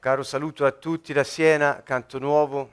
Caro 0.00 0.22
saluto 0.22 0.64
a 0.64 0.70
tutti 0.70 1.12
da 1.12 1.24
Siena, 1.24 1.82
Canto 1.82 2.20
Nuovo. 2.20 2.72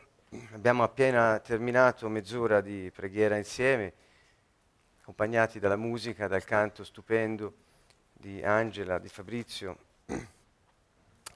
Abbiamo 0.54 0.84
appena 0.84 1.40
terminato 1.40 2.08
mezz'ora 2.08 2.62
di 2.62 2.92
preghiera 2.94 3.36
insieme, 3.36 3.94
accompagnati 5.02 5.58
dalla 5.58 5.76
musica, 5.76 6.28
dal 6.28 6.44
canto 6.44 6.84
stupendo 6.84 7.54
di 8.14 8.44
Angela, 8.44 9.00
di 9.00 9.10
Fabrizio. 9.10 9.78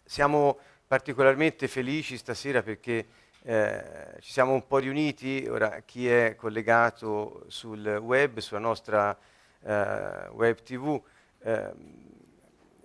Siamo 0.05 0.60
particolarmente 0.86 1.68
felici 1.68 2.18
stasera 2.18 2.62
perché 2.62 3.08
eh, 3.42 4.16
ci 4.20 4.32
siamo 4.32 4.54
un 4.54 4.68
po' 4.68 4.78
riuniti, 4.78 5.48
ora 5.50 5.80
chi 5.80 6.08
è 6.08 6.36
collegato 6.36 7.46
sul 7.48 7.84
web, 7.98 8.38
sulla 8.38 8.60
nostra 8.60 9.18
eh, 9.62 10.28
web 10.34 10.62
tv, 10.62 11.02
eh, 11.40 11.71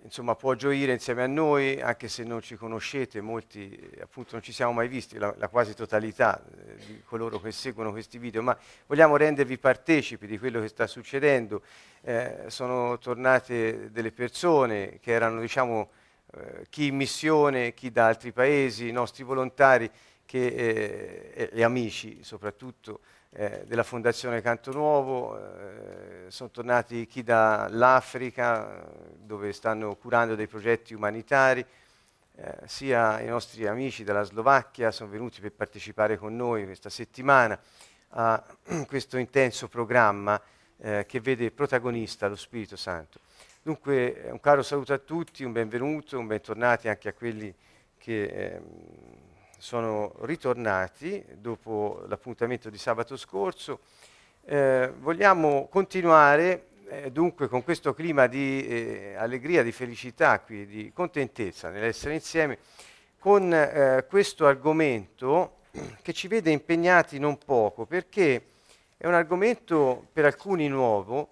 insomma, 0.05 0.35
può 0.35 0.53
gioire 0.53 0.93
insieme 0.93 1.23
a 1.23 1.27
noi, 1.27 1.81
anche 1.81 2.07
se 2.07 2.23
non 2.23 2.41
ci 2.41 2.55
conoscete, 2.55 3.21
molti 3.21 3.77
appunto 3.99 4.29
non 4.33 4.41
ci 4.41 4.53
siamo 4.53 4.71
mai 4.71 4.87
visti, 4.87 5.17
la, 5.17 5.33
la 5.37 5.47
quasi 5.49 5.73
totalità 5.73 6.41
eh, 6.43 6.75
di 6.85 7.01
coloro 7.03 7.39
che 7.41 7.51
seguono 7.51 7.91
questi 7.91 8.17
video, 8.17 8.41
ma 8.41 8.57
vogliamo 8.85 9.17
rendervi 9.17 9.57
partecipi 9.57 10.27
di 10.27 10.37
quello 10.37 10.61
che 10.61 10.67
sta 10.67 10.87
succedendo. 10.87 11.63
Eh, 12.01 12.45
sono 12.47 12.97
tornate 12.99 13.91
delle 13.91 14.11
persone 14.11 14.99
che 15.01 15.11
erano, 15.11 15.41
diciamo, 15.41 15.89
eh, 16.33 16.65
chi 16.69 16.87
in 16.87 16.95
missione, 16.95 17.73
chi 17.73 17.91
da 17.91 18.05
altri 18.05 18.31
paesi, 18.31 18.87
i 18.87 18.91
nostri 18.91 19.23
volontari 19.23 19.89
che, 20.25 21.33
eh, 21.35 21.49
e 21.51 21.63
amici 21.63 22.23
soprattutto 22.23 22.99
eh, 23.37 23.63
della 23.67 23.83
Fondazione 23.83 24.41
Canto 24.41 24.71
Nuovo, 24.71 25.37
eh, 25.37 26.31
sono 26.31 26.49
tornati 26.49 27.05
chi 27.05 27.21
dall'Africa 27.21 28.87
dove 29.17 29.51
stanno 29.51 29.95
curando 29.95 30.35
dei 30.35 30.47
progetti 30.47 30.93
umanitari, 30.93 31.65
eh, 32.37 32.57
sia 32.65 33.19
i 33.19 33.27
nostri 33.27 33.67
amici 33.67 34.05
dalla 34.05 34.23
Slovacchia 34.23 34.91
sono 34.91 35.09
venuti 35.09 35.41
per 35.41 35.51
partecipare 35.51 36.17
con 36.17 36.35
noi 36.35 36.63
questa 36.63 36.89
settimana 36.89 37.59
a 38.09 38.41
questo 38.87 39.17
intenso 39.17 39.67
programma 39.67 40.41
eh, 40.77 41.05
che 41.05 41.19
vede 41.19 41.51
protagonista 41.51 42.27
lo 42.27 42.37
Spirito 42.37 42.77
Santo. 42.77 43.19
Dunque 43.61 44.27
un 44.31 44.39
caro 44.39 44.63
saluto 44.63 44.93
a 44.93 44.97
tutti, 44.97 45.43
un 45.43 45.51
benvenuto, 45.51 46.17
un 46.17 46.27
bentornati 46.27 46.87
anche 46.87 47.09
a 47.09 47.13
quelli 47.13 47.53
che 47.97 48.23
ehm, 48.25 48.63
sono 49.65 50.13
ritornati 50.19 51.25
dopo 51.37 52.03
l'appuntamento 52.07 52.69
di 52.69 52.77
sabato 52.77 53.17
scorso. 53.17 53.79
Eh, 54.45 54.93
vogliamo 54.99 55.67
continuare 55.69 56.67
eh, 56.87 57.11
dunque 57.11 57.47
con 57.47 57.63
questo 57.63 57.91
clima 57.95 58.27
di 58.27 58.63
eh, 58.63 59.15
allegria, 59.17 59.63
di 59.63 59.71
felicità, 59.71 60.39
qui, 60.41 60.67
di 60.67 60.91
contentezza 60.93 61.71
nell'essere 61.71 62.13
insieme, 62.13 62.59
con 63.17 63.51
eh, 63.51 64.05
questo 64.07 64.45
argomento 64.45 65.61
che 66.03 66.13
ci 66.13 66.27
vede 66.27 66.51
impegnati 66.51 67.17
non 67.17 67.39
poco, 67.39 67.87
perché 67.87 68.45
è 68.95 69.07
un 69.07 69.15
argomento 69.15 70.05
per 70.13 70.25
alcuni 70.25 70.67
nuovo, 70.67 71.29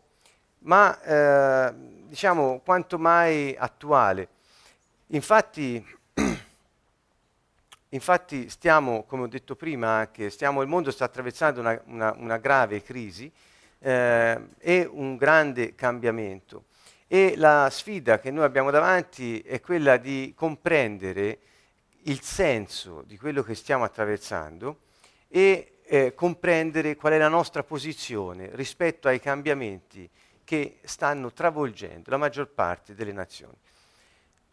ma 0.62 1.00
eh, 1.04 1.72
diciamo 2.08 2.62
quanto 2.66 2.98
mai 2.98 3.56
attuale. 3.56 4.28
Infatti 5.10 5.86
Infatti 7.94 8.50
stiamo, 8.50 9.04
come 9.04 9.24
ho 9.24 9.28
detto 9.28 9.56
prima, 9.56 10.10
stiamo, 10.30 10.64
il 10.64 10.68
mondo 10.68 10.90
sta 10.90 11.06
attraversando 11.06 11.60
una, 11.60 11.80
una, 11.86 12.16
una 12.18 12.38
grave 12.38 12.82
crisi 12.82 13.32
eh, 13.80 14.40
e 14.58 14.90
un 14.92 15.16
grande 15.16 15.76
cambiamento. 15.76 16.66
E 17.08 17.36
la 17.38 17.70
sfida 17.70 18.20
che 18.20 18.32
noi 18.32 18.46
abbiamo 18.46 18.72
davanti 18.72 19.40
è 19.42 19.62
quella 19.62 19.98
di 19.98 20.34
comprendere 20.36 21.38
il 22.06 22.22
senso 22.22 23.04
di 23.06 23.16
quello 23.16 23.44
che 23.44 23.54
stiamo 23.54 23.84
attraversando 23.84 24.80
e 25.28 25.78
eh, 25.84 26.16
comprendere 26.16 26.96
qual 26.96 27.14
è 27.14 27.18
la 27.20 27.28
nostra 27.28 27.64
posizione 27.64 28.50
rispetto 28.54 29.08
ai 29.08 29.20
cambiamenti 29.20 30.10
che 30.44 30.80
stanno 30.82 31.32
travolgendo 31.32 32.10
la 32.10 32.18
maggior 32.18 32.48
parte 32.48 32.96
delle 32.96 33.12
nazioni. 33.12 33.54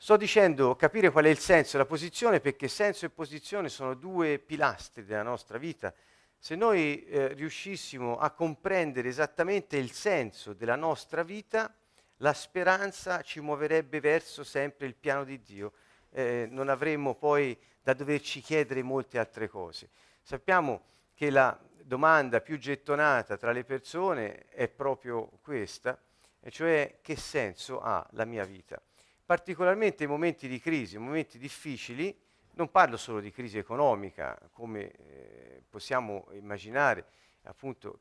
Sto 0.03 0.17
dicendo 0.17 0.77
capire 0.77 1.11
qual 1.11 1.27
è 1.27 1.29
il 1.29 1.39
senso 1.39 1.77
e 1.77 1.79
la 1.79 1.85
posizione 1.85 2.41
perché 2.41 2.69
senso 2.69 3.05
e 3.05 3.11
posizione 3.11 3.69
sono 3.69 3.93
due 3.93 4.39
pilastri 4.39 5.05
della 5.05 5.23
nostra 5.23 5.59
vita. 5.59 5.93
Se 6.39 6.55
noi 6.55 7.05
eh, 7.05 7.35
riuscissimo 7.35 8.17
a 8.17 8.31
comprendere 8.31 9.11
esattamente 9.11 9.77
il 9.77 9.91
senso 9.91 10.55
della 10.55 10.75
nostra 10.75 11.23
vita, 11.23 11.71
la 12.17 12.33
speranza 12.33 13.21
ci 13.21 13.41
muoverebbe 13.41 14.01
verso 14.01 14.43
sempre 14.43 14.87
il 14.87 14.95
piano 14.95 15.23
di 15.23 15.43
Dio. 15.43 15.75
Eh, 16.13 16.49
non 16.51 16.71
avremmo 16.71 17.15
poi 17.15 17.55
da 17.83 17.93
doverci 17.93 18.41
chiedere 18.41 18.83
molte 18.83 19.19
altre 19.19 19.49
cose. 19.49 19.91
Sappiamo 20.23 20.81
che 21.13 21.29
la 21.29 21.61
domanda 21.83 22.41
più 22.41 22.57
gettonata 22.57 23.37
tra 23.37 23.53
le 23.53 23.65
persone 23.65 24.49
è 24.49 24.67
proprio 24.67 25.29
questa, 25.43 26.01
e 26.41 26.51
cioè 26.51 27.01
che 27.03 27.17
senso 27.17 27.83
ha 27.83 28.09
la 28.13 28.25
mia 28.25 28.47
vita? 28.47 28.81
Particolarmente 29.31 30.03
in 30.03 30.11
momenti 30.11 30.49
di 30.49 30.59
crisi, 30.59 30.97
in 30.97 31.03
momenti 31.03 31.39
difficili, 31.39 32.13
non 32.55 32.69
parlo 32.69 32.97
solo 32.97 33.21
di 33.21 33.31
crisi 33.31 33.59
economica, 33.59 34.37
come 34.51 34.91
eh, 34.91 35.63
possiamo 35.71 36.27
immaginare, 36.33 37.07
appunto, 37.43 38.01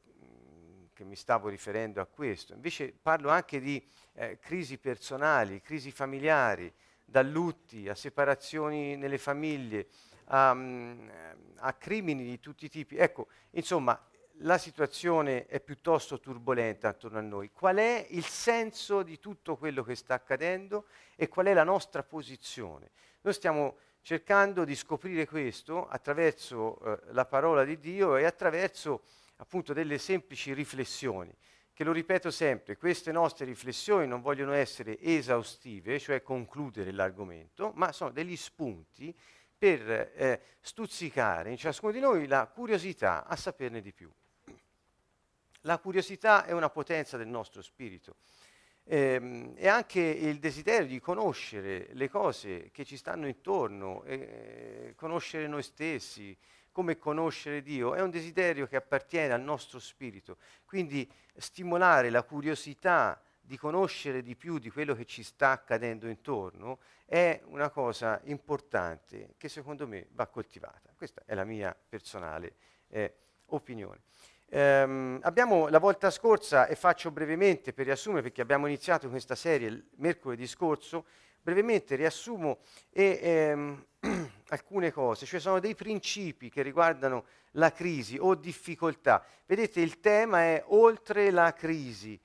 che 0.92 1.04
mi 1.04 1.16
stavo 1.16 1.48
riferendo 1.48 2.02
a 2.02 2.08
questo, 2.08 2.54
invece 2.54 2.92
parlo 3.00 3.30
anche 3.30 3.60
di 3.60 3.80
eh, 4.14 4.40
crisi 4.40 4.80
personali, 4.80 5.62
crisi 5.62 5.92
familiari, 5.92 6.74
da 7.06 7.22
lutti 7.22 7.88
a 7.88 7.94
separazioni 7.94 8.98
nelle 8.98 9.20
famiglie, 9.20 9.86
a, 10.30 10.50
a 10.50 11.74
crimini 11.74 12.24
di 12.24 12.40
tutti 12.40 12.66
i 12.66 12.70
tipi. 12.70 12.98
Ecco, 12.98 13.28
insomma, 13.52 14.04
la 14.44 14.58
situazione 14.58 15.46
è 15.48 15.60
piuttosto 15.60 16.20
turbolenta 16.20 16.90
attorno 16.90 17.18
a 17.18 17.22
noi. 17.22 17.52
Qual 17.52 17.78
è 17.78 18.06
il 18.10 18.26
senso 18.26 19.04
di 19.04 19.20
tutto 19.20 19.58
quello 19.58 19.84
che 19.84 19.96
sta 19.96 20.14
accadendo 20.14 20.86
e 21.16 21.28
qual 21.28 21.48
è 21.48 21.54
la 21.54 21.64
nostra 21.64 22.04
posizione? 22.04 22.92
Noi 23.22 23.34
stiamo 23.34 23.78
cercando 24.02 24.64
di 24.64 24.76
scoprire 24.76 25.28
questo 25.28 25.88
attraverso 25.88 26.80
eh, 26.80 27.00
la 27.12 27.26
parola 27.26 27.64
di 27.64 27.80
Dio 27.80 28.16
e 28.16 28.24
attraverso 28.24 29.02
appunto 29.38 29.74
delle 29.74 29.98
semplici 29.98 30.54
riflessioni, 30.54 31.36
che 31.74 31.84
lo 31.84 31.92
ripeto 31.92 32.32
sempre, 32.32 32.78
queste 32.78 33.12
nostre 33.12 33.46
riflessioni 33.46 34.08
non 34.08 34.22
vogliono 34.22 34.54
essere 34.54 35.00
esaustive, 35.00 36.00
cioè 36.00 36.22
concludere 36.22 36.92
l'argomento, 36.92 37.72
ma 37.76 37.92
sono 37.92 38.12
degli 38.12 38.36
spunti 38.36 39.16
per 39.58 39.90
eh, 39.90 40.42
stuzzicare 40.62 41.52
in 41.52 41.58
ciascuno 41.58 41.92
di 41.92 42.00
noi 42.00 42.28
la 42.28 42.48
curiosità 42.48 43.26
a 43.26 43.36
saperne 43.36 43.82
di 43.82 43.94
più. 43.94 44.10
La 45.64 45.78
curiosità 45.78 46.46
è 46.46 46.52
una 46.52 46.70
potenza 46.70 47.18
del 47.18 47.28
nostro 47.28 47.62
spirito 47.62 48.16
ehm, 48.86 49.54
e 49.56 49.68
anche 49.68 50.00
il 50.00 50.40
desiderio 50.40 50.88
di 50.88 51.00
conoscere 51.00 51.90
le 51.94 52.10
cose 52.10 52.70
che 52.72 52.86
ci 52.86 52.96
stanno 52.96 53.28
intorno, 53.28 54.04
eh, 54.04 54.94
conoscere 54.96 55.48
noi 55.48 55.64
stessi, 55.64 56.38
come 56.72 56.98
conoscere 56.98 57.62
Dio, 57.62 57.94
è 57.94 58.02
un 58.02 58.10
desiderio 58.10 58.68
che 58.68 58.78
appartiene 58.78 59.34
al 59.34 59.42
nostro 59.42 59.80
spirito. 59.80 60.38
Quindi 60.66 61.10
stimolare 61.36 62.10
la 62.10 62.24
curiosità 62.24 63.22
di 63.42 63.58
conoscere 63.58 64.22
di 64.22 64.36
più 64.36 64.60
di 64.60 64.70
quello 64.70 64.94
che 64.94 65.06
ci 65.06 65.24
sta 65.24 65.50
accadendo 65.50 66.08
intorno 66.08 66.80
è 67.06 67.42
una 67.46 67.70
cosa 67.70 68.22
importante 68.26 69.34
che 69.38 69.50
secondo 69.50 69.88
me 69.88 70.08
va 70.12 70.28
coltivata. 70.28 70.94
Questa 70.96 71.24
è 71.26 71.34
la 71.34 71.44
mia 71.44 71.76
personale 71.76 72.54
eh, 72.90 73.14
opinione. 73.48 74.02
Um, 74.52 75.20
abbiamo 75.22 75.68
la 75.68 75.78
volta 75.78 76.10
scorsa, 76.10 76.66
e 76.66 76.76
faccio 76.76 77.12
brevemente 77.12 77.72
per 77.72 77.86
riassumere 77.86 78.24
perché 78.24 78.42
abbiamo 78.42 78.66
iniziato 78.66 79.08
questa 79.08 79.36
serie 79.36 79.90
mercoledì 79.98 80.48
scorso, 80.48 81.06
brevemente 81.42 81.96
riassumo 81.96 82.60
e, 82.92 83.20
ehm, 83.22 83.86
alcune 84.50 84.92
cose, 84.92 85.26
cioè 85.26 85.40
sono 85.40 85.60
dei 85.60 85.76
principi 85.76 86.50
che 86.50 86.64
riguardano 86.64 87.26
la 87.52 87.72
crisi 87.72 88.18
o 88.20 88.34
difficoltà. 88.36 89.24
Vedete, 89.46 89.82
il 89.82 90.00
tema 90.00 90.42
è 90.42 90.64
oltre 90.68 91.30
la 91.30 91.54
crisi. 91.54 92.20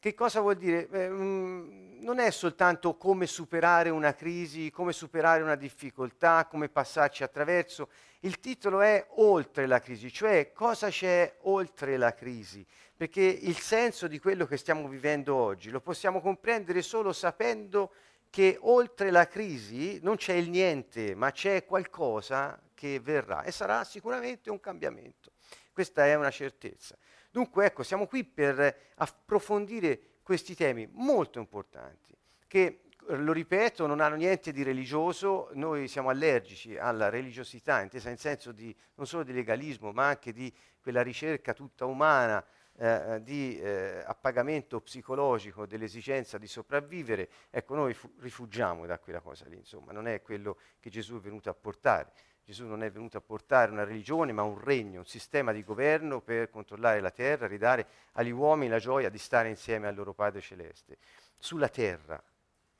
Che 0.00 0.14
cosa 0.14 0.38
vuol 0.38 0.54
dire? 0.54 0.88
Eh, 0.92 1.08
mm, 1.08 2.02
non 2.02 2.20
è 2.20 2.30
soltanto 2.30 2.96
come 2.96 3.26
superare 3.26 3.90
una 3.90 4.14
crisi, 4.14 4.70
come 4.70 4.92
superare 4.92 5.42
una 5.42 5.56
difficoltà, 5.56 6.46
come 6.46 6.68
passarci 6.68 7.24
attraverso. 7.24 7.88
Il 8.20 8.38
titolo 8.38 8.80
è 8.80 9.04
Oltre 9.16 9.66
la 9.66 9.80
crisi, 9.80 10.12
cioè 10.12 10.52
cosa 10.52 10.88
c'è 10.88 11.38
oltre 11.42 11.96
la 11.96 12.14
crisi. 12.14 12.64
Perché 12.96 13.22
il 13.22 13.58
senso 13.58 14.06
di 14.06 14.20
quello 14.20 14.46
che 14.46 14.56
stiamo 14.56 14.86
vivendo 14.86 15.34
oggi 15.34 15.70
lo 15.70 15.80
possiamo 15.80 16.20
comprendere 16.20 16.80
solo 16.82 17.12
sapendo 17.12 17.92
che 18.30 18.56
oltre 18.60 19.10
la 19.10 19.26
crisi 19.26 19.98
non 20.02 20.14
c'è 20.14 20.34
il 20.34 20.48
niente, 20.48 21.16
ma 21.16 21.32
c'è 21.32 21.64
qualcosa 21.64 22.60
che 22.72 23.00
verrà 23.00 23.42
e 23.42 23.50
sarà 23.50 23.82
sicuramente 23.82 24.48
un 24.48 24.60
cambiamento. 24.60 25.32
Questa 25.72 26.06
è 26.06 26.14
una 26.14 26.30
certezza. 26.30 26.96
Dunque 27.38 27.66
ecco, 27.66 27.84
siamo 27.84 28.08
qui 28.08 28.24
per 28.24 28.76
approfondire 28.96 30.16
questi 30.24 30.56
temi 30.56 30.88
molto 30.90 31.38
importanti 31.38 32.12
che 32.48 32.80
lo 33.10 33.32
ripeto, 33.32 33.86
non 33.86 34.00
hanno 34.00 34.16
niente 34.16 34.50
di 34.50 34.64
religioso, 34.64 35.50
noi 35.52 35.86
siamo 35.86 36.08
allergici 36.08 36.76
alla 36.76 37.10
religiosità, 37.10 37.80
intesa 37.80 38.10
in 38.10 38.16
senso 38.16 38.50
di, 38.50 38.74
non 38.96 39.06
solo 39.06 39.22
di 39.22 39.32
legalismo, 39.32 39.92
ma 39.92 40.08
anche 40.08 40.32
di 40.32 40.52
quella 40.80 41.00
ricerca 41.00 41.52
tutta 41.52 41.84
umana 41.84 42.44
eh, 42.76 43.20
di 43.22 43.56
eh, 43.60 44.02
appagamento 44.04 44.80
psicologico 44.80 45.64
dell'esigenza 45.64 46.38
di 46.38 46.48
sopravvivere, 46.48 47.28
ecco 47.50 47.76
noi 47.76 47.94
fu- 47.94 48.12
rifugiamo 48.18 48.84
da 48.84 48.98
quella 48.98 49.20
cosa 49.20 49.46
lì, 49.46 49.56
insomma, 49.58 49.92
non 49.92 50.08
è 50.08 50.22
quello 50.22 50.58
che 50.80 50.90
Gesù 50.90 51.18
è 51.18 51.20
venuto 51.20 51.48
a 51.50 51.54
portare. 51.54 52.12
Gesù 52.48 52.64
non 52.64 52.82
è 52.82 52.90
venuto 52.90 53.18
a 53.18 53.20
portare 53.20 53.70
una 53.70 53.84
religione, 53.84 54.32
ma 54.32 54.42
un 54.42 54.58
regno, 54.58 55.00
un 55.00 55.06
sistema 55.06 55.52
di 55.52 55.62
governo 55.62 56.22
per 56.22 56.48
controllare 56.48 56.98
la 56.98 57.10
terra, 57.10 57.46
ridare 57.46 57.86
agli 58.12 58.30
uomini 58.30 58.70
la 58.70 58.78
gioia 58.78 59.10
di 59.10 59.18
stare 59.18 59.50
insieme 59.50 59.86
al 59.86 59.94
loro 59.94 60.14
Padre 60.14 60.40
Celeste. 60.40 60.96
Sulla 61.38 61.68
terra 61.68 62.18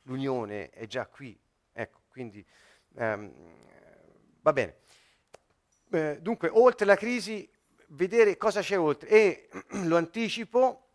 l'unione 0.05 0.70
è 0.70 0.87
già 0.87 1.05
qui. 1.06 1.38
Ecco, 1.70 2.00
quindi 2.09 2.43
um, 2.94 3.31
va 4.41 4.55
bene. 4.55 4.76
Eh, 5.91 6.19
dunque, 6.23 6.49
oltre 6.50 6.87
la 6.87 6.97
crisi, 6.97 7.47
vedere 7.88 8.38
cosa 8.38 8.62
c'è 8.62 8.79
oltre. 8.79 9.11
E 9.11 9.49
lo 9.85 9.99
anticipo, 9.99 10.88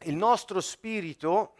il 0.00 0.14
nostro 0.14 0.60
spirito 0.60 1.54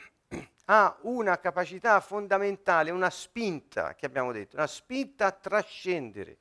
ha 0.70 0.96
una 1.02 1.38
capacità 1.38 1.98
fondamentale, 2.00 2.90
una 2.90 3.10
spinta, 3.10 3.94
che 3.94 4.04
abbiamo 4.04 4.32
detto, 4.32 4.56
una 4.56 4.66
spinta 4.66 5.26
a 5.26 5.32
trascendere. 5.32 6.38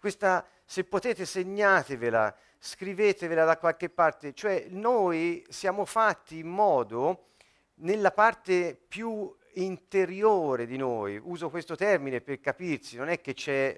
Questa, 0.00 0.46
se 0.64 0.84
potete, 0.84 1.26
segnatevela, 1.26 2.34
scrivetevela 2.58 3.44
da 3.44 3.58
qualche 3.58 3.90
parte. 3.90 4.32
Cioè, 4.32 4.66
noi 4.70 5.44
siamo 5.48 5.84
fatti 5.84 6.38
in 6.38 6.48
modo, 6.48 7.28
nella 7.76 8.10
parte 8.10 8.74
più 8.88 9.34
interiore 9.54 10.64
di 10.64 10.78
noi, 10.78 11.20
uso 11.22 11.50
questo 11.50 11.76
termine 11.76 12.22
per 12.22 12.40
capirsi, 12.40 12.96
non 12.96 13.08
è 13.08 13.20
che 13.20 13.34
c'è 13.34 13.76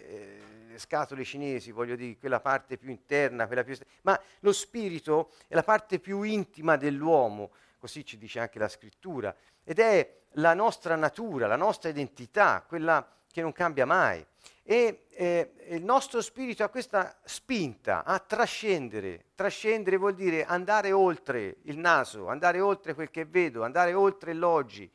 eh, 0.72 0.78
scatole 0.78 1.24
cinesi, 1.24 1.72
voglio 1.72 1.96
dire, 1.96 2.16
quella 2.16 2.38
parte 2.38 2.78
più 2.78 2.90
interna, 2.90 3.48
quella 3.48 3.64
più... 3.64 3.76
ma 4.02 4.18
lo 4.38 4.52
spirito 4.52 5.32
è 5.48 5.54
la 5.54 5.64
parte 5.64 5.98
più 5.98 6.22
intima 6.22 6.76
dell'uomo, 6.76 7.50
così 7.78 8.04
ci 8.04 8.16
dice 8.16 8.38
anche 8.38 8.60
la 8.60 8.68
scrittura 8.68 9.34
ed 9.64 9.78
è 9.78 10.22
la 10.34 10.54
nostra 10.54 10.96
natura, 10.96 11.46
la 11.46 11.56
nostra 11.56 11.88
identità, 11.88 12.64
quella 12.66 13.06
che 13.30 13.40
non 13.42 13.52
cambia 13.52 13.86
mai. 13.86 14.24
E 14.62 15.06
eh, 15.10 15.52
il 15.70 15.84
nostro 15.84 16.20
spirito 16.22 16.64
ha 16.64 16.68
questa 16.68 17.18
spinta 17.24 18.04
a 18.04 18.18
trascendere. 18.18 19.26
Trascendere 19.34 19.96
vuol 19.96 20.14
dire 20.14 20.44
andare 20.44 20.92
oltre 20.92 21.56
il 21.62 21.78
naso, 21.78 22.28
andare 22.28 22.60
oltre 22.60 22.94
quel 22.94 23.10
che 23.10 23.24
vedo, 23.24 23.64
andare 23.64 23.92
oltre 23.92 24.32
l'oggi, 24.32 24.90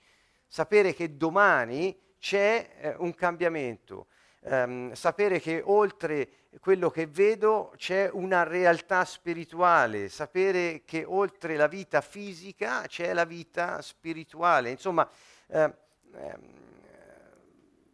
sapere 0.48 0.94
che 0.94 1.18
domani 1.18 1.98
c'è 2.18 2.70
eh, 2.80 2.96
un 2.98 3.14
cambiamento, 3.14 4.08
ehm, 4.42 4.94
sapere 4.94 5.40
che 5.40 5.62
oltre 5.64 6.30
quello 6.60 6.90
che 6.90 7.06
vedo 7.06 7.74
c'è 7.76 8.10
una 8.12 8.44
realtà 8.44 9.06
spirituale, 9.06 10.10
sapere 10.10 10.84
che 10.86 11.04
oltre 11.06 11.56
la 11.56 11.68
vita 11.68 12.02
fisica 12.02 12.82
c'è 12.88 13.14
la 13.14 13.26
vita 13.26 13.82
spirituale. 13.82 14.72
Insomma, 14.72 15.08
eh, 15.48 15.74
eh, 16.16 16.38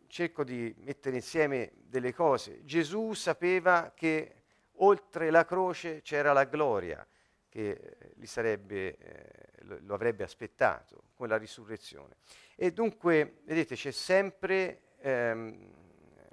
cerco 0.07 0.43
di 0.43 0.73
mettere 0.79 1.17
insieme 1.17 1.71
delle 1.75 2.13
cose. 2.13 2.63
Gesù 2.63 3.13
sapeva 3.13 3.91
che 3.93 4.43
oltre 4.77 5.29
la 5.29 5.45
croce 5.45 6.01
c'era 6.01 6.33
la 6.33 6.45
gloria 6.45 7.05
che 7.49 7.97
gli 8.15 8.25
sarebbe, 8.25 8.97
eh, 8.97 9.79
lo, 9.83 9.93
avrebbe 9.93 10.23
aspettato 10.23 11.03
con 11.13 11.27
la 11.27 11.37
risurrezione. 11.37 12.17
E 12.55 12.71
dunque, 12.71 13.41
vedete, 13.43 13.75
c'è 13.75 13.91
sempre 13.91 14.81
ehm, 14.99 15.84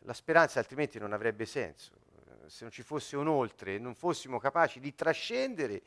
la 0.04 0.14
speranza, 0.14 0.58
altrimenti 0.58 0.98
non 0.98 1.12
avrebbe 1.12 1.46
senso 1.46 2.00
se 2.52 2.64
non 2.64 2.70
ci 2.70 2.82
fosse 2.82 3.16
un 3.16 3.28
oltre 3.28 3.78
non 3.78 3.94
fossimo 3.94 4.38
capaci 4.38 4.78
di 4.78 4.94
trascendere, 4.94 5.82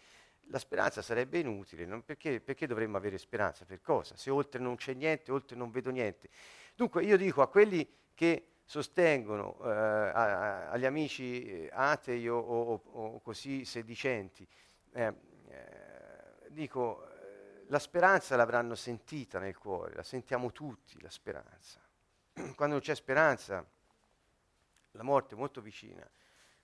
la 0.48 0.60
speranza 0.60 1.02
sarebbe 1.02 1.40
inutile. 1.40 1.86
Perché, 2.02 2.40
perché, 2.42 2.68
dovremmo 2.68 2.98
avere 2.98 3.18
speranza? 3.18 3.66
Per 3.66 3.82
cosa? 3.82 4.16
Se 4.16 4.30
oltre 4.30 4.60
non 4.60 4.76
c'è 4.76 4.94
niente, 4.94 5.32
oltre 5.32 5.56
non 5.56 5.70
vedo 5.70 5.90
niente. 5.92 6.30
Dunque 6.76 7.04
io 7.04 7.18
dico 7.18 7.42
a 7.42 7.48
quelli 7.48 7.88
che 8.14 8.48
sostengono 8.64 9.60
eh, 9.64 9.70
a, 9.70 10.10
a, 10.12 10.70
agli 10.72 10.86
amici 10.86 11.46
eh, 11.46 11.70
atei 11.72 12.28
o, 12.28 12.38
o, 12.38 12.82
o 12.84 13.22
così 13.22 13.64
sedicenti, 13.64 14.48
eh, 14.94 15.14
eh, 15.50 16.50
dico, 16.50 17.08
eh, 17.08 17.66
la 17.68 17.80
speranza 17.80 18.36
l'avranno 18.36 18.74
sentita 18.74 19.38
nel 19.40 19.58
cuore, 19.58 19.94
la 19.94 20.04
sentiamo 20.04 20.52
tutti, 20.52 21.00
la 21.02 21.12
speranza. 21.12 21.80
Quando 22.56 22.76
non 22.76 22.80
c'è 22.80 22.96
speranza, 22.96 23.64
la 24.96 25.04
morte 25.04 25.36
è 25.36 25.38
molto 25.38 25.62
vicina. 25.62 26.08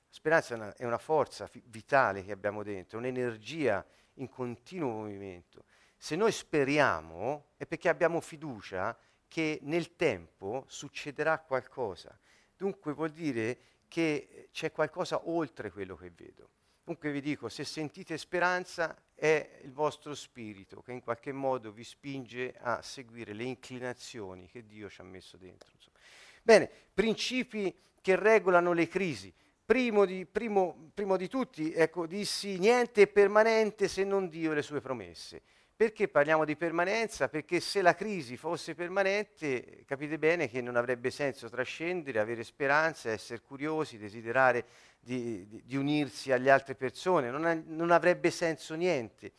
Speranza 0.10 0.54
è 0.54 0.58
una, 0.58 0.76
è 0.76 0.86
una 0.86 0.98
forza 0.98 1.48
fi- 1.48 1.64
vitale 1.68 2.24
che 2.24 2.32
abbiamo 2.32 2.64
dentro, 2.64 2.98
un'energia 2.98 3.86
in 4.16 4.28
continuo 4.28 4.92
movimento. 4.92 5.66
Se 5.98 6.16
noi 6.16 6.32
speriamo 6.32 7.52
è 7.58 7.66
perché 7.66 7.88
abbiamo 7.88 8.20
fiducia 8.20 8.98
che 9.28 9.60
nel 9.62 9.96
tempo 9.96 10.66
succederà 10.68 11.40
qualcosa. 11.40 12.18
Dunque 12.58 12.94
vuol 12.94 13.12
dire 13.12 13.60
che 13.88 14.50
c'è 14.52 14.72
qualcosa 14.72 15.30
oltre 15.30 15.72
quello 15.72 15.96
che 15.96 16.12
vedo. 16.12 16.50
Dunque 16.84 17.12
vi 17.12 17.22
dico, 17.22 17.48
se 17.48 17.64
sentite 17.64 18.18
speranza 18.18 18.98
è 19.14 19.60
il 19.64 19.72
vostro 19.72 20.16
spirito 20.16 20.82
che 20.82 20.92
in 20.92 21.02
qualche 21.02 21.32
modo 21.32 21.72
vi 21.72 21.84
spinge 21.84 22.56
a 22.60 22.82
seguire 22.82 23.34
le 23.34 23.44
inclinazioni 23.44 24.48
che 24.50 24.66
Dio 24.66 24.90
ci 24.90 25.00
ha 25.00 25.04
messo 25.06 25.38
dentro. 25.38 25.70
Insomma. 25.74 25.98
Bene, 26.42 26.70
principi 26.94 27.74
che 28.02 28.16
regolano 28.16 28.74
le 28.74 28.88
crisi 28.88 29.34
primo 29.72 30.04
di, 30.04 30.26
primo, 30.26 30.92
primo 30.94 31.16
di 31.16 31.30
tutti, 31.30 31.72
ecco, 31.72 32.06
dissi 32.06 32.58
niente 32.60 33.04
è 33.04 33.08
permanente 33.08 33.88
se 33.88 34.04
non 34.04 34.28
Dio 34.28 34.52
e 34.52 34.56
le 34.56 34.62
sue 34.64 34.82
promesse. 34.82 35.42
Perché 35.74 36.10
parliamo 36.10 36.44
di 36.44 36.58
permanenza? 36.58 37.30
Perché 37.30 37.62
se 37.62 37.82
la 37.82 37.96
crisi 37.96 38.36
fosse 38.36 38.76
permanente, 38.76 39.86
capite 39.86 40.20
bene 40.20 40.50
che 40.50 40.60
non 40.60 40.76
avrebbe 40.76 41.10
senso 41.10 41.48
trascendere, 41.48 42.20
avere 42.20 42.44
speranza, 42.44 43.12
essere 43.12 43.40
curiosi, 43.40 43.98
desiderare 43.98 44.66
di, 45.00 45.48
di, 45.48 45.64
di 45.66 45.76
unirsi 45.78 46.34
alle 46.34 46.52
altre 46.52 46.76
persone, 46.76 47.32
non, 47.32 47.46
ha, 47.46 47.58
non 47.66 47.92
avrebbe 47.92 48.30
senso 48.30 48.76
niente. 48.76 49.32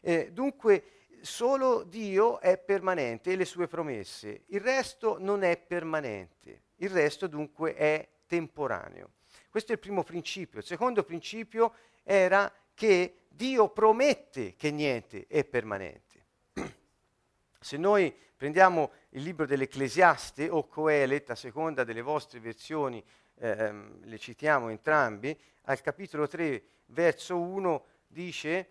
Eh, 0.00 0.30
dunque, 0.32 0.84
solo 1.20 1.82
Dio 1.82 2.38
è 2.38 2.56
permanente 2.58 3.32
e 3.32 3.36
le 3.36 3.44
sue 3.44 3.66
promesse, 3.66 4.44
il 4.46 4.60
resto 4.60 5.16
non 5.18 5.42
è 5.42 5.56
permanente, 5.58 6.62
il 6.80 6.90
resto 6.90 7.26
dunque 7.26 7.74
è 7.74 8.06
temporaneo. 8.26 9.12
Questo 9.48 9.72
è 9.72 9.74
il 9.74 9.80
primo 9.80 10.02
principio. 10.02 10.60
Il 10.60 10.64
secondo 10.64 11.02
principio 11.02 11.74
era 12.02 12.52
che 12.74 13.22
Dio 13.28 13.68
promette 13.70 14.54
che 14.56 14.70
niente 14.70 15.26
è 15.28 15.44
permanente. 15.44 16.24
Se 17.60 17.76
noi 17.76 18.14
prendiamo 18.36 18.92
il 19.10 19.22
libro 19.22 19.46
dell'Ecclesiaste 19.46 20.48
o 20.48 20.66
Coelet, 20.66 21.30
a 21.30 21.34
seconda 21.34 21.84
delle 21.84 22.02
vostre 22.02 22.40
versioni, 22.40 23.04
ehm, 23.34 24.04
le 24.04 24.18
citiamo 24.18 24.68
entrambi, 24.68 25.38
al 25.62 25.80
capitolo 25.80 26.26
3, 26.26 26.62
verso 26.86 27.38
1, 27.38 27.84
dice, 28.06 28.68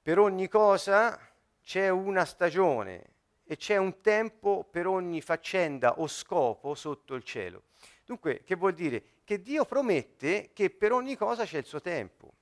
per 0.00 0.18
ogni 0.18 0.48
cosa 0.48 1.18
c'è 1.62 1.88
una 1.88 2.24
stagione 2.24 3.14
e 3.46 3.56
c'è 3.56 3.76
un 3.76 4.00
tempo 4.00 4.66
per 4.68 4.86
ogni 4.86 5.20
faccenda 5.20 6.00
o 6.00 6.08
scopo 6.08 6.74
sotto 6.74 7.14
il 7.14 7.22
cielo. 7.22 7.62
Dunque, 8.04 8.42
che 8.44 8.56
vuol 8.56 8.74
dire? 8.74 9.02
Che 9.24 9.40
Dio 9.40 9.64
promette 9.64 10.50
che 10.52 10.70
per 10.70 10.92
ogni 10.92 11.16
cosa 11.16 11.44
c'è 11.44 11.58
il 11.58 11.64
suo 11.64 11.80
tempo. 11.80 12.32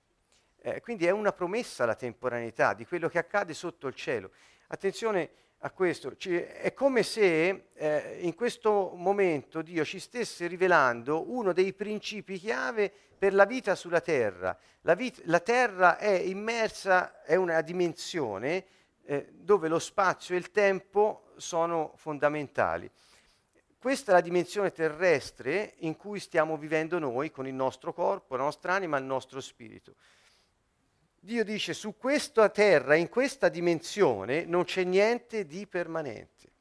Eh, 0.61 0.81
quindi 0.81 1.05
è 1.05 1.11
una 1.11 1.33
promessa 1.33 1.85
la 1.85 1.95
temporaneità 1.95 2.73
di 2.73 2.87
quello 2.87 3.09
che 3.09 3.19
accade 3.19 3.53
sotto 3.53 3.87
il 3.87 3.95
cielo. 3.95 4.31
Attenzione 4.69 5.31
a 5.59 5.71
questo, 5.71 6.17
cioè, 6.17 6.59
è 6.59 6.75
come 6.75 7.03
se 7.03 7.69
eh, 7.73 8.19
in 8.21 8.35
questo 8.35 8.93
momento 8.97 9.63
Dio 9.63 9.85
ci 9.85 9.99
stesse 9.99 10.47
rivelando 10.47 11.31
uno 11.31 11.53
dei 11.53 11.73
principi 11.73 12.39
chiave 12.39 12.93
per 13.17 13.33
la 13.33 13.47
vita 13.47 13.75
sulla 13.75 14.03
terra. 14.03 14.57
La, 14.83 14.95
vita, 14.95 15.23
la 15.25 15.41
terra 15.41 15.97
è 15.97 16.11
immersa, 16.11 17.23
è 17.23 17.35
una 17.37 17.63
dimensione 17.63 18.67
eh, 19.05 19.29
dove 19.33 19.69
lo 19.69 19.79
spazio 19.79 20.35
e 20.35 20.39
il 20.39 20.51
tempo 20.51 21.33
sono 21.37 21.93
fondamentali. 21.97 22.91
Questa 23.79 24.13
è 24.13 24.15
la 24.15 24.21
dimensione 24.23 24.73
terrestre 24.73 25.75
in 25.81 25.97
cui 25.97 26.19
stiamo 26.19 26.57
vivendo 26.57 26.99
noi 26.99 27.31
con 27.31 27.47
il 27.47 27.53
nostro 27.53 27.93
corpo, 27.93 28.37
la 28.37 28.45
nostra 28.45 28.73
anima, 28.73 28.97
il 28.97 29.05
nostro 29.05 29.41
spirito. 29.41 29.95
Dio 31.21 31.45
dice 31.45 31.75
su 31.75 31.97
questa 31.97 32.49
terra, 32.49 32.95
in 32.95 33.09
questa 33.09 33.49
dimensione, 33.49 34.45
non 34.45 34.65
c'è 34.65 34.85
niente 34.85 35.45
di 35.47 35.67
permanente. 35.67 36.53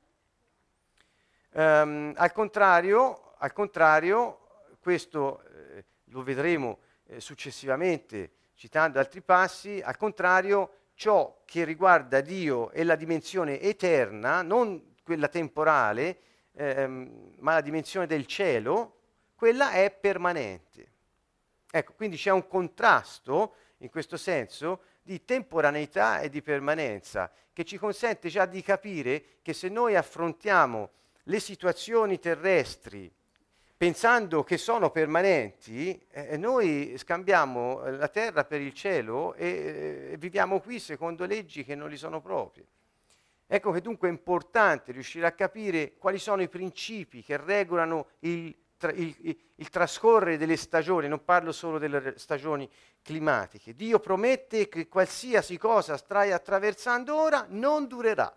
Um, 1.51 2.13
al, 2.15 2.31
contrario, 2.31 3.35
al, 3.37 3.53
contrario, 3.53 4.65
questo 4.79 5.43
eh, 5.43 5.85
lo 6.05 6.23
vedremo 6.23 6.79
eh, 7.05 7.19
successivamente 7.19 8.31
citando 8.55 8.99
altri 8.99 9.21
passi, 9.21 9.81
al 9.83 9.97
contrario 9.97 10.82
ciò 11.03 11.41
che 11.43 11.65
riguarda 11.65 12.21
Dio 12.21 12.71
e 12.71 12.85
la 12.85 12.95
dimensione 12.95 13.59
eterna, 13.59 14.41
non 14.41 14.93
quella 15.03 15.27
temporale, 15.27 16.17
ehm, 16.53 17.33
ma 17.39 17.55
la 17.55 17.59
dimensione 17.59 18.07
del 18.07 18.25
cielo, 18.25 18.99
quella 19.35 19.73
è 19.73 19.91
permanente. 19.91 20.91
Ecco, 21.69 21.91
quindi 21.97 22.15
c'è 22.15 22.31
un 22.31 22.47
contrasto, 22.47 23.55
in 23.79 23.89
questo 23.89 24.15
senso, 24.15 24.83
di 25.01 25.25
temporaneità 25.25 26.21
e 26.21 26.29
di 26.29 26.41
permanenza, 26.41 27.29
che 27.51 27.65
ci 27.65 27.77
consente 27.77 28.29
già 28.29 28.45
di 28.45 28.61
capire 28.61 29.39
che 29.41 29.51
se 29.51 29.67
noi 29.67 29.97
affrontiamo 29.97 30.89
le 31.23 31.39
situazioni 31.41 32.17
terrestri 32.17 33.13
pensando 33.83 34.45
che 34.45 34.57
sono 34.57 34.91
permanenti, 34.91 36.01
eh, 36.11 36.37
noi 36.37 36.93
scambiamo 36.95 37.81
la 37.89 38.07
terra 38.07 38.45
per 38.45 38.61
il 38.61 38.73
cielo 38.73 39.33
e 39.33 40.11
eh, 40.13 40.17
viviamo 40.17 40.61
qui 40.61 40.79
secondo 40.79 41.25
leggi 41.25 41.65
che 41.65 41.75
non 41.75 41.89
li 41.89 41.97
sono 41.97 42.21
proprie. 42.21 42.65
Ecco 43.45 43.71
che 43.71 43.81
dunque 43.81 44.07
è 44.07 44.11
importante 44.11 44.93
riuscire 44.93 45.25
a 45.25 45.33
capire 45.33 45.95
quali 45.97 46.17
sono 46.17 46.41
i 46.41 46.47
principi 46.47 47.23
che 47.23 47.35
regolano 47.35 48.07
il, 48.19 48.55
il, 48.93 49.15
il, 49.19 49.37
il 49.55 49.69
trascorrere 49.69 50.37
delle 50.37 50.55
stagioni, 50.55 51.09
non 51.09 51.25
parlo 51.25 51.51
solo 51.51 51.77
delle 51.77 52.13
stagioni 52.15 52.69
climatiche. 53.01 53.75
Dio 53.75 53.99
promette 53.99 54.69
che 54.69 54.87
qualsiasi 54.87 55.57
cosa 55.57 55.97
stai 55.97 56.31
attraversando 56.31 57.19
ora 57.19 57.45
non 57.49 57.87
durerà. 57.87 58.33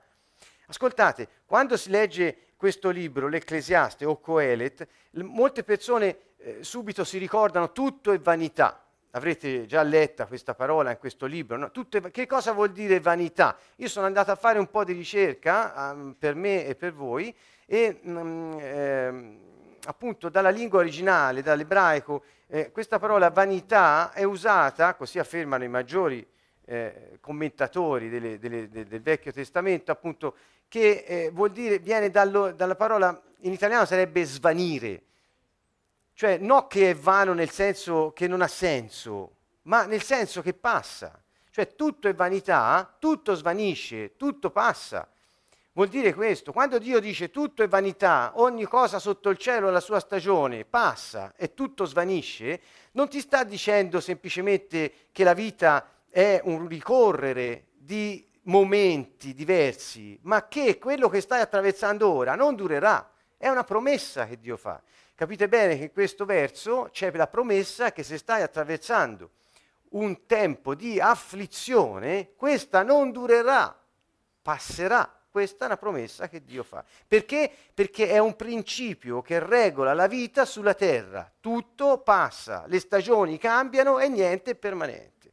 Ascoltate, 0.66 1.28
quando 1.46 1.76
si 1.76 1.90
legge 1.90 2.45
questo 2.56 2.90
libro, 2.90 3.28
l'Ecclesiaste 3.28 4.04
o 4.04 4.18
Coelet, 4.18 4.86
molte 5.12 5.62
persone 5.62 6.18
eh, 6.38 6.58
subito 6.62 7.04
si 7.04 7.18
ricordano 7.18 7.72
tutto 7.72 8.12
è 8.12 8.18
vanità. 8.18 8.82
Avrete 9.10 9.66
già 9.66 9.82
letta 9.82 10.26
questa 10.26 10.54
parola 10.54 10.90
in 10.90 10.98
questo 10.98 11.26
libro. 11.26 11.56
No? 11.56 11.70
È, 11.70 12.10
che 12.10 12.26
cosa 12.26 12.52
vuol 12.52 12.72
dire 12.72 13.00
vanità? 13.00 13.56
Io 13.76 13.88
sono 13.88 14.06
andato 14.06 14.30
a 14.30 14.36
fare 14.36 14.58
un 14.58 14.68
po' 14.68 14.84
di 14.84 14.92
ricerca 14.92 15.92
um, 15.92 16.14
per 16.18 16.34
me 16.34 16.66
e 16.66 16.75
per 16.75 16.92
voi 16.92 17.34
e 17.64 18.00
um, 18.02 18.58
eh, 18.60 19.38
appunto 19.86 20.28
dalla 20.28 20.50
lingua 20.50 20.80
originale, 20.80 21.42
dall'ebraico, 21.42 22.22
eh, 22.48 22.70
questa 22.70 22.98
parola 22.98 23.30
vanità 23.30 24.12
è 24.12 24.25
usata, 24.25 24.94
così 24.94 25.18
affermano 25.18 25.64
i 25.64 25.68
maggiori 25.68 26.26
eh, 26.64 27.18
commentatori 27.20 28.08
delle, 28.08 28.38
delle, 28.38 28.68
de, 28.68 28.84
del 28.86 29.00
Vecchio 29.00 29.32
Testamento, 29.32 29.90
appunto, 29.92 30.36
che 30.68 31.04
eh, 31.06 31.30
vuol 31.30 31.50
dire, 31.50 31.78
viene 31.78 32.11
dallo, 32.11 32.52
dalla 32.52 32.75
parola 32.75 33.20
in 33.40 33.52
italiano 33.52 33.85
sarebbe 33.85 34.25
svanire, 34.25 35.02
cioè 36.14 36.38
non 36.38 36.66
che 36.66 36.90
è 36.90 36.94
vano 36.94 37.32
nel 37.35 37.50
senso 37.50 38.12
che 38.14 38.26
non 38.26 38.40
ha 38.40 38.49
senso, 38.49 39.32
ma 39.62 39.85
nel 39.85 40.02
senso 40.02 40.42
che 40.42 40.54
passa, 40.54 41.20
cioè 41.50 41.75
tutto 41.75 42.08
è 42.08 42.14
vanità, 42.14 42.96
tutto 42.99 43.35
svanisce, 43.35 44.16
tutto 44.16 44.50
passa. 44.50 45.08
Vuol 45.73 45.88
dire 45.88 46.14
questo, 46.14 46.52
quando 46.52 46.78
Dio 46.78 47.00
dice 47.00 47.30
tutto 47.30 47.62
è 47.62 47.68
vanità, 47.68 48.32
ogni 48.37 48.64
cosa 48.64 48.99
sotto 48.99 49.28
il 49.28 49.37
cielo 49.37 49.68
alla 49.68 49.80
sua 49.80 50.00
stagione 50.00 50.64
passa 50.64 51.35
e 51.37 51.52
tutto 51.52 51.85
svanisce, 51.85 52.61
non 52.92 53.11
ti 53.11 53.20
sta 53.20 53.44
dicendo 53.44 54.00
semplicemente 54.00 55.08
che 55.12 55.23
la 55.23 55.35
vita 55.35 55.87
è 56.08 56.40
un 56.44 56.66
ricorrere 56.66 57.66
di 57.75 58.25
momenti 58.46 59.34
diversi, 59.34 60.18
ma 60.22 60.48
che 60.48 60.78
quello 60.78 61.08
che 61.08 61.20
stai 61.20 61.40
attraversando 61.40 62.08
ora 62.08 62.34
non 62.34 62.54
durerà. 62.54 63.10
È 63.36 63.48
una 63.48 63.64
promessa 63.64 64.26
che 64.26 64.38
Dio 64.38 64.56
fa. 64.56 64.80
Capite 65.14 65.48
bene 65.48 65.76
che 65.76 65.84
in 65.84 65.92
questo 65.92 66.24
verso 66.24 66.88
c'è 66.92 67.10
la 67.12 67.26
promessa 67.26 67.92
che 67.92 68.02
se 68.02 68.18
stai 68.18 68.42
attraversando 68.42 69.30
un 69.90 70.26
tempo 70.26 70.74
di 70.74 71.00
afflizione, 71.00 72.32
questa 72.36 72.82
non 72.82 73.12
durerà, 73.12 73.78
passerà. 74.42 75.10
Questa 75.30 75.64
è 75.64 75.66
una 75.66 75.76
promessa 75.76 76.28
che 76.28 76.42
Dio 76.42 76.62
fa. 76.62 76.82
Perché? 77.06 77.50
Perché 77.74 78.08
è 78.08 78.16
un 78.16 78.36
principio 78.36 79.20
che 79.20 79.38
regola 79.38 79.92
la 79.92 80.06
vita 80.06 80.46
sulla 80.46 80.72
terra. 80.72 81.30
Tutto 81.40 81.98
passa, 81.98 82.64
le 82.68 82.80
stagioni 82.80 83.36
cambiano 83.36 83.98
e 83.98 84.08
niente 84.08 84.52
è 84.52 84.54
permanente. 84.54 85.32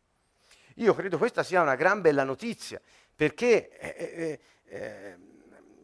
Io 0.77 0.93
credo 0.93 1.17
questa 1.17 1.43
sia 1.43 1.61
una 1.61 1.75
gran 1.75 2.01
bella 2.01 2.23
notizia, 2.23 2.81
perché 3.23 3.69
eh, 3.77 3.95
eh, 3.95 4.39
eh, 4.65 5.17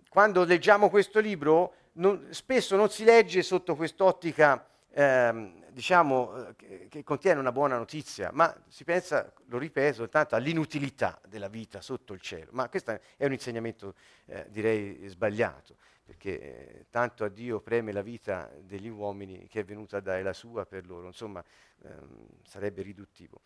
quando 0.10 0.44
leggiamo 0.44 0.90
questo 0.90 1.22
libro 1.22 1.74
non, 1.94 2.28
spesso 2.32 2.76
non 2.76 2.90
si 2.90 3.06
legge 3.06 3.44
sotto 3.44 3.78
quest'ottica 3.78 4.68
ehm, 4.92 5.72
diciamo, 5.72 6.48
eh, 6.48 6.56
che, 6.58 6.88
che, 6.90 7.04
contiene 7.06 7.40
una 7.40 7.54
buona 7.54 7.78
notizia, 7.78 8.30
ma 8.34 8.54
si 8.68 8.84
pensa, 8.84 9.32
lo 9.46 9.58
ripeto, 9.58 10.10
tanto 10.10 10.36
all'inutilità 10.36 11.18
della 11.30 11.48
vita 11.48 11.80
sotto 11.80 12.12
il 12.12 12.20
cielo. 12.20 12.50
Ma 12.52 12.68
questo 12.68 13.00
è 13.16 13.26
un 13.26 13.32
insegnamento, 13.32 13.94
eh, 14.26 14.46
direi, 14.50 15.08
sbagliato, 15.08 15.78
perché 16.04 16.42
eh, 16.42 16.86
tanto 16.90 17.24
a 17.24 17.30
Dio 17.30 17.62
preme 17.62 17.94
la 17.94 18.02
vita 18.02 18.52
degli 18.60 18.90
uomini 18.90 19.48
che 19.48 19.62
è 19.62 19.64
venuta 19.64 19.96
a 19.96 20.02
dare 20.02 20.24
la 20.24 20.34
sua 20.34 20.66
per 20.66 20.86
loro, 20.86 21.08
insomma, 21.08 21.42
ehm, 21.84 22.28
sarebbe 22.44 22.82
riduttivo. 22.82 23.40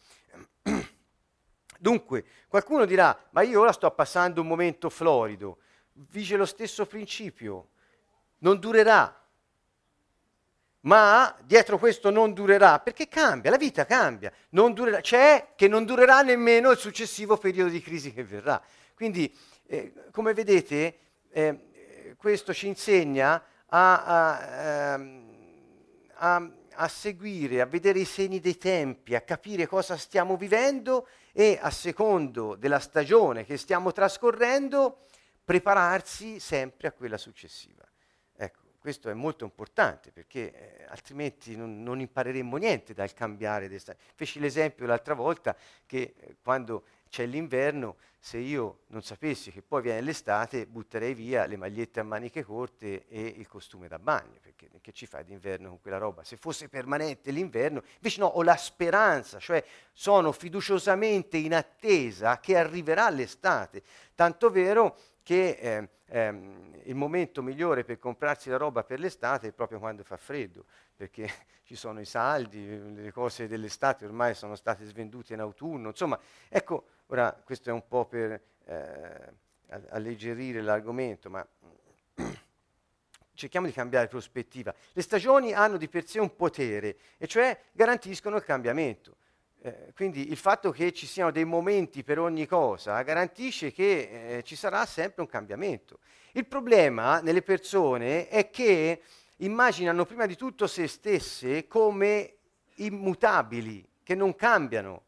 Dunque, 1.83 2.23
qualcuno 2.47 2.85
dirà, 2.85 3.27
ma 3.31 3.41
io 3.41 3.59
ora 3.59 3.73
sto 3.73 3.91
passando 3.91 4.39
un 4.39 4.47
momento 4.47 4.89
florido, 4.89 5.57
vige 5.91 6.37
lo 6.37 6.45
stesso 6.45 6.85
principio, 6.85 7.71
non 8.37 8.57
durerà. 8.57 9.21
Ma 10.85 11.35
dietro 11.43 11.77
questo 11.77 12.09
non 12.09 12.31
durerà, 12.31 12.79
perché 12.79 13.09
cambia, 13.09 13.51
la 13.51 13.57
vita 13.57 13.85
cambia, 13.85 14.31
c'è 15.01 15.49
che 15.57 15.67
non 15.67 15.83
durerà 15.83 16.21
nemmeno 16.21 16.71
il 16.71 16.77
successivo 16.77 17.35
periodo 17.35 17.71
di 17.71 17.81
crisi 17.81 18.13
che 18.13 18.23
verrà. 18.23 18.63
Quindi, 18.95 19.37
eh, 19.65 19.91
come 20.11 20.33
vedete, 20.33 20.99
eh, 21.31 22.15
questo 22.15 22.53
ci 22.53 22.67
insegna 22.67 23.43
a, 23.65 24.03
a, 24.05 24.93
ehm, 24.93 25.25
a, 26.13 26.49
a 26.75 26.87
seguire, 26.87 27.61
a 27.61 27.65
vedere 27.65 27.99
i 27.99 28.05
segni 28.05 28.39
dei 28.39 28.57
tempi, 28.57 29.15
a 29.15 29.21
capire 29.21 29.67
cosa 29.67 29.97
stiamo 29.97 30.37
vivendo 30.37 31.07
e 31.31 31.57
a 31.61 31.69
secondo 31.69 32.55
della 32.55 32.79
stagione 32.79 33.45
che 33.45 33.57
stiamo 33.57 33.91
trascorrendo 33.91 34.97
prepararsi 35.43 36.39
sempre 36.39 36.87
a 36.87 36.91
quella 36.91 37.17
successiva. 37.17 37.83
Ecco, 38.35 38.61
questo 38.79 39.09
è 39.09 39.13
molto 39.13 39.43
importante 39.43 40.11
perché 40.11 40.53
eh, 40.53 40.85
altrimenti 40.89 41.55
non, 41.55 41.81
non, 41.83 41.99
impareremmo 41.99 42.57
niente 42.57 42.93
dal 42.93 43.13
cambiare. 43.13 43.69
Feci 44.15 44.39
l'esempio 44.39 44.85
l'altra 44.85 45.13
volta 45.13 45.55
che 45.85 46.15
eh, 46.17 46.35
quando 46.41 46.83
c'è 47.13 47.27
l'inverno, 47.27 47.97
se 48.17 48.39
io 48.39 48.79
non 48.87 49.03
sapessi 49.03 49.51
che 49.51 49.61
poi 49.61 49.83
viene 49.83 50.01
l'estate, 50.01 50.65
butterei 50.65 51.13
via 51.13 51.45
le 51.45 51.57
magliette 51.57 51.99
a 51.99 52.03
maniche 52.03 52.41
corte 52.43 53.07
e 53.07 53.21
il 53.37 53.47
costume 53.47 53.87
da 53.87 53.99
bagno, 53.99 54.39
perché 54.41 54.67
che 54.81 54.91
ci 54.93 55.05
fai 55.05 55.23
d'inverno 55.23 55.69
con 55.69 55.79
quella 55.79 55.99
roba? 55.99 56.23
Se 56.23 56.37
fosse 56.37 56.69
permanente 56.69 57.29
l'inverno, 57.29 57.83
invece 57.97 58.19
no, 58.19 58.25
ho 58.25 58.41
la 58.41 58.57
speranza, 58.57 59.37
cioè 59.37 59.63
sono 59.91 60.31
fiduciosamente 60.31 61.37
in 61.37 61.53
attesa 61.53 62.39
che 62.39 62.57
arriverà 62.57 63.07
l'estate, 63.11 63.83
tanto 64.15 64.49
vero 64.49 64.97
che 65.21 65.49
eh, 65.49 65.89
ehm, 66.07 66.81
il 66.85 66.95
momento 66.95 67.43
migliore 67.43 67.83
per 67.83 67.99
comprarsi 67.99 68.49
la 68.49 68.57
roba 68.57 68.83
per 68.83 68.99
l'estate 68.99 69.49
è 69.49 69.51
proprio 69.51 69.77
quando 69.77 70.03
fa 70.03 70.17
freddo, 70.17 70.65
perché 70.95 71.29
ci 71.63 71.75
sono 71.75 71.99
i 71.99 72.05
saldi, 72.05 72.93
le 72.95 73.11
cose 73.11 73.47
dell'estate 73.47 74.05
ormai 74.05 74.33
sono 74.33 74.55
state 74.55 74.83
svendute 74.85 75.33
in 75.33 75.39
autunno, 75.39 75.89
insomma, 75.89 76.19
ecco, 76.49 76.87
ora 77.13 77.31
questo 77.43 77.69
è 77.69 77.73
un 77.73 77.87
po' 77.87 78.05
per 78.05 78.41
eh, 78.65 79.33
alleggerire 79.89 80.61
l'argomento, 80.61 81.29
ma 81.29 81.47
cerchiamo 83.33 83.67
di 83.67 83.71
cambiare 83.71 84.07
prospettiva. 84.07 84.73
Le 84.91 85.01
stagioni 85.01 85.53
hanno 85.53 85.77
di 85.77 85.87
per 85.87 86.07
sé 86.07 86.19
un 86.19 86.35
potere, 86.35 86.97
e 87.17 87.27
cioè 87.27 87.57
garantiscono 87.71 88.37
il 88.37 88.43
cambiamento. 88.43 89.17
Eh, 89.61 89.93
quindi 89.95 90.29
il 90.29 90.37
fatto 90.37 90.71
che 90.71 90.91
ci 90.91 91.05
siano 91.05 91.31
dei 91.31 91.45
momenti 91.45 92.03
per 92.03 92.19
ogni 92.19 92.45
cosa 92.45 93.01
garantisce 93.03 93.71
che 93.71 94.37
eh, 94.37 94.43
ci 94.43 94.55
sarà 94.55 94.85
sempre 94.85 95.21
un 95.21 95.27
cambiamento. 95.27 95.99
Il 96.31 96.47
problema 96.47 97.21
nelle 97.21 97.43
persone 97.43 98.27
è 98.27 98.49
che 98.49 99.01
immaginano 99.37 100.05
prima 100.05 100.25
di 100.25 100.35
tutto 100.35 100.65
se 100.65 100.87
stesse 100.87 101.67
come 101.67 102.33
immutabili, 102.75 103.87
che 104.01 104.15
non 104.15 104.35
cambiano. 104.35 105.02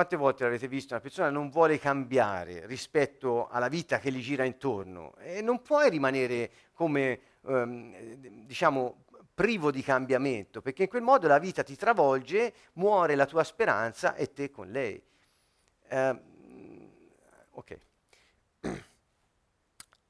Quante 0.00 0.16
volte 0.16 0.44
l'avete 0.44 0.66
visto? 0.66 0.94
Una 0.94 1.02
persona 1.02 1.28
non 1.28 1.50
vuole 1.50 1.78
cambiare 1.78 2.64
rispetto 2.64 3.48
alla 3.48 3.68
vita 3.68 3.98
che 3.98 4.10
gli 4.10 4.22
gira 4.22 4.44
intorno 4.44 5.14
e 5.18 5.42
non 5.42 5.60
puoi 5.60 5.90
rimanere 5.90 6.50
come, 6.72 7.20
ehm, 7.44 8.14
diciamo, 8.46 9.04
privo 9.34 9.70
di 9.70 9.82
cambiamento, 9.82 10.62
perché 10.62 10.84
in 10.84 10.88
quel 10.88 11.02
modo 11.02 11.28
la 11.28 11.38
vita 11.38 11.62
ti 11.62 11.76
travolge, 11.76 12.54
muore 12.74 13.14
la 13.14 13.26
tua 13.26 13.44
speranza 13.44 14.14
e 14.14 14.32
te 14.32 14.50
con 14.50 14.70
lei. 14.70 15.02
Eh, 15.86 16.20
ok. 17.50 17.78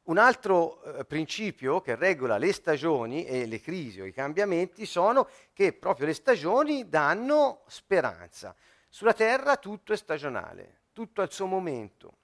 Un 0.04 0.18
altro 0.18 0.82
eh, 0.84 1.04
principio 1.04 1.80
che 1.80 1.96
regola 1.96 2.38
le 2.38 2.52
stagioni 2.52 3.24
e 3.24 3.44
le 3.46 3.60
crisi 3.60 4.00
o 4.00 4.06
i 4.06 4.12
cambiamenti 4.12 4.86
sono 4.86 5.28
che 5.52 5.72
proprio 5.72 6.06
le 6.06 6.14
stagioni 6.14 6.88
danno 6.88 7.62
speranza. 7.66 8.54
Sulla 8.90 9.14
terra 9.14 9.56
tutto 9.56 9.94
è 9.94 9.96
stagionale, 9.96 10.80
tutto 10.92 11.22
al 11.22 11.32
suo 11.32 11.46
momento. 11.46 12.18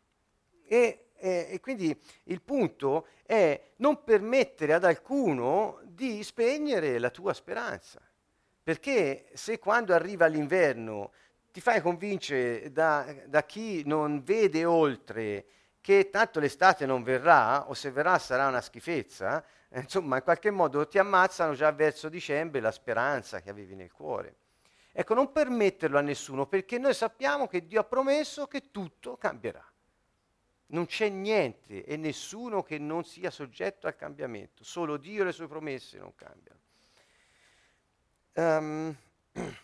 E 0.69 1.01
E, 1.19 1.47
e 1.49 1.61
quindi 1.61 1.99
il 2.25 2.43
punto 2.43 3.07
è 3.25 3.73
non 3.77 4.05
permettere 4.05 4.75
ad 4.75 4.85
alcuno 4.85 5.81
di 5.83 6.23
spegnere 6.23 6.99
la 6.99 7.09
tua 7.09 7.33
speranza. 7.33 8.03
Perché 8.63 9.31
se 9.33 9.59
quando 9.59 9.95
arriva 9.95 10.27
l'inverno 10.27 11.13
ti 11.51 11.63
fai 11.63 11.81
convincere 11.81 12.71
da, 12.71 13.15
da 13.25 13.45
chi 13.45 13.83
non 13.87 14.23
vede 14.23 14.67
oltre 14.67 15.47
che 15.81 16.11
tanto 16.11 16.39
l'estate 16.39 16.85
non 16.85 17.03
verrà, 17.03 17.67
o 17.71 17.73
se 17.73 17.91
verrà 17.91 18.19
sarà 18.19 18.47
una 18.47 18.61
schifezza, 18.61 19.43
eh, 19.71 19.81
insomma 19.81 20.17
in 20.17 20.23
qualche 20.23 20.51
modo 20.51 20.87
ti 20.87 20.99
ammazzano 20.99 21.55
già 21.55 21.73
verso 21.73 22.11
dicembre 22.11 22.61
la 22.61 22.73
speranza 22.73 23.41
che 23.41 23.49
avevi 23.49 23.75
nel 23.75 23.91
cuore. 23.91 24.35
Ecco, 24.99 25.13
non 25.13 25.31
permetterlo 25.31 25.99
a 25.99 26.01
nessuno, 26.01 26.47
perché 26.47 26.79
noi 26.79 26.95
sappiamo 26.95 27.47
che 27.47 27.67
Dio 27.67 27.81
ha 27.81 27.85
promesso 27.85 28.47
che 28.47 28.71
tutto 28.71 29.19
cambierà. 29.19 29.63
Non 30.69 30.87
c'è 30.87 31.11
niente 31.11 31.85
e 31.85 31.99
nessuno 31.99 32.63
che 32.63 32.79
non 32.79 33.05
sia 33.05 33.31
soggetto 33.31 33.87
al 33.87 33.95
cambiamento, 33.95 34.65
solo 34.65 34.97
Dio 34.97 35.21
e 35.21 35.27
le 35.27 35.33
sue 35.33 35.49
promesse 35.49 35.99
non 35.99 36.15
cambiano. 36.15 36.61
Um, 38.33 38.97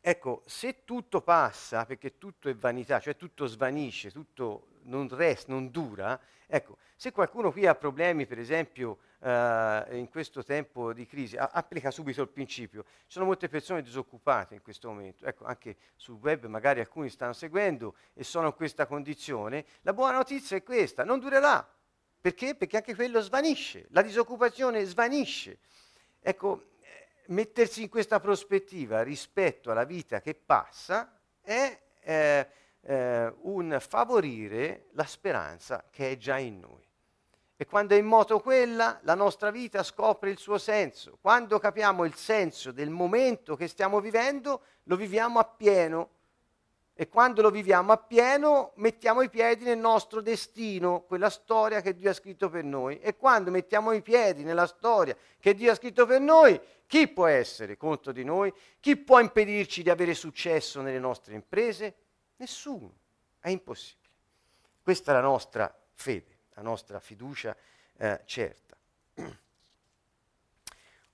ecco, 0.00 0.42
se 0.46 0.84
tutto 0.84 1.20
passa, 1.22 1.84
perché 1.84 2.16
tutto 2.16 2.48
è 2.48 2.54
vanità, 2.54 3.00
cioè 3.00 3.16
tutto 3.16 3.46
svanisce, 3.46 4.12
tutto 4.12 4.68
non 4.84 5.08
resta, 5.08 5.52
non 5.52 5.70
dura, 5.70 6.18
ecco, 6.46 6.78
se 6.96 7.12
qualcuno 7.12 7.50
qui 7.50 7.66
ha 7.66 7.74
problemi, 7.74 8.26
per 8.26 8.38
esempio, 8.38 8.98
eh, 9.20 9.86
in 9.92 10.08
questo 10.10 10.42
tempo 10.42 10.92
di 10.92 11.06
crisi, 11.06 11.36
a- 11.36 11.50
applica 11.52 11.90
subito 11.90 12.22
il 12.22 12.28
principio. 12.28 12.82
Ci 12.82 13.12
sono 13.12 13.26
molte 13.26 13.48
persone 13.48 13.82
disoccupate 13.82 14.54
in 14.54 14.62
questo 14.62 14.88
momento, 14.88 15.24
ecco, 15.24 15.44
anche 15.44 15.76
sul 15.96 16.18
web 16.20 16.46
magari 16.46 16.80
alcuni 16.80 17.08
stanno 17.08 17.32
seguendo 17.32 17.96
e 18.14 18.24
sono 18.24 18.46
in 18.48 18.54
questa 18.54 18.86
condizione. 18.86 19.64
La 19.82 19.92
buona 19.92 20.16
notizia 20.16 20.56
è 20.56 20.62
questa, 20.62 21.04
non 21.04 21.18
durerà. 21.18 21.66
Perché? 22.20 22.54
Perché 22.54 22.76
anche 22.76 22.94
quello 22.94 23.20
svanisce, 23.20 23.86
la 23.90 24.02
disoccupazione 24.02 24.84
svanisce. 24.84 25.58
Ecco, 26.20 26.66
eh, 26.80 27.08
mettersi 27.26 27.82
in 27.82 27.88
questa 27.88 28.20
prospettiva 28.20 29.02
rispetto 29.02 29.72
alla 29.72 29.84
vita 29.84 30.20
che 30.20 30.34
passa 30.34 31.18
è 31.40 31.80
eh, 32.00 32.48
eh, 32.84 33.32
un 33.42 33.76
favorire 33.80 34.86
la 34.92 35.04
speranza 35.04 35.84
che 35.90 36.12
è 36.12 36.16
già 36.16 36.38
in 36.38 36.60
noi. 36.60 36.90
E 37.56 37.66
quando 37.66 37.94
è 37.94 37.98
in 37.98 38.06
moto 38.06 38.40
quella, 38.40 38.98
la 39.02 39.14
nostra 39.14 39.52
vita 39.52 39.84
scopre 39.84 40.30
il 40.30 40.38
suo 40.38 40.58
senso. 40.58 41.18
Quando 41.20 41.60
capiamo 41.60 42.04
il 42.04 42.14
senso 42.14 42.72
del 42.72 42.90
momento 42.90 43.54
che 43.54 43.68
stiamo 43.68 44.00
vivendo, 44.00 44.62
lo 44.84 44.96
viviamo 44.96 45.38
appieno. 45.38 46.08
E 46.94 47.08
quando 47.08 47.40
lo 47.40 47.50
viviamo 47.50 47.92
appieno, 47.92 48.72
mettiamo 48.76 49.22
i 49.22 49.30
piedi 49.30 49.64
nel 49.64 49.78
nostro 49.78 50.20
destino, 50.20 51.02
quella 51.02 51.30
storia 51.30 51.80
che 51.80 51.94
Dio 51.94 52.10
ha 52.10 52.14
scritto 52.14 52.50
per 52.50 52.64
noi. 52.64 52.98
E 52.98 53.16
quando 53.16 53.52
mettiamo 53.52 53.92
i 53.92 54.02
piedi 54.02 54.42
nella 54.42 54.66
storia 54.66 55.16
che 55.38 55.54
Dio 55.54 55.70
ha 55.70 55.76
scritto 55.76 56.04
per 56.04 56.20
noi, 56.20 56.60
chi 56.86 57.06
può 57.06 57.26
essere 57.26 57.76
contro 57.76 58.10
di 58.10 58.24
noi? 58.24 58.52
Chi 58.80 58.96
può 58.96 59.20
impedirci 59.20 59.84
di 59.84 59.90
avere 59.90 60.14
successo 60.14 60.82
nelle 60.82 60.98
nostre 60.98 61.34
imprese? 61.34 61.94
Nessuno. 62.42 62.92
È 63.38 63.50
impossibile. 63.50 64.10
Questa 64.82 65.12
è 65.12 65.14
la 65.14 65.20
nostra 65.20 65.72
fede 65.94 66.32
la 66.54 66.62
nostra 66.62 67.00
fiducia 67.00 67.56
eh, 67.96 68.20
certa. 68.24 68.76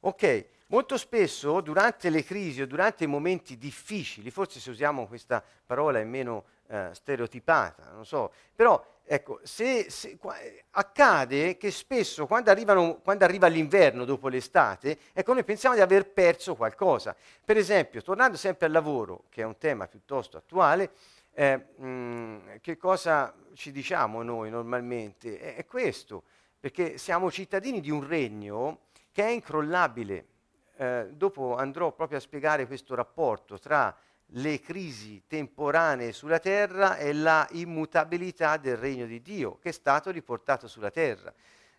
ok, 0.00 0.46
molto 0.66 0.96
spesso 0.96 1.60
durante 1.60 2.10
le 2.10 2.24
crisi 2.24 2.62
o 2.62 2.66
durante 2.66 3.04
i 3.04 3.08
momenti 3.08 3.56
difficili, 3.56 4.30
forse 4.30 4.60
se 4.60 4.70
usiamo 4.70 5.06
questa 5.06 5.42
parola 5.64 5.98
è 5.98 6.04
meno 6.04 6.44
eh, 6.68 6.90
stereotipata, 6.92 7.90
non 7.92 8.04
so, 8.04 8.32
però 8.54 8.84
ecco, 9.04 9.40
se, 9.42 9.90
se, 9.90 10.18
qua, 10.18 10.36
accade 10.70 11.56
che 11.56 11.70
spesso 11.70 12.26
quando, 12.26 12.50
arrivano, 12.50 13.00
quando, 13.00 13.24
arriva 13.24 13.46
l'inverno 13.46 14.04
dopo 14.04 14.28
l'estate, 14.28 14.98
ecco, 15.12 15.32
noi 15.32 15.44
pensiamo 15.44 15.74
di 15.74 15.80
aver 15.80 16.10
perso 16.10 16.56
qualcosa. 16.56 17.16
Per 17.44 17.56
esempio, 17.56 18.02
tornando 18.02 18.36
sempre 18.36 18.66
al 18.66 18.72
lavoro, 18.72 19.24
che 19.30 19.42
è 19.42 19.44
un 19.44 19.56
tema 19.56 19.86
piuttosto 19.86 20.36
attuale, 20.36 20.90
eh, 21.38 21.56
mh, 21.56 22.58
che 22.60 22.76
cosa 22.76 23.32
ci 23.54 23.70
diciamo 23.70 24.24
noi 24.24 24.50
normalmente? 24.50 25.38
È, 25.38 25.54
è, 25.54 25.64
questo, 25.64 26.24
perché 26.58 26.98
siamo 26.98 27.30
cittadini 27.30 27.80
di 27.80 27.90
un 27.90 28.04
regno 28.04 28.86
che 29.12 29.22
è 29.22 29.28
incrollabile. 29.28 30.26
Eh, 30.74 31.10
dopo 31.12 31.54
andrò 31.54 31.92
proprio 31.92 32.18
a 32.18 32.20
spiegare 32.20 32.66
questo 32.66 32.96
rapporto 32.96 33.56
tra 33.56 33.96
le 34.32 34.58
crisi 34.58 35.22
temporanee 35.28 36.12
sulla 36.12 36.40
terra 36.40 36.96
e 36.96 37.12
la 37.12 37.46
immutabilità 37.52 38.56
del 38.56 38.76
regno 38.76 39.06
di 39.06 39.22
Dio 39.22 39.58
che 39.58 39.68
è 39.68 39.72
stato 39.72 40.10
riportato 40.10 40.66
sulla 40.66 40.90
terra. 40.90 41.32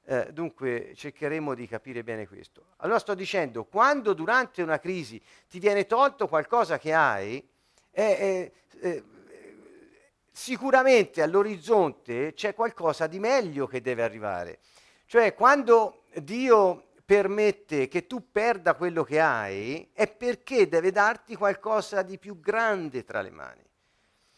Eh, 0.06 0.32
dunque 0.32 0.94
cercheremo 0.96 1.54
di 1.54 1.68
capire 1.68 2.02
bene 2.04 2.30
questo. 2.30 2.64
Allora 2.78 2.98
sto 2.98 3.14
dicendo, 3.14 3.66
quando 3.66 4.14
durante 4.14 4.62
una 4.62 4.80
crisi 4.80 5.22
ti 5.50 5.60
viene 5.60 5.86
tolto 5.86 6.30
qualcosa 6.30 6.80
che 6.80 6.94
hai, 6.94 7.46
è, 7.92 8.52
è, 8.80 9.04
sicuramente 10.40 11.22
all'orizzonte 11.22 12.34
c'è 12.34 12.56
qualcosa 12.56 13.08
di 13.08 13.20
meglio 13.20 13.68
che 13.68 13.82
deve 13.82 14.04
arrivare. 14.04 14.60
Cioè 15.06 15.34
quando 15.34 16.04
Dio 16.16 16.92
permette 17.04 17.90
che 17.90 18.08
tu 18.08 18.32
perda 18.32 18.76
quello 18.76 19.04
che 19.04 19.20
hai, 19.20 19.90
è 19.92 20.08
perché 20.08 20.70
deve 20.70 20.92
darti 20.92 21.36
qualcosa 21.36 22.04
di 22.04 22.18
più 22.18 22.40
grande 22.40 23.04
tra 23.04 23.20
le 23.20 23.32
mani. 23.32 23.62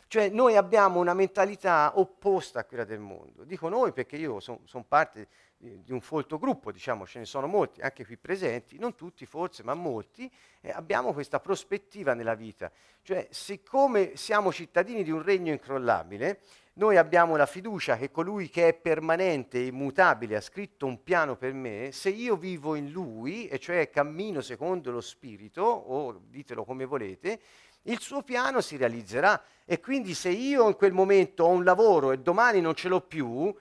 Cioè 0.08 0.30
noi 0.30 0.56
abbiamo 0.58 1.00
una 1.00 1.14
mentalità 1.14 1.92
opposta 2.00 2.62
a 2.62 2.66
quella 2.66 2.84
del 2.84 3.00
mondo. 3.00 3.44
Dico 3.44 3.70
noi 3.70 3.94
perché 3.94 4.16
io 4.16 4.40
sono 4.40 4.62
son 4.66 4.88
parte 4.88 5.28
di 5.62 5.92
un 5.92 6.02
folto 6.02 6.40
gruppo, 6.40 6.72
diciamo, 6.72 7.06
ce 7.06 7.20
ne 7.20 7.26
sono 7.26 7.46
molti, 7.46 7.82
anche 7.82 8.04
qui 8.04 8.18
presenti, 8.18 8.80
non 8.80 8.96
tutti 8.96 9.28
forse, 9.28 9.62
ma 9.62 9.76
molti, 9.76 10.32
eh, 10.60 10.72
abbiamo 10.72 11.14
questa 11.14 11.40
prospettiva 11.40 12.16
nella 12.16 12.34
vita. 12.34 12.72
Cioè, 13.04 13.28
siccome 13.30 14.16
siamo 14.16 14.52
cittadini 14.52 15.04
di 15.04 15.12
un 15.12 15.22
regno 15.22 15.52
incrollabile, 15.52 16.40
noi 16.74 16.98
abbiamo 16.98 17.36
la 17.36 17.46
fiducia 17.46 17.96
che 17.96 18.10
colui 18.10 18.50
che 18.50 18.70
è 18.70 18.74
permanente 18.74 19.60
e 19.60 19.68
immutabile 19.68 20.38
ha 20.38 20.42
scritto 20.42 20.88
un 20.88 21.04
piano 21.04 21.36
per 21.36 21.54
me, 21.54 21.92
se 21.92 22.10
io 22.10 22.36
vivo 22.38 22.74
in 22.74 22.90
lui, 22.90 23.48
e 23.48 23.60
cioè 23.60 23.90
cammino 23.92 24.42
secondo 24.42 24.90
lo 24.90 25.02
Spirito, 25.02 25.62
o 25.62 26.22
ditelo 26.28 26.64
come 26.64 26.86
volete, 26.86 27.40
il 27.84 28.00
suo 28.00 28.24
piano 28.24 28.62
si 28.62 28.78
realizzerà. 28.78 29.40
E 29.66 29.80
quindi 29.80 30.16
se 30.16 30.30
io 30.30 30.68
in 30.68 30.76
quel 30.76 30.92
momento 30.92 31.44
ho 31.44 31.50
un 31.50 31.64
lavoro 31.64 32.12
e 32.12 32.20
domani 32.20 32.62
non 32.62 32.74
ce 32.74 32.88
l'ho 32.88 33.02
più, 33.02 33.54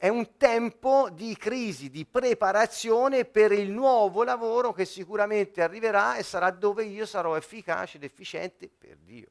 è 0.00 0.06
un 0.06 0.36
tempo 0.36 1.10
di 1.10 1.36
crisi, 1.36 1.90
di 1.90 2.06
preparazione 2.06 3.24
per 3.24 3.50
il 3.50 3.72
nuovo 3.72 4.22
lavoro 4.22 4.72
che 4.72 4.84
sicuramente 4.84 5.60
arriverà 5.60 6.16
e 6.16 6.22
sarà 6.22 6.52
dove 6.52 6.84
io 6.84 7.04
sarò 7.04 7.36
efficace 7.36 7.96
ed 7.96 8.04
efficiente 8.04 8.68
per 8.68 8.96
Dio. 8.98 9.26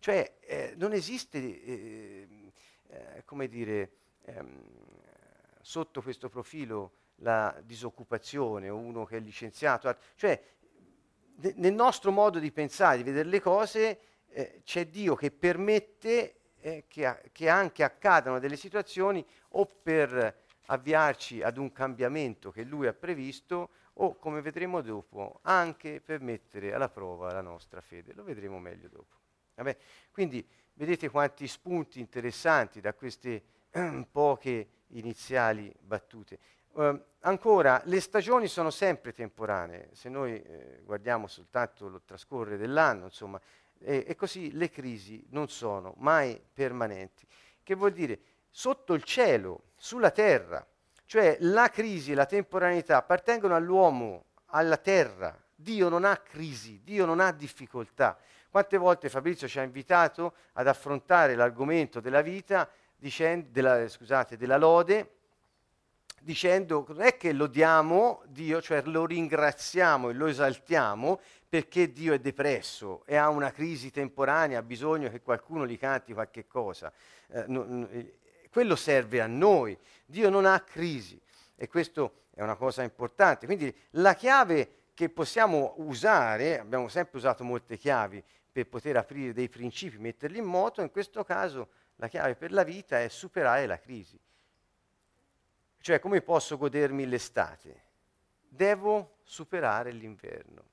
Cioè 0.00 0.38
eh, 0.40 0.74
non 0.76 0.94
esiste, 0.94 1.38
eh, 1.38 2.28
eh, 2.88 3.22
come 3.24 3.46
dire, 3.46 3.92
ehm, 4.24 4.62
sotto 5.60 6.02
questo 6.02 6.28
profilo 6.28 6.94
la 7.18 7.56
disoccupazione 7.64 8.68
o 8.70 8.76
uno 8.76 9.04
che 9.04 9.18
è 9.18 9.20
licenziato, 9.20 9.96
cioè 10.16 10.42
nel 11.54 11.72
nostro 11.72 12.10
modo 12.10 12.40
di 12.40 12.50
pensare, 12.50 12.96
di 12.96 13.04
vedere 13.04 13.28
le 13.28 13.40
cose, 13.40 14.00
eh, 14.26 14.60
c'è 14.64 14.88
Dio 14.88 15.14
che 15.14 15.30
permette 15.30 16.40
eh, 16.64 16.84
che, 16.88 17.20
che 17.30 17.48
anche 17.50 17.84
accadano 17.84 18.38
delle 18.38 18.56
situazioni 18.56 19.24
o 19.50 19.66
per 19.66 20.42
avviarci 20.66 21.42
ad 21.42 21.58
un 21.58 21.70
cambiamento 21.72 22.50
che 22.50 22.62
lui 22.62 22.86
ha 22.86 22.94
previsto 22.94 23.68
o, 23.94 24.16
come 24.16 24.40
vedremo 24.40 24.80
dopo, 24.80 25.40
anche 25.42 26.00
per 26.00 26.20
mettere 26.20 26.72
alla 26.72 26.88
prova 26.88 27.32
la 27.32 27.42
nostra 27.42 27.82
fede. 27.82 28.14
Lo 28.14 28.24
vedremo 28.24 28.58
meglio 28.58 28.88
dopo. 28.88 29.16
Vabbè, 29.56 29.76
quindi 30.10 30.44
vedete 30.72 31.10
quanti 31.10 31.46
spunti 31.46 32.00
interessanti 32.00 32.80
da 32.80 32.94
queste 32.94 33.42
eh, 33.70 34.06
poche 34.10 34.68
iniziali 34.88 35.72
battute. 35.78 36.38
Uh, 36.72 36.98
ancora, 37.20 37.80
le 37.84 38.00
stagioni 38.00 38.48
sono 38.48 38.70
sempre 38.70 39.12
temporanee, 39.12 39.90
se 39.92 40.08
noi 40.08 40.42
eh, 40.42 40.80
guardiamo 40.82 41.28
soltanto 41.28 41.88
lo 41.88 42.00
trascorrere 42.00 42.56
dell'anno, 42.56 43.04
insomma, 43.04 43.40
e, 43.78 44.04
e 44.06 44.14
così 44.14 44.52
le 44.52 44.70
crisi 44.70 45.24
non 45.30 45.48
sono 45.48 45.94
mai 45.98 46.40
permanenti. 46.52 47.26
Che 47.62 47.74
vuol 47.74 47.92
dire? 47.92 48.18
Sotto 48.50 48.94
il 48.94 49.02
cielo, 49.02 49.70
sulla 49.76 50.10
terra, 50.10 50.64
cioè 51.06 51.36
la 51.40 51.68
crisi 51.68 52.12
e 52.12 52.14
la 52.14 52.26
temporaneità 52.26 52.98
appartengono 52.98 53.54
all'uomo, 53.54 54.26
alla 54.46 54.76
terra. 54.76 55.36
Dio 55.54 55.88
non 55.88 56.04
ha 56.04 56.16
crisi, 56.16 56.80
Dio 56.82 57.04
non 57.04 57.20
ha 57.20 57.32
difficoltà. 57.32 58.18
Quante 58.50 58.76
volte 58.76 59.08
Fabrizio 59.08 59.48
ci 59.48 59.58
ha 59.58 59.62
invitato 59.62 60.34
ad 60.52 60.68
affrontare 60.68 61.34
l'argomento 61.34 62.00
della 62.00 62.22
vita, 62.22 62.68
dicendo, 62.96 63.48
della, 63.50 63.88
scusate, 63.88 64.36
della 64.36 64.56
lode, 64.56 65.13
dicendo 66.24 66.86
non 66.88 67.02
è 67.02 67.16
che 67.16 67.32
lodiamo 67.32 68.22
Dio, 68.26 68.62
cioè 68.62 68.82
lo 68.86 69.04
ringraziamo 69.04 70.08
e 70.08 70.14
lo 70.14 70.26
esaltiamo 70.26 71.20
perché 71.46 71.92
Dio 71.92 72.14
è 72.14 72.18
depresso 72.18 73.02
e 73.04 73.16
ha 73.16 73.28
una 73.28 73.52
crisi 73.52 73.90
temporanea, 73.90 74.58
ha 74.58 74.62
bisogno 74.62 75.10
che 75.10 75.20
qualcuno 75.20 75.66
gli 75.66 75.78
canti 75.78 76.14
qualche 76.14 76.46
cosa. 76.46 76.92
Eh, 77.28 77.44
no, 77.46 77.64
no, 77.64 77.88
quello 78.50 78.74
serve 78.74 79.20
a 79.20 79.26
noi. 79.26 79.78
Dio 80.06 80.30
non 80.30 80.46
ha 80.46 80.58
crisi 80.60 81.20
e 81.54 81.68
questo 81.68 82.22
è 82.34 82.42
una 82.42 82.56
cosa 82.56 82.82
importante. 82.82 83.46
Quindi 83.46 83.72
la 83.90 84.14
chiave 84.14 84.82
che 84.94 85.10
possiamo 85.10 85.74
usare, 85.76 86.58
abbiamo 86.58 86.88
sempre 86.88 87.18
usato 87.18 87.44
molte 87.44 87.76
chiavi 87.76 88.22
per 88.50 88.66
poter 88.66 88.96
aprire 88.96 89.32
dei 89.32 89.48
principi, 89.48 89.98
metterli 89.98 90.38
in 90.38 90.44
moto, 90.44 90.80
in 90.80 90.90
questo 90.90 91.22
caso 91.22 91.68
la 91.96 92.08
chiave 92.08 92.34
per 92.34 92.50
la 92.50 92.62
vita 92.64 93.00
è 93.00 93.08
superare 93.08 93.66
la 93.66 93.78
crisi. 93.78 94.18
Cioè 95.84 96.00
come 96.00 96.22
posso 96.22 96.56
godermi 96.56 97.06
l'estate? 97.06 97.82
Devo 98.48 99.16
superare 99.22 99.90
l'inverno. 99.90 100.64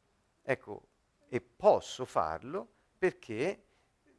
Ecco, 0.41 0.83
e 1.27 1.41
posso 1.41 2.05
farlo 2.05 2.65
perché 2.97 3.61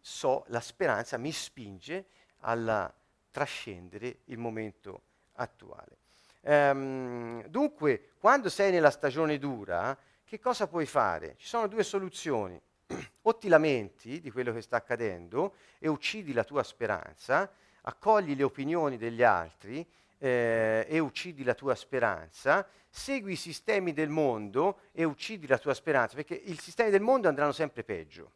so, 0.02 0.44
la 0.48 0.60
speranza 0.60 1.16
mi 1.16 1.32
spinge 1.32 2.04
a 2.40 2.92
trascendere 3.30 4.18
il 4.24 4.36
momento 4.36 5.04
attuale. 5.36 5.96
Ehm, 6.42 7.46
dunque, 7.46 8.10
quando 8.18 8.50
sei 8.50 8.70
nella 8.70 8.90
stagione 8.90 9.38
dura, 9.38 9.96
che 10.22 10.38
cosa 10.38 10.66
puoi 10.66 10.84
fare? 10.84 11.36
Ci 11.38 11.46
sono 11.46 11.68
due 11.68 11.84
soluzioni. 11.84 12.60
O 13.22 13.38
ti 13.38 13.48
lamenti 13.48 14.20
di 14.20 14.30
quello 14.30 14.52
che 14.52 14.60
sta 14.60 14.76
accadendo 14.76 15.54
e 15.78 15.88
uccidi 15.88 16.34
la 16.34 16.44
tua 16.44 16.62
speranza, 16.62 17.50
accogli 17.82 18.36
le 18.36 18.42
opinioni 18.42 18.98
degli 18.98 19.22
altri 19.22 19.88
eh, 20.22 20.86
e 20.88 21.00
uccidi 21.00 21.42
la 21.42 21.54
tua 21.54 21.74
speranza, 21.74 22.64
segui 22.88 23.32
i 23.32 23.36
sistemi 23.36 23.92
del 23.92 24.08
mondo 24.08 24.82
e 24.92 25.02
uccidi 25.02 25.48
la 25.48 25.58
tua 25.58 25.74
speranza, 25.74 26.14
perché 26.14 26.34
i 26.34 26.54
sistemi 26.54 26.90
del 26.90 27.00
mondo 27.00 27.26
andranno 27.26 27.50
sempre 27.50 27.82
peggio. 27.82 28.30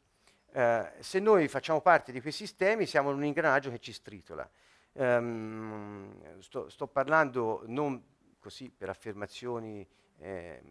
Eh, 0.51 0.94
se 0.99 1.20
noi 1.20 1.46
facciamo 1.46 1.81
parte 1.81 2.11
di 2.11 2.20
quei 2.20 2.33
sistemi 2.33 2.87
siamo 2.87 3.11
un 3.11 3.25
ingranaggio 3.25 3.70
che 3.70 3.79
ci 3.79 3.92
stritola. 3.92 4.51
Um, 4.94 6.40
sto, 6.40 6.68
sto, 6.70 6.88
parlando 6.88 7.62
non 7.66 8.03
così 8.40 8.70
per 8.70 8.88
affermazioni 8.88 9.87
eh, 10.18 10.62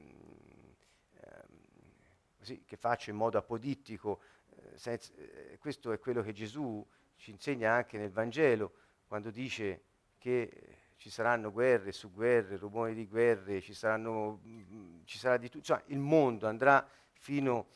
così, 2.37 2.63
che 2.65 2.75
faccio 2.75 3.11
in 3.11 3.15
modo 3.15 3.37
apodittico, 3.37 4.19
eh, 4.49 4.77
senza, 4.77 5.13
eh, 5.15 5.57
questo 5.59 5.93
è 5.93 5.99
quello 5.99 6.21
che 6.21 6.33
Gesù 6.33 6.85
ci 7.15 7.31
insegna 7.31 7.71
anche 7.71 7.97
nel 7.97 8.11
Vangelo, 8.11 8.73
quando 9.07 9.29
dice 9.29 9.83
che 10.17 10.74
ci 10.97 11.09
saranno 11.09 11.51
guerre 11.51 11.91
su 11.91 12.11
guerre, 12.11 12.57
rumori 12.57 12.93
di 12.93 13.07
guerre, 13.07 13.61
ci, 13.61 13.73
saranno, 13.73 14.41
mm, 14.45 15.03
ci 15.05 15.17
sarà 15.17 15.37
di 15.37 15.49
tutto, 15.49 15.65
cioè, 15.65 15.81
il 15.87 15.99
mondo 15.99 16.47
andrà 16.47 16.87
fino, 17.13 17.67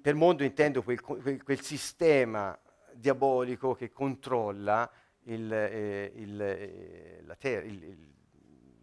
per 0.00 0.14
mondo 0.14 0.44
intendo 0.44 0.82
quel, 0.82 1.00
quel, 1.00 1.42
quel 1.42 1.60
sistema 1.60 2.58
diabolico 2.92 3.74
che 3.74 3.92
controlla 3.92 4.90
il, 5.24 5.52
eh, 5.52 6.12
il, 6.14 6.40
eh, 6.40 7.22
la, 7.24 7.34
ter- 7.36 7.64
il, 7.64 8.12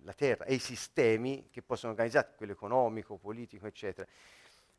la, 0.03 0.13
terra 0.13 0.45
e 0.45 0.55
i 0.55 0.59
sistemi 0.59 1.49
che 1.49 1.61
possono 1.61 1.91
organizzare, 1.91 2.33
quello 2.35 2.51
economico, 2.51 3.17
politico, 3.17 3.67
eccetera. 3.67 4.07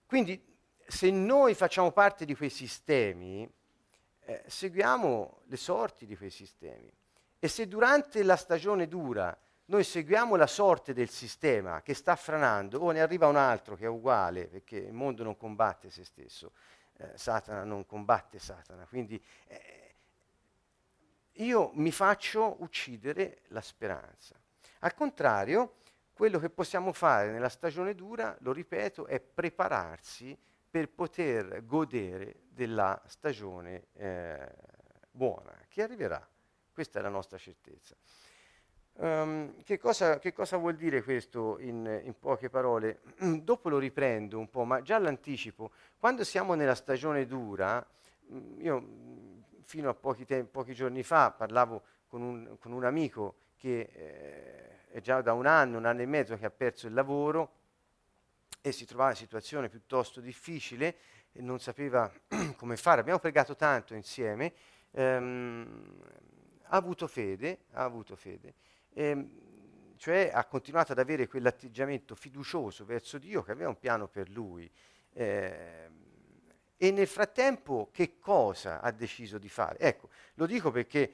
Quindi 0.06 0.40
se 0.86 1.10
noi 1.10 1.54
facciamo 1.54 1.90
parte 1.92 2.24
di 2.24 2.34
quei 2.34 2.50
sistemi, 2.50 3.48
eh, 4.24 4.42
seguiamo 4.46 5.42
le 5.46 5.56
sorti 5.56 6.06
di 6.06 6.16
quei 6.16 6.30
sistemi. 6.30 6.92
E 7.44 7.48
se 7.48 7.66
durante 7.66 8.22
la 8.22 8.36
stagione 8.36 8.86
dura 8.86 9.36
noi 9.64 9.82
seguiamo 9.82 10.36
la 10.36 10.46
sorte 10.46 10.94
del 10.94 11.08
sistema 11.08 11.82
che 11.82 11.92
sta 11.92 12.14
franando, 12.14 12.78
o 12.78 12.92
ne 12.92 13.00
arriva 13.00 13.26
un 13.26 13.34
altro 13.34 13.74
che 13.74 13.86
è 13.86 13.88
uguale, 13.88 14.46
perché 14.46 14.76
il 14.76 14.92
mondo 14.92 15.24
non 15.24 15.36
combatte 15.36 15.90
se 15.90 16.04
stesso, 16.04 16.52
eh, 16.98 17.18
Satana 17.18 17.64
non 17.64 17.84
combatte 17.84 18.38
Satana, 18.38 18.86
quindi 18.86 19.20
eh, 19.48 19.94
io 21.32 21.72
mi 21.74 21.90
faccio 21.90 22.62
uccidere 22.62 23.40
la 23.48 23.60
speranza. 23.60 24.40
Al 24.78 24.94
contrario, 24.94 25.78
quello 26.12 26.38
che 26.38 26.48
possiamo 26.48 26.92
fare 26.92 27.32
nella 27.32 27.48
stagione 27.48 27.96
dura, 27.96 28.36
lo 28.42 28.52
ripeto, 28.52 29.06
è 29.06 29.18
prepararsi 29.18 30.38
per 30.70 30.90
poter 30.90 31.64
godere 31.64 32.42
della 32.50 33.02
stagione 33.06 33.88
eh, 33.94 34.48
buona 35.10 35.58
che 35.66 35.82
arriverà. 35.82 36.24
Questa 36.72 36.98
è 36.98 37.02
la 37.02 37.08
nostra 37.08 37.38
certezza. 37.38 37.94
Um, 38.94 39.62
che, 39.62 39.78
cosa, 39.78 40.18
che, 40.18 40.32
cosa, 40.32 40.58
vuol 40.58 40.76
dire 40.76 41.02
questo 41.02 41.58
in, 41.58 42.00
in 42.04 42.18
poche 42.18 42.50
parole? 42.50 43.00
Dopo 43.42 43.68
lo 43.68 43.78
riprendo 43.78 44.38
un 44.38 44.50
po', 44.50 44.64
ma 44.64 44.82
già 44.82 44.98
l'anticipo. 44.98 45.70
Quando 45.98 46.24
siamo 46.24 46.54
nella 46.54 46.74
stagione 46.74 47.26
dura, 47.26 47.84
io 48.58 48.86
fino 49.64 49.88
a 49.88 49.94
pochi, 49.94 50.24
te- 50.24 50.44
pochi 50.44 50.74
giorni 50.74 51.02
fa 51.02 51.30
parlavo 51.30 51.82
con 52.06 52.20
un, 52.20 52.56
con 52.58 52.72
un 52.72 52.84
amico 52.84 53.36
che 53.56 53.88
eh, 53.92 54.88
è 54.90 55.00
già 55.00 55.22
da 55.22 55.32
un 55.32 55.46
anno, 55.46 55.78
un 55.78 55.86
anno 55.86 56.02
e 56.02 56.06
mezzo 56.06 56.36
che 56.36 56.44
ha 56.44 56.50
perso 56.50 56.86
il 56.86 56.92
lavoro 56.92 57.60
e 58.60 58.72
si 58.72 58.84
trovava 58.84 59.10
in 59.10 59.16
una 59.16 59.24
situazione 59.24 59.68
piuttosto 59.68 60.20
difficile 60.20 60.96
e 61.32 61.40
non 61.40 61.58
sapeva 61.58 62.12
come 62.56 62.76
fare. 62.76 63.00
Abbiamo 63.00 63.18
pregato 63.18 63.56
tanto 63.56 63.94
insieme, 63.94 64.52
ehm, 64.90 65.96
ha 66.72 66.76
avuto 66.76 67.06
fede, 67.06 67.64
ha 67.72 67.84
avuto 67.84 68.16
fede. 68.16 68.54
Ehm, 68.94 69.30
cioè 69.96 70.30
ha 70.32 70.44
continuato 70.46 70.92
ad 70.92 70.98
avere 70.98 71.28
quell'atteggiamento 71.28 72.14
fiducioso 72.14 72.84
verso 72.84 73.18
Dio 73.18 73.42
che 73.42 73.52
aveva 73.52 73.68
un 73.68 73.78
piano 73.78 74.08
per 74.08 74.30
lui. 74.30 74.68
Eh, 75.12 75.90
e 76.76 76.90
nel 76.90 77.06
frattempo 77.06 77.90
che 77.92 78.18
cosa 78.18 78.80
ha 78.80 78.90
deciso 78.90 79.38
di 79.38 79.48
fare? 79.48 79.78
Ecco, 79.78 80.08
lo 80.34 80.46
dico 80.46 80.70
perché 80.70 81.12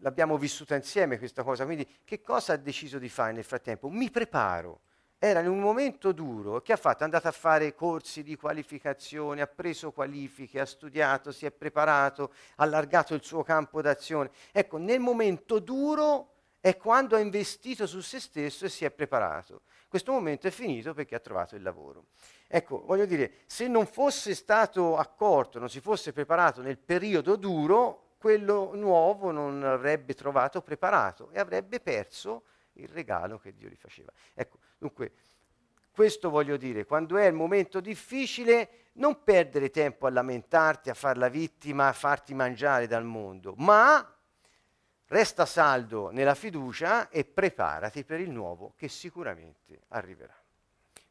l'abbiamo 0.00 0.36
vissuta 0.36 0.76
insieme 0.76 1.18
questa 1.18 1.42
cosa, 1.42 1.64
quindi 1.64 1.88
che 2.04 2.20
cosa 2.20 2.52
ha 2.52 2.56
deciso 2.56 2.98
di 2.98 3.08
fare 3.08 3.32
nel 3.32 3.44
frattempo? 3.44 3.88
Mi 3.88 4.10
preparo. 4.10 4.82
Era 5.18 5.40
in 5.40 5.48
un 5.48 5.60
momento 5.60 6.12
duro, 6.12 6.60
che 6.60 6.72
ha 6.72 6.76
fatto? 6.76 7.00
È 7.00 7.04
andato 7.04 7.28
a 7.28 7.32
fare 7.32 7.74
corsi 7.74 8.22
di 8.22 8.36
qualificazione, 8.36 9.40
ha 9.40 9.46
preso 9.46 9.90
qualifiche, 9.90 10.60
ha 10.60 10.66
studiato, 10.66 11.32
si 11.32 11.46
è 11.46 11.50
preparato, 11.50 12.32
ha 12.56 12.64
allargato 12.64 13.14
il 13.14 13.22
suo 13.22 13.42
campo 13.42 13.80
d'azione. 13.80 14.30
Ecco, 14.52 14.76
nel 14.76 15.00
momento 15.00 15.58
duro 15.60 16.32
è 16.60 16.76
quando 16.76 17.16
ha 17.16 17.20
investito 17.20 17.86
su 17.86 18.00
se 18.00 18.20
stesso 18.20 18.64
e 18.64 18.68
si 18.68 18.84
è 18.84 18.90
preparato. 18.90 19.62
Questo 19.88 20.12
momento 20.12 20.46
è 20.46 20.50
finito 20.50 20.94
perché 20.94 21.14
ha 21.14 21.20
trovato 21.20 21.56
il 21.56 21.62
lavoro. 21.62 22.06
Ecco, 22.46 22.84
voglio 22.84 23.06
dire, 23.06 23.42
se 23.46 23.68
non 23.68 23.86
fosse 23.86 24.34
stato 24.34 24.96
accorto, 24.96 25.58
non 25.58 25.68
si 25.68 25.80
fosse 25.80 26.12
preparato 26.12 26.62
nel 26.62 26.78
periodo 26.78 27.36
duro, 27.36 28.14
quello 28.16 28.74
nuovo 28.74 29.30
non 29.30 29.62
avrebbe 29.62 30.14
trovato 30.14 30.62
preparato 30.62 31.30
e 31.30 31.38
avrebbe 31.38 31.80
perso 31.80 32.44
il 32.74 32.88
regalo 32.88 33.38
che 33.38 33.54
Dio 33.54 33.68
gli 33.68 33.76
faceva. 33.76 34.10
Ecco, 34.32 34.58
dunque, 34.78 35.12
questo 35.90 36.30
voglio 36.30 36.56
dire, 36.56 36.84
quando 36.84 37.16
è 37.16 37.26
il 37.26 37.34
momento 37.34 37.80
difficile, 37.80 38.90
non 38.94 39.22
perdere 39.22 39.70
tempo 39.70 40.06
a 40.06 40.10
lamentarti, 40.10 40.90
a 40.90 40.94
far 40.94 41.16
la 41.16 41.28
vittima, 41.28 41.88
a 41.88 41.92
farti 41.92 42.34
mangiare 42.34 42.86
dal 42.86 43.04
mondo, 43.04 43.54
ma 43.58 44.14
resta 45.06 45.46
saldo 45.46 46.10
nella 46.10 46.34
fiducia 46.34 47.08
e 47.08 47.24
preparati 47.24 48.04
per 48.04 48.20
il 48.20 48.30
nuovo 48.30 48.72
che 48.76 48.88
sicuramente 48.88 49.82
arriverà 49.88 50.34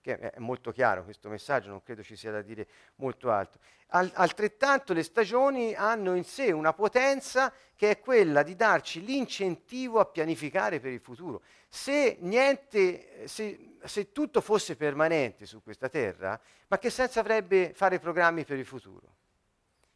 che 0.03 0.19
è 0.19 0.39
molto 0.39 0.71
chiaro 0.73 1.05
questo 1.05 1.29
messaggio, 1.29 1.69
non 1.69 1.81
credo 1.81 2.03
ci 2.03 2.17
sia 2.17 2.29
da 2.29 2.41
dire 2.41 2.67
molto 2.95 3.31
altro. 3.31 3.61
Al, 3.87 4.11
altrettanto 4.15 4.91
le 4.91 5.01
stagioni 5.01 5.73
hanno 5.73 6.15
in 6.15 6.25
sé 6.25 6.51
una 6.51 6.73
potenza 6.73 7.53
che 7.73 7.89
è 7.89 7.99
quella 7.99 8.43
di 8.43 8.55
darci 8.55 9.03
l'incentivo 9.03 9.99
a 9.99 10.05
pianificare 10.05 10.81
per 10.81 10.91
il 10.91 10.99
futuro. 10.99 11.41
Se, 11.69 12.17
niente, 12.19 13.27
se, 13.27 13.77
se 13.81 14.11
tutto 14.11 14.41
fosse 14.41 14.75
permanente 14.75 15.45
su 15.45 15.63
questa 15.63 15.87
terra, 15.87 16.37
ma 16.67 16.77
che 16.77 16.89
senso 16.89 17.21
avrebbe 17.21 17.71
fare 17.73 17.97
programmi 17.97 18.43
per 18.43 18.57
il 18.57 18.65
futuro? 18.65 19.22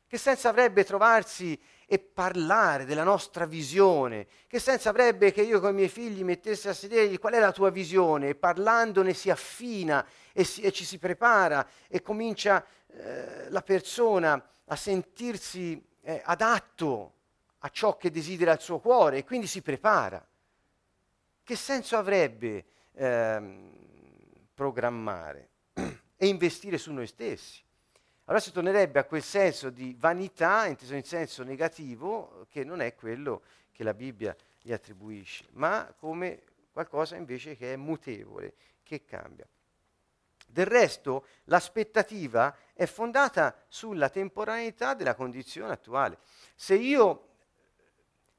Che 0.08 0.18
senso 0.18 0.48
avrebbe 0.48 0.86
trovarsi 0.86 1.60
e 1.86 2.00
parlare 2.00 2.86
della 2.86 3.04
nostra 3.04 3.46
visione. 3.46 4.28
Che 4.48 4.60
senso 4.60 4.90
avrebbe 4.90 5.32
che 5.32 5.42
io 5.42 5.60
con 5.60 5.72
i 5.72 5.76
miei 5.76 5.90
figli 5.90 6.24
mettessi 6.24 6.70
a 6.70 6.74
sedere 6.74 7.18
qual 7.18 7.34
è 7.34 7.40
la 7.40 7.52
tua 7.52 7.70
visione 7.70 8.30
e 8.30 8.36
parlandone 8.36 9.14
si 9.14 9.30
affina 9.30 10.06
e, 10.32 10.44
si, 10.44 10.62
e 10.62 10.72
ci 10.72 10.86
si 10.86 10.98
prepara 10.98 11.66
e 11.88 12.02
comincia 12.02 12.66
eh, 12.88 13.50
la 13.50 13.62
persona 13.62 14.42
a 14.66 14.76
sentirsi 14.76 15.82
eh, 16.02 16.22
adatto 16.26 17.14
a 17.60 17.70
ciò 17.70 17.98
che 17.98 18.12
desidera 18.12 18.54
il 18.54 18.60
suo 18.60 18.80
cuore 18.80 19.18
e 19.18 19.24
quindi 19.24 19.48
si 19.48 19.62
prepara. 19.62 20.26
Che 21.44 21.56
senso 21.56 21.98
avrebbe 21.98 22.66
eh, 22.94 23.70
programmare 24.54 25.50
e 26.16 26.28
investire 26.28 26.78
su 26.78 26.92
noi 26.92 27.08
stessi? 27.08 27.66
Allora 28.28 28.44
si 28.44 28.52
tornerebbe 28.52 29.00
a 29.00 29.06
quel 29.06 29.24
senso 29.24 29.70
di 29.70 29.96
vanità, 29.98 30.66
inteso 30.68 30.96
in 30.96 31.04
senso 31.04 31.44
negativo, 31.44 32.46
che 32.50 32.64
non 32.64 32.82
è 32.82 32.94
quello 32.94 33.42
che 33.72 33.84
la 33.84 33.94
Bibbia 33.94 34.36
gli 34.62 34.74
attribuisce, 34.74 35.46
ma 35.54 35.94
come 35.98 36.42
qualcosa 36.72 37.16
invece 37.16 37.56
che 37.56 37.74
è 37.74 37.78
mutevole, 37.78 38.54
che 38.84 39.06
cambia. 39.06 39.48
Del 40.46 40.66
resto, 40.66 41.26
l'aspettativa 41.46 42.56
è 42.74 42.86
fondata 42.86 43.64
sulla 43.68 44.10
temporaneità 44.10 44.94
della 44.94 45.16
condizione 45.16 45.72
attuale. 45.72 46.20
Se 46.56 46.76
io 46.76 47.24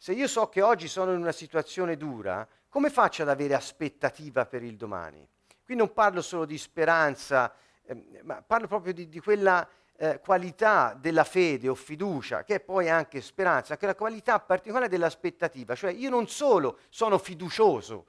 Se 0.01 0.13
io 0.13 0.29
so 0.29 0.49
che 0.49 0.63
oggi 0.63 0.87
sono 0.87 1.13
in 1.13 1.19
una 1.19 1.33
situazione 1.33 1.97
dura, 1.97 2.47
come 2.69 2.89
faccio 2.89 3.23
ad 3.23 3.31
avere 3.31 3.55
aspettativa 3.55 4.47
per 4.47 4.63
il 4.63 4.77
domani? 4.77 5.27
Qui 5.65 5.75
non 5.75 5.93
parlo 5.93 6.23
solo 6.23 6.45
di 6.45 6.57
speranza, 6.57 7.53
eh, 7.89 8.23
ma 8.23 8.43
parlo 8.43 8.67
proprio 8.67 8.93
di, 8.93 9.09
di 9.09 9.21
quella 9.21 9.67
eh, 9.97 10.21
qualità 10.21 10.97
della 10.99 11.25
fede 11.25 11.69
o 11.69 11.75
fiducia, 11.75 12.45
che 12.45 12.57
è 12.57 12.61
poi 12.61 12.89
anche 12.89 13.21
speranza, 13.21 13.77
che 13.77 13.85
è 13.85 13.89
la 13.89 13.95
qualità 13.95 14.39
particolare 14.39 14.89
dell'aspettativa, 14.89 15.75
cioè 15.75 15.91
io 15.91 16.11
non 16.11 16.29
solo 16.29 16.79
sono 16.91 17.19
fiducioso 17.19 18.07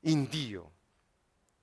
in 0.00 0.28
Dio, 0.28 0.72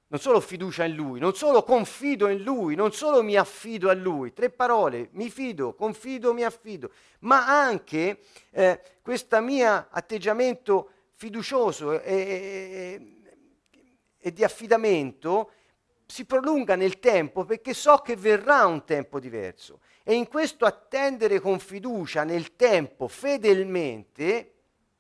non 0.08 0.20
solo 0.20 0.40
fiducia 0.40 0.86
in 0.86 0.96
Lui, 0.96 1.20
non 1.20 1.36
solo 1.36 1.64
confido 1.64 2.28
in 2.30 2.42
Lui, 2.42 2.76
non 2.76 2.94
solo 2.94 3.22
mi 3.22 3.36
affido 3.36 3.90
a 3.90 3.94
Lui, 3.94 4.32
tre 4.34 4.50
parole, 4.50 5.10
mi 5.12 5.30
fido, 5.30 5.76
confido, 5.76 6.34
mi 6.34 6.44
affido, 6.44 6.90
ma 7.20 7.46
anche 7.46 8.22
eh, 8.52 8.82
questo 9.02 9.40
mio 9.42 9.88
atteggiamento 9.90 10.92
fiducioso 11.14 12.02
e, 12.02 12.14
e, 12.14 13.22
e 14.18 14.34
di 14.34 14.44
affidamento 14.44 15.52
si 16.08 16.26
prolunga 16.26 16.76
nel 16.76 17.00
tempo 17.00 17.44
perché 17.44 17.74
so 17.74 17.98
che 17.98 18.16
verrà 18.16 18.66
un 18.66 18.86
tempo 18.86 19.20
diverso. 19.20 19.82
E 20.04 20.14
in 20.16 20.28
questo 20.28 20.66
attendere 20.66 21.40
con 21.42 21.60
fiducia 21.60 22.24
nel 22.24 22.56
tempo, 22.56 23.10
fedelmente, 23.10 24.54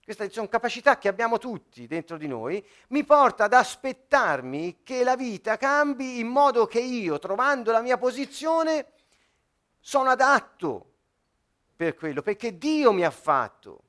queste 0.04 0.30
sono 0.30 0.50
capacità 0.50 0.98
che 0.98 1.08
abbiamo 1.08 1.38
tutti 1.38 1.88
dentro 1.88 2.18
di 2.18 2.28
noi, 2.28 2.64
mi 2.90 3.06
porta 3.06 3.46
ad 3.46 3.54
aspettarmi 3.54 4.80
che 4.84 5.04
la 5.04 5.16
vita 5.16 5.56
cambi 5.58 6.20
in 6.20 6.28
modo 6.28 6.66
che 6.66 6.80
io, 6.80 7.20
trovando 7.20 7.72
la 7.72 7.82
mia 7.82 7.98
posizione, 7.98 8.86
sono 9.80 10.10
adatto 10.10 10.92
per 11.76 11.96
quello, 11.96 12.22
perché 12.22 12.58
Dio 12.58 12.92
mi 12.92 13.06
ha 13.06 13.12
fatto. 13.12 13.84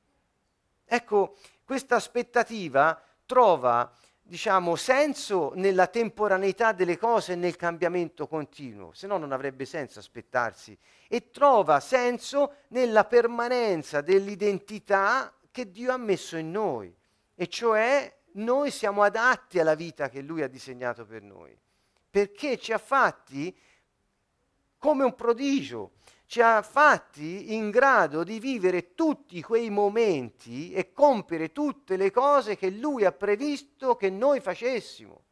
Ecco, 0.85 1.37
questa 1.65 1.95
aspettativa 1.95 3.01
trova 3.25 3.91
diciamo, 4.29 4.75
senso 4.75 5.53
nella 5.55 5.87
temporaneità 5.87 6.71
delle 6.71 6.99
cose 6.99 7.33
e 7.33 7.35
nel 7.35 7.55
cambiamento 7.55 8.27
continuo, 8.27 8.93
se 8.93 9.07
no 9.07 9.17
non 9.17 9.31
avrebbe 9.31 9.65
senso 9.65 9.97
aspettarsi, 9.97 10.77
e 11.07 11.31
trova 11.31 11.79
senso 11.79 12.57
nella 12.67 13.05
permanenza 13.05 14.01
dell'identità 14.01 15.33
che 15.49 15.71
Dio 15.71 15.91
ha 15.91 15.97
messo 15.97 16.37
in 16.37 16.51
noi, 16.51 16.95
e 17.33 17.47
cioè 17.47 18.15
noi 18.33 18.69
siamo 18.69 19.01
adatti 19.01 19.59
alla 19.59 19.73
vita 19.73 20.09
che 20.09 20.21
Lui 20.21 20.43
ha 20.43 20.47
disegnato 20.47 21.07
per 21.07 21.23
noi, 21.23 21.57
perché 22.07 22.59
ci 22.59 22.71
ha 22.71 22.77
fatti 22.77 23.57
come 24.77 25.03
un 25.03 25.15
prodigio, 25.15 25.93
ci 26.29 26.41
ha 26.41 26.61
fatti 26.61 27.55
in 27.55 27.71
grado 27.71 28.23
di 28.23 28.39
vivere 28.39 28.93
tutti 28.93 29.41
quei 29.41 29.71
momenti 29.71 30.71
e 30.71 30.93
compiere 30.93 31.51
tutte 31.51 31.97
le 31.97 32.11
cose 32.11 32.55
che 32.55 32.69
Lui 32.69 33.03
ha 33.03 33.11
previsto 33.11 33.95
che 33.95 34.11
noi 34.11 34.39
facessimo. 34.39 35.23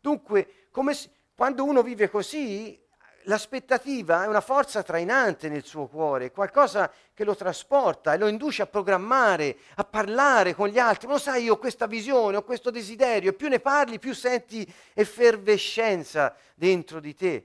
Dunque, 0.00 0.68
si, 0.92 1.10
quando 1.34 1.64
uno 1.64 1.82
vive 1.82 2.08
così, 2.08 2.82
l'aspettativa 3.24 4.24
è 4.24 4.26
una 4.26 4.40
forza 4.40 4.82
trainante 4.82 5.50
nel 5.50 5.66
suo 5.66 5.86
cuore, 5.86 6.30
qualcosa 6.30 6.90
che 7.12 7.24
lo 7.24 7.36
trasporta 7.36 8.14
e 8.14 8.16
lo 8.16 8.26
induce 8.26 8.62
a 8.62 8.66
programmare, 8.66 9.58
a 9.74 9.84
parlare 9.84 10.54
con 10.54 10.68
gli 10.68 10.78
altri. 10.78 11.08
Non 11.08 11.20
sai, 11.20 11.42
io 11.42 11.52
ho 11.52 11.58
questa 11.58 11.86
visione, 11.86 12.38
ho 12.38 12.42
questo 12.42 12.70
desiderio, 12.70 13.28
e 13.28 13.34
più 13.34 13.48
ne 13.48 13.60
parli, 13.60 13.98
più 13.98 14.14
senti 14.14 14.66
effervescenza 14.94 16.34
dentro 16.54 17.00
di 17.00 17.14
te 17.14 17.44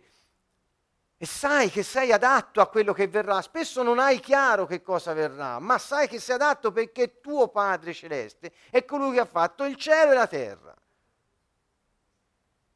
e 1.17 1.25
sai 1.25 1.69
che 1.69 1.81
sei 1.81 2.11
adatto 2.11 2.59
a 2.59 2.67
quello 2.67 2.93
che 2.93 3.07
verrà. 3.07 3.41
Spesso 3.41 3.83
non 3.83 3.99
hai 3.99 4.19
chiaro 4.19 4.65
che 4.65 4.81
cosa 4.81 5.13
verrà, 5.13 5.59
ma 5.59 5.77
sai 5.77 6.07
che 6.07 6.19
sei 6.19 6.35
adatto 6.35 6.71
perché 6.71 7.21
tuo 7.21 7.47
Padre 7.47 7.93
Celeste 7.93 8.51
è 8.69 8.83
colui 8.83 9.13
che 9.13 9.21
ha 9.21 9.25
fatto 9.25 9.63
il 9.63 9.75
cielo 9.77 10.11
e 10.11 10.15
la 10.15 10.27
terra. 10.27 10.75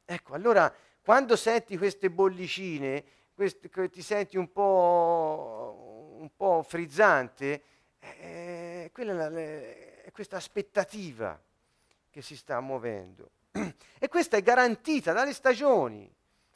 Ecco, 0.05 0.33
allora 0.33 0.73
quando 1.01 1.35
senti 1.35 1.77
queste 1.77 2.09
bollicine, 2.09 3.03
queste, 3.33 3.69
ti 3.89 4.01
senti 4.01 4.37
un 4.37 4.51
po', 4.51 6.15
un 6.19 6.29
po 6.35 6.63
frizzante, 6.67 7.63
eh, 7.99 8.89
quella 8.93 9.27
è, 9.27 10.03
è 10.03 10.11
questa 10.11 10.37
aspettativa 10.37 11.39
che 12.09 12.21
si 12.21 12.35
sta 12.35 12.59
muovendo. 12.61 13.31
E 14.01 14.07
questa 14.07 14.37
è 14.37 14.41
garantita 14.41 15.11
dalle 15.11 15.33
stagioni. 15.33 16.09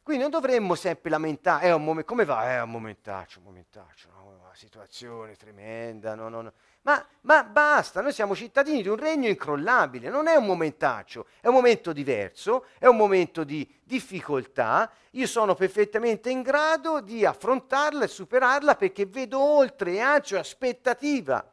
Quindi 0.03 0.21
non 0.21 0.31
dovremmo 0.31 0.75
sempre 0.75 1.09
lamentare, 1.09 1.71
un 1.71 1.81
mom- 1.81 2.03
come 2.03 2.25
va? 2.25 2.51
È 2.51 2.61
un 2.61 2.71
momentaccio, 2.71 3.39
un 3.39 3.45
momentaccio, 3.45 4.09
no? 4.11 4.37
una 4.41 4.53
situazione 4.53 5.37
tremenda, 5.37 6.13
no, 6.13 6.27
no, 6.27 6.41
no. 6.41 6.53
Ma, 6.81 7.03
ma, 7.21 7.45
basta, 7.45 8.01
noi 8.01 8.11
siamo 8.11 8.35
cittadini 8.35 8.81
di 8.81 8.89
un 8.89 8.97
regno 8.97 9.29
incrollabile, 9.29 10.09
non 10.09 10.27
è 10.27 10.35
un 10.35 10.45
momentaccio, 10.45 11.27
è 11.39 11.47
un 11.47 11.53
momento 11.53 11.93
diverso, 11.93 12.65
è 12.77 12.85
un 12.85 12.97
momento 12.97 13.45
di 13.45 13.65
difficoltà, 13.81 14.91
io 15.11 15.25
sono 15.25 15.55
perfettamente 15.55 16.29
in 16.29 16.41
grado 16.41 16.99
di 16.99 17.25
affrontarla 17.25 18.03
e 18.03 18.09
superarla 18.09 18.75
perché 18.75 19.05
vedo 19.05 19.39
oltre 19.39 19.93
e 19.93 19.99
anzi 20.01 20.35
aspettativa 20.35 21.52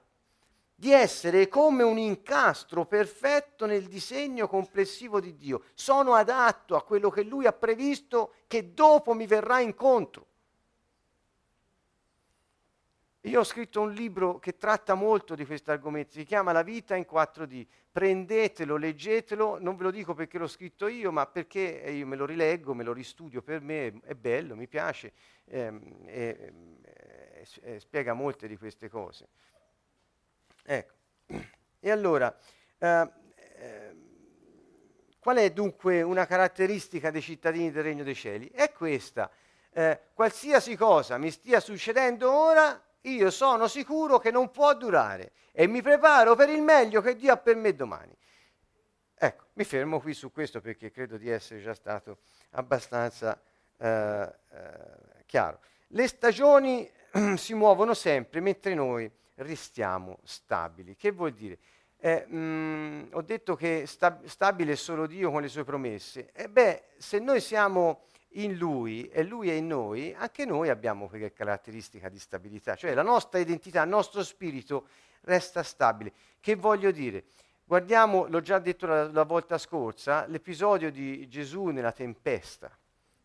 di 0.81 0.93
essere 0.93 1.47
come 1.47 1.83
un 1.83 1.99
incastro 1.99 2.87
perfetto 2.87 3.67
nel 3.67 3.87
disegno 3.87 4.49
complessivo 4.49 5.21
di 5.21 5.37
Dio. 5.37 5.65
Sono 5.75 6.15
adatto 6.15 6.75
a 6.75 6.83
quello 6.83 7.11
che 7.11 7.23
Lui 7.23 7.45
ha 7.45 7.53
previsto 7.53 8.33
che 8.47 8.73
dopo 8.73 9.13
mi 9.13 9.27
verrà 9.27 9.61
incontro. 9.61 10.27
Io 13.25 13.41
ho 13.41 13.45
scritto 13.45 13.83
un 13.83 13.93
libro 13.93 14.39
che 14.39 14.57
tratta 14.57 14.95
molto 14.95 15.35
di 15.35 15.45
questo 15.45 15.71
argomento, 15.71 16.13
si 16.13 16.25
chiama 16.25 16.51
La 16.51 16.63
vita 16.63 16.97
in 16.97 17.05
4D. 17.07 17.67
Prendetelo, 17.93 18.77
leggetelo, 18.77 19.59
non 19.61 19.77
ve 19.77 19.83
lo 19.83 19.91
dico 19.91 20.15
perché 20.15 20.39
l'ho 20.39 20.47
scritto 20.47 20.89
io, 20.89 21.13
ma 21.13 21.27
perché 21.27 21.61
io 21.61 22.07
me 22.07 22.17
lo 22.17 22.25
rileggo, 22.25 22.73
me 22.73 22.85
lo 22.85 22.95
ristudio 22.95 23.43
per 23.43 23.61
me, 23.61 24.01
è 24.03 24.15
bello, 24.15 24.57
mi 24.57 24.67
piace 24.67 25.13
ehm, 25.45 26.05
e, 26.07 26.53
e, 26.83 27.47
e 27.61 27.81
spiega 27.81 28.15
molte 28.15 28.49
di 28.49 28.57
queste 28.57 28.89
cose. 28.89 29.29
Ecco. 30.73 30.95
E 31.81 31.91
allora, 31.91 32.33
eh, 32.79 33.11
eh, 33.57 33.97
qual 35.19 35.39
è 35.39 35.51
dunque 35.51 36.01
una 36.03 36.27
caratteristica 36.27 37.11
dei 37.11 37.23
cittadini 37.23 37.73
del 37.73 37.83
Regno 37.83 38.05
dei 38.05 38.15
Cieli? 38.15 38.49
È 38.51 38.71
questa. 38.71 39.29
Eh, 39.73 39.99
qualsiasi 40.15 40.77
cosa 40.77 41.19
mi 41.19 41.33
stia 41.33 41.59
succedendo 41.59 42.31
ora, 42.31 42.81
io 43.01 43.31
sono 43.31 43.67
sicuro 43.67 44.19
che 44.19 44.31
non 44.31 44.53
può 44.53 44.73
durare 44.77 45.33
e 45.51 45.67
mi 45.67 45.83
preparo 45.83 46.37
per 46.37 46.49
il 46.49 46.63
meglio 46.63 47.01
che 47.01 47.17
Dio 47.17 47.33
ha 47.33 47.37
per 47.37 47.57
me 47.57 47.75
domani. 47.75 48.17
Ecco, 49.17 49.47
mi 49.55 49.65
fermo 49.65 49.99
qui 49.99 50.15
su 50.15 50.31
questo 50.31 50.61
perché 50.61 50.93
credo 50.93 51.17
di 51.17 51.29
essere 51.29 51.61
già 51.61 51.75
stato 51.75 52.19
abbastanza 52.51 53.41
eh, 53.77 54.35
eh, 54.53 55.25
chiaro. 55.27 55.59
Le 55.89 56.07
stagioni 56.07 56.89
si 57.35 57.55
muovono 57.55 57.93
sempre 57.93 58.39
mentre 58.39 58.75
noi 58.75 59.19
restiamo 59.41 60.19
stabili. 60.25 60.97
Che 60.97 61.11
vuol 61.13 61.33
dire? 61.33 61.59
Eh, 61.99 62.25
mh, 62.27 62.37
mm, 62.37 63.03
ho 63.13 63.23
detto 63.23 63.55
che 63.55 63.85
sta- 63.87 64.21
stabile 64.25 64.73
è 64.73 64.77
solo 64.77 65.07
Dio 65.07 65.31
con 65.31 65.43
le 65.43 65.49
sue 65.49 65.65
promesse. 65.65 66.31
E 66.33 66.49
beh, 66.49 66.85
se 66.99 67.19
noi 67.19 67.41
siamo 67.41 68.05
in 68.35 68.57
Lui 68.57 69.09
e 69.09 69.23
Lui 69.23 69.51
è 69.51 69.55
in 69.55 69.67
noi, 69.67 70.15
anche 70.15 70.45
noi 70.45 70.69
abbiamo 70.69 71.09
quella 71.09 71.31
caratteristica 71.31 72.09
di 72.09 72.19
stabilità, 72.19 72.75
cioè 72.75 72.95
la 72.95 73.03
nostra 73.03 73.39
identità, 73.39 73.83
il 73.83 73.89
nostro 73.89 74.23
spirito 74.23 74.87
resta 75.23 75.63
stabile. 75.63 76.13
Che 76.41 76.55
voglio 76.55 76.91
dire? 76.91 77.25
Guardiamo, 77.65 78.27
l'ho 78.27 78.41
già 78.41 78.59
detto 78.59 78.87
la, 78.87 79.11
la 79.11 79.25
volta 79.25 79.59
scorsa, 79.59 80.27
l'episodio 80.27 80.91
di 80.91 81.29
Gesù 81.29 81.67
nella 81.67 81.93
tempesta. 81.93 82.77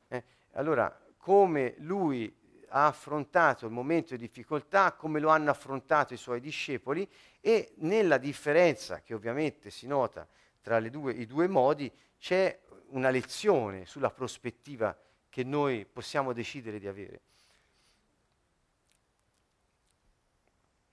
Eh? 0.08 0.24
Allora, 0.54 0.94
come 1.18 1.76
lui 1.80 2.32
ha 2.78 2.88
affrontato 2.88 3.66
il 3.66 3.72
momento 3.72 4.18
di 4.18 4.26
difficoltà, 4.26 4.92
come 4.92 5.22
lo 5.22 5.30
hanno 5.30 5.50
affrontato 5.50 6.14
i 6.14 6.18
suoi 6.18 6.42
discepoli 6.42 7.10
e 7.40 7.72
nella 7.78 8.18
differenza 8.18 9.02
che 9.02 9.14
ovviamente 9.14 9.70
si 9.70 9.88
nota 9.88 10.28
tra 10.62 10.82
due, 10.82 11.14
i 11.14 11.26
due 11.26 11.48
modi 11.48 11.90
c'è 12.20 12.60
una 12.88 13.10
lezione 13.10 13.86
sulla 13.86 14.12
prospettiva 14.12 14.96
che 15.30 15.44
noi 15.46 15.86
possiamo 15.86 16.34
decidere 16.34 16.78
di 16.78 16.88
avere. 16.88 17.22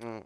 Mm. 0.04 0.20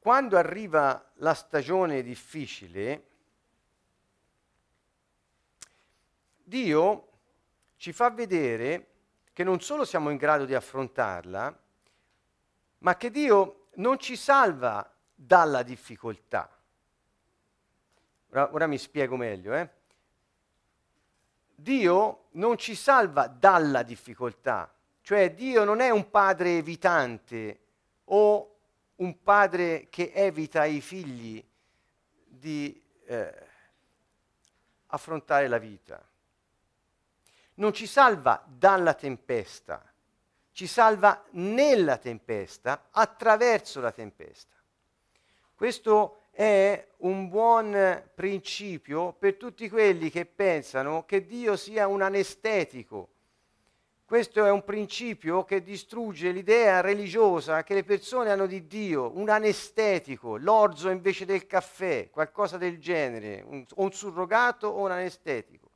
Quando 0.00 0.36
arriva 0.36 1.12
la 1.14 1.32
stagione 1.32 2.02
difficile, 2.02 3.06
Dio 6.44 7.08
ci 7.76 7.92
fa 7.92 8.10
vedere 8.10 8.96
che 9.38 9.44
non 9.44 9.60
solo 9.60 9.84
siamo 9.84 10.10
in 10.10 10.16
grado 10.16 10.46
di 10.46 10.54
affrontarla, 10.56 11.56
ma 12.78 12.96
che 12.96 13.08
Dio 13.08 13.68
non 13.74 13.96
ci 14.00 14.16
salva 14.16 14.92
dalla 15.14 15.62
difficoltà. 15.62 16.50
Ora, 18.30 18.52
ora 18.52 18.66
mi 18.66 18.78
spiego 18.78 19.14
meglio. 19.14 19.54
Eh? 19.54 19.68
Dio 21.54 22.24
non 22.32 22.58
ci 22.58 22.74
salva 22.74 23.28
dalla 23.28 23.84
difficoltà, 23.84 24.74
cioè 25.02 25.32
Dio 25.32 25.62
non 25.62 25.78
è 25.78 25.90
un 25.90 26.10
padre 26.10 26.56
evitante 26.56 27.60
o 28.06 28.56
un 28.96 29.22
padre 29.22 29.86
che 29.88 30.10
evita 30.12 30.62
ai 30.62 30.80
figli 30.80 31.40
di 32.24 32.84
eh, 33.04 33.46
affrontare 34.86 35.46
la 35.46 35.58
vita. 35.58 36.07
Non 37.58 37.72
ci 37.72 37.86
salva 37.86 38.40
dalla 38.46 38.94
tempesta, 38.94 39.82
ci 40.52 40.68
salva 40.68 41.24
nella 41.30 41.96
tempesta, 41.96 42.86
attraverso 42.92 43.80
la 43.80 43.90
tempesta. 43.90 44.54
Questo 45.56 46.26
è 46.30 46.86
un 46.98 47.28
buon 47.28 48.10
principio 48.14 49.12
per 49.12 49.34
tutti 49.34 49.68
quelli 49.68 50.08
che 50.08 50.24
pensano 50.24 51.04
che 51.04 51.26
Dio 51.26 51.56
sia 51.56 51.88
un 51.88 52.00
anestetico. 52.00 53.08
Questo 54.04 54.44
è 54.44 54.50
un 54.52 54.62
principio 54.62 55.42
che 55.42 55.64
distrugge 55.64 56.30
l'idea 56.30 56.80
religiosa 56.80 57.64
che 57.64 57.74
le 57.74 57.82
persone 57.82 58.30
hanno 58.30 58.46
di 58.46 58.68
Dio, 58.68 59.10
un 59.18 59.28
anestetico, 59.28 60.36
l'orzo 60.36 60.90
invece 60.90 61.24
del 61.24 61.44
caffè, 61.48 62.08
qualcosa 62.08 62.56
del 62.56 62.78
genere, 62.78 63.42
un, 63.44 63.66
un 63.74 63.92
surrogato 63.92 64.68
o 64.68 64.84
un 64.84 64.92
anestetico. 64.92 65.67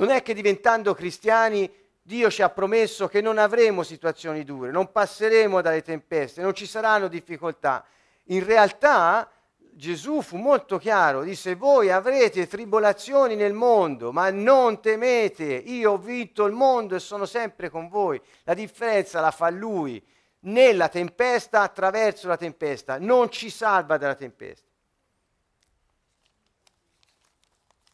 Non 0.00 0.08
è 0.08 0.22
che 0.22 0.32
diventando 0.32 0.94
cristiani 0.94 1.70
Dio 2.00 2.30
ci 2.30 2.40
ha 2.40 2.48
promesso 2.48 3.06
che 3.06 3.20
non 3.20 3.36
avremo 3.36 3.82
situazioni 3.82 4.44
dure, 4.44 4.70
non 4.70 4.90
passeremo 4.90 5.60
dalle 5.60 5.82
tempeste, 5.82 6.40
non 6.40 6.54
ci 6.54 6.64
saranno 6.64 7.06
difficoltà. 7.06 7.84
In 8.28 8.42
realtà 8.42 9.30
Gesù 9.58 10.22
fu 10.22 10.38
molto 10.38 10.78
chiaro, 10.78 11.22
disse 11.22 11.54
voi 11.54 11.90
avrete 11.90 12.46
tribolazioni 12.46 13.34
nel 13.36 13.52
mondo, 13.52 14.10
ma 14.10 14.30
non 14.30 14.80
temete, 14.80 15.44
io 15.44 15.92
ho 15.92 15.98
vinto 15.98 16.46
il 16.46 16.54
mondo 16.54 16.94
e 16.94 16.98
sono 16.98 17.26
sempre 17.26 17.68
con 17.68 17.90
voi. 17.90 18.18
La 18.44 18.54
differenza 18.54 19.20
la 19.20 19.30
fa 19.30 19.50
lui 19.50 20.02
nella 20.44 20.88
tempesta, 20.88 21.60
attraverso 21.60 22.26
la 22.26 22.38
tempesta, 22.38 22.98
non 22.98 23.30
ci 23.30 23.50
salva 23.50 23.98
dalla 23.98 24.14
tempesta. 24.14 24.69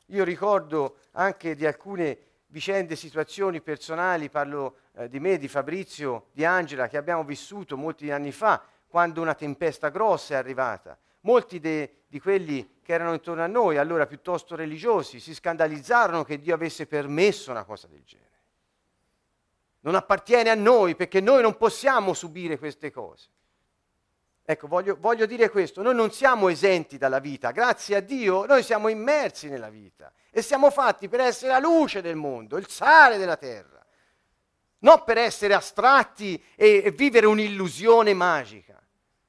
Io 0.06 0.24
ricordo 0.24 0.98
anche 1.12 1.54
di 1.54 1.66
alcune 1.66 2.18
vicende, 2.48 2.96
situazioni 2.96 3.60
personali, 3.60 4.30
parlo 4.30 4.76
eh, 4.94 5.08
di 5.08 5.18
me, 5.18 5.38
di 5.38 5.48
Fabrizio, 5.48 6.26
di 6.32 6.44
Angela, 6.44 6.88
che 6.88 6.96
abbiamo 6.96 7.24
vissuto 7.24 7.76
molti 7.76 8.10
anni 8.10 8.32
fa, 8.32 8.62
quando 8.86 9.20
una 9.20 9.34
tempesta 9.34 9.88
grossa 9.88 10.34
è 10.34 10.36
arrivata. 10.36 10.96
Molti 11.20 11.58
de, 11.58 12.02
di 12.06 12.20
quelli 12.20 12.78
che 12.82 12.92
erano 12.92 13.12
intorno 13.14 13.42
a 13.42 13.48
noi, 13.48 13.78
allora 13.78 14.06
piuttosto 14.06 14.54
religiosi, 14.54 15.18
si 15.18 15.34
scandalizzarono 15.34 16.22
che 16.22 16.38
Dio 16.38 16.54
avesse 16.54 16.86
permesso 16.86 17.50
una 17.50 17.64
cosa 17.64 17.88
del 17.88 18.02
genere. 18.04 18.24
Non 19.80 19.96
appartiene 19.96 20.50
a 20.50 20.54
noi 20.54 20.94
perché 20.94 21.20
noi 21.20 21.42
non 21.42 21.56
possiamo 21.56 22.14
subire 22.14 22.58
queste 22.58 22.90
cose. 22.90 23.28
Ecco, 24.48 24.68
voglio, 24.68 24.96
voglio, 25.00 25.26
dire 25.26 25.50
questo, 25.50 25.82
noi 25.82 25.96
non 25.96 26.12
siamo 26.12 26.48
esenti 26.48 26.98
dalla 26.98 27.18
vita, 27.18 27.50
grazie 27.50 27.96
a 27.96 28.00
Dio 28.00 28.46
noi 28.46 28.62
siamo 28.62 28.86
immersi 28.86 29.48
nella 29.48 29.68
vita 29.68 30.12
e 30.30 30.40
siamo 30.40 30.70
fatti 30.70 31.08
per 31.08 31.18
essere 31.18 31.50
la 31.50 31.58
luce 31.58 32.00
del 32.00 32.14
mondo, 32.14 32.56
il 32.56 32.68
sale 32.68 33.18
della 33.18 33.36
terra, 33.36 33.84
non 34.78 35.02
per 35.02 35.18
essere 35.18 35.52
astratti 35.52 36.40
e, 36.54 36.82
e 36.84 36.90
vivere 36.92 37.26
un'illusione 37.26 38.14
magica. 38.14 38.80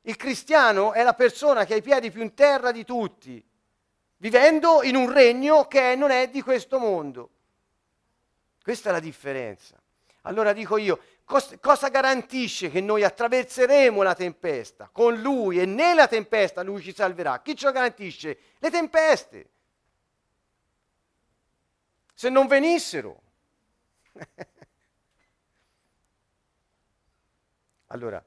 Il 0.02 0.18
cristiano 0.18 0.94
è 0.94 1.02
la 1.02 1.16
persona 1.16 1.66
che 1.66 1.74
ha 1.74 1.78
i 1.78 1.82
piedi 1.82 2.12
più 2.12 2.22
in 2.22 2.36
terra 2.36 2.72
di 2.72 2.86
tutti, 2.86 3.44
vivendo 4.18 4.84
in 4.84 4.96
un 4.96 5.12
regno 5.12 5.66
che 5.66 5.96
non 5.96 6.12
è 6.12 6.30
di 6.30 6.44
questo 6.44 6.78
mondo. 6.78 7.32
Questa 8.62 8.90
è 8.90 8.92
la 8.92 9.00
differenza. 9.00 9.82
Allora 10.22 10.54
dico 10.54 10.78
io, 10.78 11.00
cosa 11.28 11.90
garantisce 11.90 12.70
che 12.70 12.80
noi 12.80 13.04
attraverseremo 13.04 14.02
la 14.02 14.16
tempesta 14.16 14.88
con 14.90 15.20
lui 15.20 15.60
e 15.60 15.66
nella 15.66 16.08
tempesta 16.08 16.64
lui 16.64 16.82
ci 16.82 16.94
salverà? 16.94 17.42
Chi 17.42 17.54
ce 17.54 17.66
lo 17.66 17.74
garantisce? 17.74 18.40
Le 18.60 18.70
tempeste. 18.70 19.50
Se 22.14 22.30
non 22.30 22.48
venissero. 22.48 23.22
allora, 27.88 28.24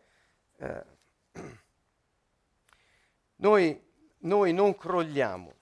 eh, 0.59 0.85
noi, 3.37 3.83
noi 4.19 4.53
non 4.53 4.77
crolliamo, 4.77 5.55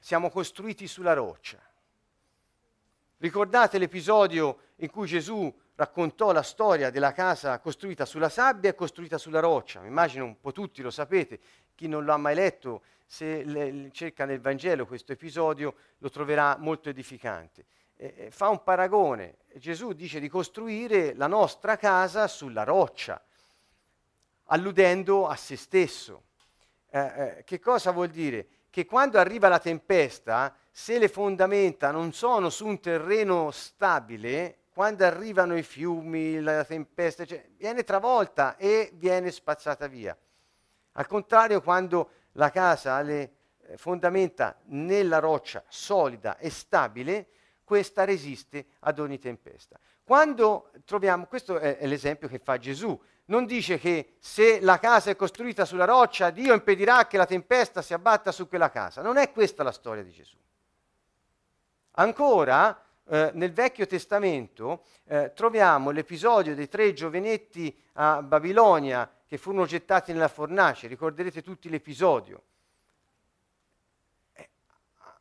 siamo 0.00 0.30
costruiti 0.30 0.86
sulla 0.86 1.12
roccia. 1.12 1.60
Ricordate 3.18 3.78
l'episodio 3.78 4.71
in 4.82 4.90
cui 4.90 5.06
Gesù 5.06 5.52
raccontò 5.76 6.32
la 6.32 6.42
storia 6.42 6.90
della 6.90 7.12
casa 7.12 7.58
costruita 7.60 8.04
sulla 8.04 8.28
sabbia 8.28 8.70
e 8.70 8.74
costruita 8.74 9.16
sulla 9.16 9.40
roccia. 9.40 9.80
Mi 9.80 9.86
immagino 9.86 10.24
un 10.24 10.40
po' 10.40 10.52
tutti 10.52 10.82
lo 10.82 10.90
sapete, 10.90 11.38
chi 11.74 11.86
non 11.86 12.04
lo 12.04 12.12
ha 12.12 12.16
mai 12.16 12.34
letto, 12.34 12.82
se 13.06 13.44
le, 13.44 13.90
cerca 13.92 14.24
nel 14.24 14.40
Vangelo 14.40 14.86
questo 14.86 15.12
episodio 15.12 15.74
lo 15.98 16.10
troverà 16.10 16.56
molto 16.58 16.88
edificante. 16.88 17.64
Eh, 17.96 18.28
fa 18.32 18.48
un 18.48 18.62
paragone, 18.64 19.36
Gesù 19.54 19.92
dice 19.92 20.18
di 20.18 20.28
costruire 20.28 21.14
la 21.14 21.28
nostra 21.28 21.76
casa 21.76 22.26
sulla 22.26 22.64
roccia, 22.64 23.22
alludendo 24.46 25.28
a 25.28 25.36
se 25.36 25.56
stesso. 25.56 26.24
Eh, 26.90 27.00
eh, 27.00 27.44
che 27.44 27.60
cosa 27.60 27.92
vuol 27.92 28.08
dire? 28.08 28.48
Che 28.68 28.84
quando 28.84 29.18
arriva 29.18 29.48
la 29.48 29.60
tempesta, 29.60 30.56
se 30.72 30.98
le 30.98 31.08
fondamenta 31.08 31.92
non 31.92 32.12
sono 32.12 32.50
su 32.50 32.66
un 32.66 32.80
terreno 32.80 33.50
stabile, 33.52 34.61
quando 34.72 35.04
arrivano 35.04 35.56
i 35.56 35.62
fiumi, 35.62 36.40
la 36.40 36.64
tempesta, 36.64 37.24
cioè, 37.24 37.46
viene 37.56 37.84
travolta 37.84 38.56
e 38.56 38.90
viene 38.94 39.30
spazzata 39.30 39.86
via. 39.86 40.16
Al 40.92 41.06
contrario, 41.06 41.60
quando 41.60 42.10
la 42.32 42.50
casa 42.50 42.94
ha 42.94 43.02
le 43.02 43.32
eh, 43.66 43.76
fondamenta 43.76 44.58
nella 44.66 45.18
roccia 45.18 45.62
solida 45.68 46.38
e 46.38 46.50
stabile, 46.50 47.28
questa 47.64 48.04
resiste 48.04 48.66
ad 48.80 48.98
ogni 48.98 49.18
tempesta. 49.18 49.78
Quando 50.02 50.70
troviamo, 50.84 51.26
questo 51.26 51.58
è, 51.58 51.76
è 51.76 51.86
l'esempio 51.86 52.28
che 52.28 52.38
fa 52.38 52.58
Gesù, 52.58 52.98
non 53.26 53.46
dice 53.46 53.78
che 53.78 54.16
se 54.18 54.60
la 54.60 54.78
casa 54.78 55.10
è 55.10 55.16
costruita 55.16 55.64
sulla 55.64 55.84
roccia, 55.84 56.30
Dio 56.30 56.54
impedirà 56.54 57.06
che 57.06 57.16
la 57.16 57.26
tempesta 57.26 57.80
si 57.80 57.94
abbatta 57.94 58.32
su 58.32 58.48
quella 58.48 58.70
casa. 58.70 59.00
Non 59.00 59.16
è 59.16 59.32
questa 59.32 59.62
la 59.62 59.72
storia 59.72 60.02
di 60.02 60.10
Gesù. 60.12 60.36
Ancora, 61.92 62.81
eh, 63.08 63.30
nel 63.34 63.52
Vecchio 63.52 63.86
Testamento 63.86 64.84
eh, 65.04 65.32
troviamo 65.34 65.90
l'episodio 65.90 66.54
dei 66.54 66.68
tre 66.68 66.92
giovenetti 66.92 67.76
a 67.94 68.22
Babilonia 68.22 69.10
che 69.26 69.38
furono 69.38 69.66
gettati 69.66 70.12
nella 70.12 70.28
fornace, 70.28 70.86
ricorderete 70.86 71.42
tutti 71.42 71.68
l'episodio. 71.68 72.42
Eh, 74.32 74.50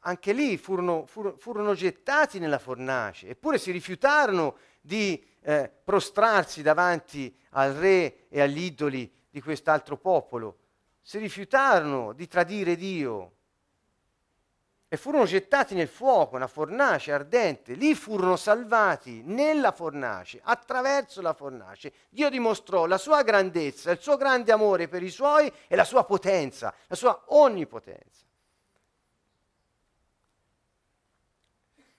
anche 0.02 0.34
lì 0.34 0.58
furono, 0.58 1.06
furono, 1.06 1.38
furono, 1.38 1.74
gettati 1.74 2.38
nella 2.38 2.60
fornace, 2.60 3.30
eppure 3.30 3.58
si 3.58 3.72
rifiutarono 3.72 4.58
di 4.80 5.24
eh, 5.42 5.72
prostrarsi 5.84 6.62
davanti 6.62 7.36
al 7.52 7.74
re 7.74 8.28
e 8.30 8.42
agli 8.42 8.64
idoli 8.64 9.12
di 9.30 9.42
quest'altro 9.42 9.98
popolo, 9.98 10.58
si 11.02 11.18
rifiutarono 11.18 12.14
di 12.14 12.28
tradire 12.28 12.76
Dio 12.76 13.38
e 14.94 14.98
furono 14.98 15.24
gettati 15.24 15.74
nel 15.74 15.88
fuoco, 15.88 16.36
una 16.36 16.48
fornace 16.48 17.14
ardente. 17.14 17.76
Lì 17.76 17.96
furono 17.96 18.36
salvati 18.36 19.22
nella 19.24 19.72
fornace, 19.72 20.42
attraverso 20.44 21.22
la 21.22 21.32
fornace. 21.32 21.94
Dio 22.10 22.30
dimostrò 22.30 22.86
la 22.88 22.98
sua 22.98 23.24
grandezza, 23.24 23.92
il 23.92 24.02
suo 24.02 24.18
grande 24.18 24.52
amore 24.52 24.90
per 24.90 25.02
i 25.02 25.10
suoi 25.10 25.50
e 25.70 25.78
la 25.78 25.86
sua 25.86 26.04
potenza, 26.04 26.76
la 26.88 26.96
sua 26.96 27.24
onnipotenza. 27.28 28.26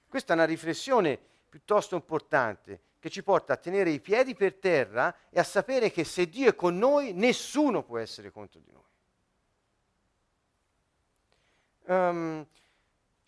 Questa 0.07 0.35
è 0.35 0.37
una 0.37 0.45
riflessione 0.45 1.19
piuttosto 1.49 1.95
importante 1.95 2.79
che 2.99 3.09
ci 3.09 3.23
porta 3.23 3.55
a 3.55 3.57
tenere 3.57 3.89
i 3.89 4.01
piedi 4.01 4.35
per 4.35 4.57
terra 4.57 5.17
e 5.31 5.41
a 5.41 5.45
sapere 5.45 5.91
che 5.91 6.05
se 6.05 6.29
Dio 6.29 6.51
è 6.51 6.55
con 6.55 6.77
noi, 6.77 7.15
nessuno 7.15 7.83
può 7.85 7.97
essere 7.97 8.31
contro 8.31 8.61
di 8.61 8.71
noi. 8.71 8.81
Um, 11.85 12.47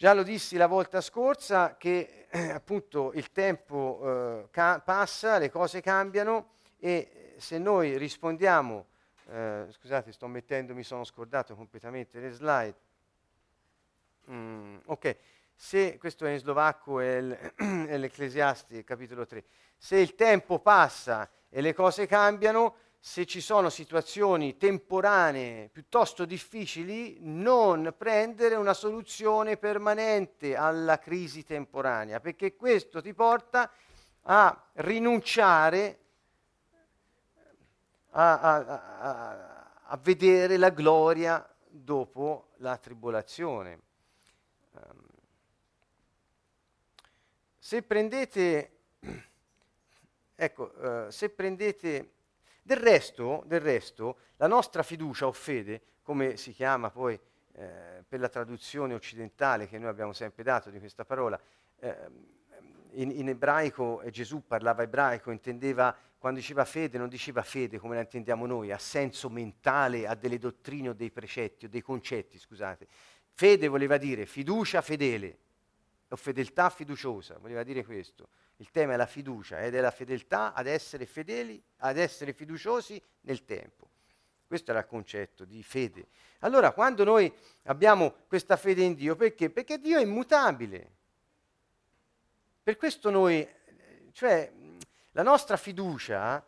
Già 0.05 0.12
lo 0.12 0.22
dissi 0.22 0.59
la 0.59 0.66
volta 0.66 1.00
scorsa 1.00 1.78
che 1.78 2.26
eh, 2.28 2.50
appunto 2.50 3.12
il 3.14 3.32
tempo 3.32 4.02
eh, 4.05 4.48
ca- 4.50 4.78
passa, 4.80 5.38
le 5.38 5.48
cose 5.48 5.80
cambiano 5.80 6.50
e 6.78 7.32
se 7.38 7.57
noi 7.57 7.96
rispondiamo, 7.96 8.84
eh, 9.30 9.64
scusate 9.70 10.12
sto 10.12 10.26
mettendo, 10.26 10.74
mi 10.74 10.82
sono 10.82 11.05
scordato 11.05 11.55
completamente 11.55 12.20
le 12.20 12.30
slide, 12.32 12.74
mm, 14.30 14.76
ok, 14.84 15.16
se 15.55 15.96
questo 15.96 16.26
è 16.26 16.32
in 16.32 16.38
slovacco 16.38 17.00
è, 17.00 17.22
l'Ecclesiasti 17.96 18.84
capitolo 18.84 19.24
3, 19.24 19.42
se 19.78 19.96
il 19.96 20.14
tempo 20.16 20.59
passa 20.59 21.30
e 21.48 21.62
le 21.62 21.72
cose 21.72 22.07
cambiano, 22.07 22.76
se 23.07 23.26
ci 23.26 23.42
sono 23.42 23.68
situazioni 23.68 24.57
temporanee 24.57 25.68
piuttosto 25.68 26.24
difficili, 26.24 27.18
non 27.20 27.94
prendere 27.98 28.55
una 28.55 28.72
soluzione 28.72 29.59
permanente 29.59 30.57
alla 30.57 30.98
crisi 30.98 31.44
temporanea, 31.44 32.18
perché 32.20 32.57
questo 32.57 33.02
ti 33.02 33.12
porta 33.12 33.70
a 34.22 34.70
rinunciare 34.76 35.98
a, 38.12 38.40
a, 38.40 38.55
a, 38.57 39.70
a 39.82 39.96
vedere 39.98 40.57
la 40.57 40.70
gloria 40.70 41.46
dopo 41.68 42.52
la 42.57 42.78
tribolazione. 42.78 43.80
Um, 44.70 45.07
se 47.59 47.82
prendete, 47.82 48.78
ecco, 50.34 50.72
uh, 50.74 51.11
se 51.11 51.28
prendete, 51.28 52.13
del 52.66 52.78
resto, 52.78 53.42
del 53.46 53.60
resto, 53.60 54.16
la 54.36 54.46
nostra 54.46 54.82
fiducia 54.82 55.26
o 55.26 55.32
fede, 55.32 55.82
come 56.00 56.38
si 56.38 56.52
chiama 56.52 56.90
poi 56.90 57.18
eh, 57.52 58.02
per 58.08 58.20
la 58.20 58.30
traduzione 58.30 58.94
occidentale 58.94 59.68
che 59.68 59.78
noi 59.78 59.90
abbiamo 59.90 60.14
sempre 60.14 60.42
dato 60.42 60.70
di 60.70 60.78
questa 60.78 61.04
parola, 61.04 61.38
eh, 61.78 61.96
in, 62.92 63.10
in, 63.10 63.28
ebraico 63.28 64.02
Gesù 64.10 64.46
parlava 64.46 64.82
ebraico, 64.82 65.30
intendeva, 65.30 65.94
quando 66.16 66.40
diceva 66.40 66.64
fede, 66.64 66.96
non 66.96 67.10
diceva 67.10 67.42
fede 67.42 67.78
come 67.78 67.96
la 67.96 68.00
intendiamo 68.00 68.46
noi, 68.46 68.72
a 68.72 68.78
senso 68.78 69.28
mentale, 69.28 70.06
a 70.06 70.14
delle 70.14 70.38
dottrine 70.38 70.88
o 70.88 70.92
dei 70.94 71.10
precetti 71.10 71.66
o 71.66 71.68
dei 71.68 71.82
concetti, 71.82 72.38
scusate. 72.38 72.86
Fede 73.34 73.68
voleva 73.68 73.98
dire 73.98 74.24
fiducia 74.24 74.80
fedele 74.80 75.38
o 76.08 76.16
fedeltà 76.16 76.70
fiduciosa, 76.70 77.36
voleva 77.36 77.62
dire 77.62 77.84
questo. 77.84 78.28
Il 78.57 78.70
tema 78.70 78.92
è 78.94 78.96
la 78.96 79.07
fiducia 79.07 79.61
ed 79.61 79.74
è 79.74 79.80
la 79.80 79.90
fedeltà 79.90 80.52
ad 80.52 80.66
essere 80.66 81.07
fedeli, 81.07 81.61
ad 81.78 81.98
essere 81.98 82.32
fiduciosi 82.32 83.00
nel 83.22 83.44
tempo. 83.44 83.90
Questo 84.46 84.70
era 84.70 84.80
il 84.80 84.86
concetto 84.86 85.44
di 85.44 85.62
fede. 85.62 86.07
Allora, 86.40 86.72
quando 86.72 87.02
noi 87.02 87.32
abbiamo 87.64 88.14
questa 88.28 88.57
fede 88.57 88.82
in 88.82 88.94
Dio, 88.94 89.16
perché? 89.16 89.50
Perché 89.50 89.80
Dio 89.80 89.98
è 89.98 90.02
immutabile. 90.02 90.92
Per 92.62 92.76
questo 92.76 93.11
noi, 93.11 93.46
cioè, 94.12 94.52
la 95.12 95.22
nostra 95.22 95.57
fiducia, 95.57 96.44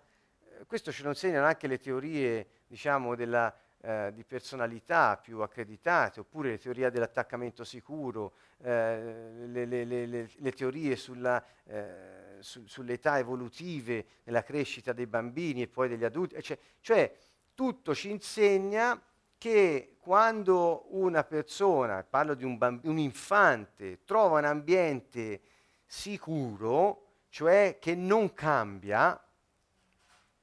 questo 0.66 0.92
ce 0.92 1.02
lo 1.02 1.08
insegnano 1.08 1.46
anche 1.46 1.66
le 1.66 1.78
teorie, 1.78 2.48
diciamo, 2.66 3.14
della, 3.14 3.54
eh, 3.86 4.10
di 4.12 4.24
personalità 4.24 5.16
più 5.16 5.38
accreditate, 5.42 6.18
oppure 6.18 6.50
le 6.50 6.58
teorie 6.58 6.90
dell'attaccamento 6.90 7.62
sicuro, 7.62 8.32
eh, 8.58 9.46
le, 9.46 9.64
le, 9.64 9.84
le, 9.84 10.28
le, 10.34 10.52
teorie 10.52 10.96
sulla, 10.96 11.40
eh, 11.64 12.38
su, 12.40 12.66
sulle 12.66 12.94
età 12.94 13.18
evolutive 13.18 14.04
nella 14.24 14.42
crescita 14.42 14.92
dei 14.92 15.06
bambini 15.06 15.62
e 15.62 15.68
poi 15.68 15.88
degli 15.88 16.02
adulti, 16.02 16.42
cioè, 16.42 16.58
cioè 16.80 17.16
tutto 17.54 17.94
ci 17.94 18.10
insegna 18.10 19.00
che 19.38 19.98
quando 20.00 20.86
una 20.96 21.22
persona, 21.22 22.02
parlo 22.02 22.34
di 22.34 22.42
un, 22.42 22.58
bamb- 22.58 22.84
un 22.86 22.98
infante, 22.98 24.00
trova 24.04 24.40
un 24.40 24.46
ambiente 24.46 25.42
sicuro, 25.86 27.04
cioè 27.28 27.78
che 27.80 27.94
non 27.94 28.34
cambia, 28.34 29.16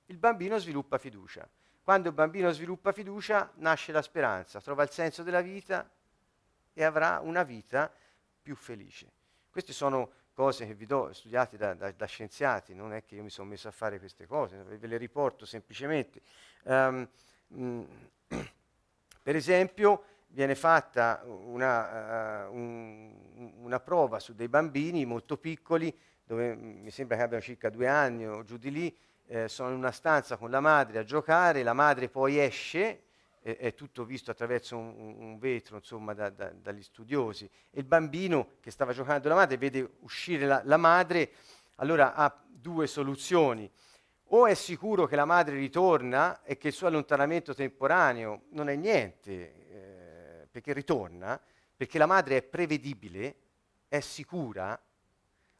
il 0.05 0.17
bambino 0.17 0.57
sviluppa 0.57 0.97
fiducia. 0.97 1.45
Quando 1.83 2.07
il 2.07 2.13
bambino 2.13 2.49
sviluppa 2.51 2.93
fiducia 2.93 3.51
nasce 3.55 3.91
la 3.91 4.01
speranza, 4.01 4.61
trova 4.61 4.83
il 4.83 4.89
senso 4.89 5.21
della 5.21 5.41
vita 5.41 5.89
e 6.71 6.81
avrà 6.81 7.19
una 7.21 7.43
vita 7.43 7.91
più 8.41 8.55
felice. 8.55 9.11
Queste 9.49 9.73
sono 9.73 10.09
cose 10.33 10.65
che 10.65 10.75
vi 10.75 10.85
do 10.85 11.11
studiate 11.11 11.57
da, 11.57 11.73
da, 11.73 11.91
da 11.91 12.05
scienziati, 12.05 12.73
non 12.73 12.93
è 12.93 13.03
che 13.03 13.15
io 13.15 13.23
mi 13.23 13.29
sono 13.29 13.49
messo 13.49 13.67
a 13.67 13.71
fare 13.71 13.99
queste 13.99 14.25
cose, 14.25 14.63
ve 14.63 14.87
le 14.87 14.95
riporto 14.95 15.45
semplicemente. 15.45 16.21
Um, 16.63 17.05
mh, 17.47 17.81
per 19.21 19.35
esempio, 19.35 20.05
viene 20.27 20.55
fatta 20.55 21.21
una, 21.25 22.47
uh, 22.47 22.55
un, 22.55 23.51
una, 23.57 23.79
prova 23.81 24.19
su 24.19 24.33
dei 24.33 24.47
bambini 24.47 25.05
molto 25.05 25.37
piccoli, 25.37 25.93
dove 26.23 26.55
mi 26.55 26.91
sembra 26.91 27.17
che 27.17 27.23
abbiano 27.23 27.43
circa 27.43 27.69
due 27.69 27.89
anni 27.89 28.25
o 28.25 28.45
giù 28.45 28.55
di 28.55 28.71
lì, 28.71 28.97
eh, 29.27 29.47
sono 29.47 29.69
in 29.69 29.75
una 29.75 29.91
stanza 29.91 30.37
con 30.37 30.49
la 30.49 30.59
madre 30.59 30.99
a 30.99 31.03
giocare, 31.03 31.63
la 31.63 31.73
madre 31.73 32.09
poi 32.09 32.39
esce, 32.39 33.03
eh, 33.41 33.57
è 33.57 33.73
tutto 33.73 34.05
visto 34.05 34.31
attraverso 34.31 34.77
un, 34.77 35.15
un 35.17 35.39
vetro, 35.39 35.77
insomma, 35.77 36.13
da, 36.13 36.29
da, 36.29 36.49
dagli 36.49 36.83
studiosi, 36.83 37.49
e 37.69 37.79
il 37.79 37.85
bambino 37.85 38.53
che 38.59 38.71
stava 38.71 38.93
giocando 38.93 39.29
la 39.29 39.35
madre 39.35 39.57
vede 39.57 39.95
uscire 39.99 40.45
la, 40.45 40.61
la 40.65 40.77
madre, 40.77 41.31
allora 41.75 42.13
ha 42.13 42.43
due 42.47 42.87
soluzioni. 42.87 43.69
O 44.27 44.47
è 44.47 44.55
sicuro 44.55 45.05
che 45.05 45.15
la 45.15 45.25
madre 45.25 45.55
ritorna 45.55 46.41
e 46.41 46.57
che 46.57 46.69
il 46.69 46.73
suo 46.73 46.87
allontanamento 46.87 47.53
temporaneo 47.53 48.45
non 48.49 48.67
è 48.67 48.75
niente, 48.75 50.47
perché 50.49 50.73
ritorna, 50.73 51.39
perché 51.75 51.97
la 51.97 52.05
madre 52.05 52.37
è 52.37 52.41
prevedibile, 52.43 53.35
è 53.87 53.99
sicura, 53.99 54.79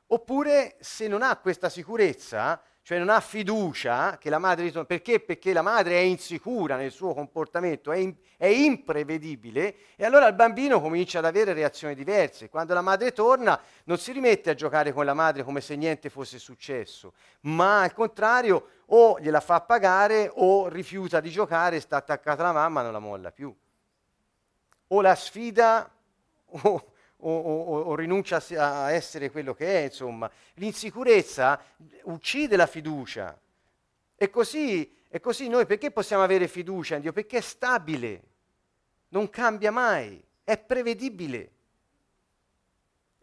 oppure 0.08 0.78
se 0.80 1.08
non 1.08 1.24
ha 1.24 1.36
questa 1.38 1.70
sicurezza, 1.70 2.62
cioè 2.84 3.00
non 3.00 3.10
ha 3.10 3.20
fiducia 3.20 4.18
che 4.18 4.30
la 4.30 4.38
madre 4.38 4.66
ritorna, 4.66 4.86
perché? 4.86 5.20
Perché 5.20 5.54
la 5.54 5.62
madre 5.62 5.96
è 5.96 6.02
insicura 6.02 6.76
nel 6.76 6.92
suo 6.92 7.14
comportamento, 7.14 7.92
è, 7.92 7.98
in, 7.98 8.14
è, 8.38 8.46
imprevedibile 8.46 9.76
e 9.96 10.06
allora 10.06 10.28
il 10.28 10.36
bambino 10.36 10.80
comincia 10.80 11.20
ad 11.20 11.26
avere 11.26 11.54
reazioni 11.54 11.96
diverse. 11.96 12.50
Quando 12.50 12.74
la 12.74 12.82
madre 12.82 13.12
torna 13.12 13.60
non 13.86 13.98
si 13.98 14.12
rimette 14.12 14.50
a 14.50 14.54
giocare 14.54 14.92
con 14.92 15.06
la 15.06 15.14
madre 15.14 15.44
come 15.44 15.62
se 15.62 15.76
niente 15.76 16.10
fosse 16.10 16.38
successo, 16.38 17.14
ma 17.42 17.82
al 17.82 17.94
contrario 17.94 18.68
o 18.88 19.20
gliela 19.20 19.40
fa 19.40 19.62
pagare 19.62 20.30
o 20.32 20.68
rifiuta 20.68 21.20
di 21.20 21.32
giocare, 21.32 21.80
sta 21.80 21.96
attaccata 21.96 22.44
alla 22.44 22.52
mamma 22.52 22.82
e 22.82 22.84
non 22.84 22.94
la 22.94 23.00
molla 23.00 23.32
più 23.32 23.56
o 24.94 25.02
la 25.02 25.16
sfida 25.16 25.90
o, 26.46 26.93
o, 27.26 27.40
o, 27.40 27.82
o, 27.82 27.96
rinuncia 27.96 28.44
a 28.58 28.92
essere 28.92 29.32
quello 29.32 29.54
che 29.54 29.82
è, 29.82 29.84
insomma. 29.86 30.30
L'insicurezza 30.56 31.62
uccide 32.04 32.56
la 32.56 32.68
fiducia. 32.68 33.40
E 34.16 34.30
così, 34.30 34.96
e 35.08 35.20
così 35.20 35.48
noi 35.48 35.66
perché 35.66 35.92
possiamo 35.92 36.24
avere 36.24 36.48
fiducia 36.48 36.96
in 36.96 37.02
Dio? 37.02 37.14
Perché 37.14 37.38
è 37.38 37.42
stabile, 37.42 38.24
non 39.10 39.30
cambia 39.30 39.72
mai, 39.72 40.24
è 40.44 40.58
prevedibile. 40.58 41.52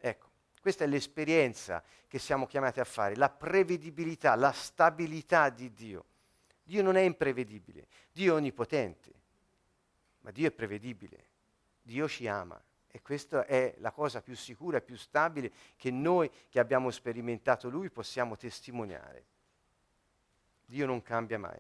Ecco, 0.00 0.28
questa 0.60 0.84
è 0.84 0.86
l'esperienza 0.86 1.82
che 2.08 2.18
siamo 2.18 2.46
chiamati 2.46 2.80
a 2.80 2.84
fare, 2.84 3.16
la 3.16 3.30
prevedibilità, 3.30 4.34
la 4.34 4.52
stabilità 4.52 5.50
di 5.50 5.72
Dio. 5.72 6.04
Dio 6.62 6.82
non 6.82 6.96
è 6.96 7.02
imprevedibile, 7.02 7.86
Dio 8.12 8.34
è 8.34 8.36
onnipotente, 8.36 9.12
ma 10.20 10.30
Dio 10.30 10.48
è 10.48 10.50
prevedibile. 10.50 11.28
Dio 11.82 12.06
ci 12.08 12.26
ama 12.28 12.60
e 12.90 13.00
questa 13.02 13.46
è 13.46 13.74
la 13.78 13.92
cosa 13.92 14.20
più 14.20 14.34
sicura 14.34 14.78
e 14.78 14.82
più 14.82 14.96
stabile 14.96 15.52
che 15.76 15.90
noi 15.90 16.30
che 16.48 16.58
abbiamo 16.58 16.90
sperimentato 16.90 17.68
Lui 17.68 17.90
possiamo 17.90 18.36
testimoniare. 18.36 19.24
Dio 20.64 20.86
non 20.86 21.02
cambia 21.02 21.38
mai. 21.38 21.58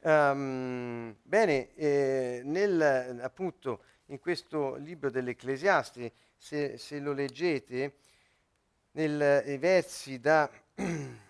um, 0.00 1.16
bene, 1.22 1.74
eh, 1.74 2.42
nel, 2.44 3.20
appunto 3.22 3.84
in 4.06 4.18
questo 4.18 4.74
libro 4.76 5.10
dell'Ecclesiasti, 5.10 6.12
se, 6.36 6.76
se 6.76 6.98
lo 6.98 7.12
leggete, 7.12 7.96
nei 8.92 9.58
versi 9.58 10.20
da, 10.20 10.50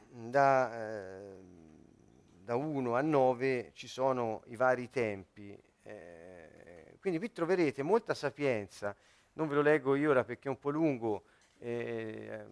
da, 0.09 0.75
eh, 0.75 1.37
da 2.43 2.57
1 2.57 2.97
a 2.97 3.01
9 3.03 3.71
ci 3.75 3.87
sono 3.87 4.43
i 4.47 4.57
vari 4.57 4.91
tempi. 4.91 5.57
Eh, 5.83 6.22
quindi 7.03 7.19
qui 7.19 7.33
troverete 7.33 7.83
molta 7.83 8.15
sapienza, 8.15 8.95
non 9.33 9.49
ve 9.49 9.57
lo 9.57 9.61
leggo 9.61 9.97
io 9.97 10.11
ora 10.11 10.23
perché 10.23 10.47
è 10.47 10.51
un 10.51 10.61
po' 10.61 10.71
lungo, 10.71 11.25
eh, 11.59 12.45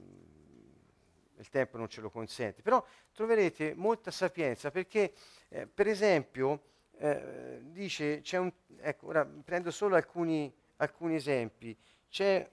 il 1.36 1.48
tempo 1.48 1.78
non 1.78 1.88
ce 1.88 2.00
lo 2.00 2.10
consente, 2.10 2.60
però 2.60 2.84
troverete 3.12 3.74
molta 3.76 4.10
sapienza 4.10 4.72
perché, 4.72 5.12
eh, 5.50 5.68
per 5.68 5.86
esempio, 5.86 6.64
eh, 6.98 7.60
dice, 7.62 8.22
c'è 8.22 8.38
un, 8.38 8.52
ecco, 8.80 9.06
ora 9.06 9.24
prendo 9.24 9.70
solo 9.70 9.94
alcuni, 9.94 10.52
alcuni 10.78 11.14
esempi, 11.14 11.76
c'è, 12.08 12.50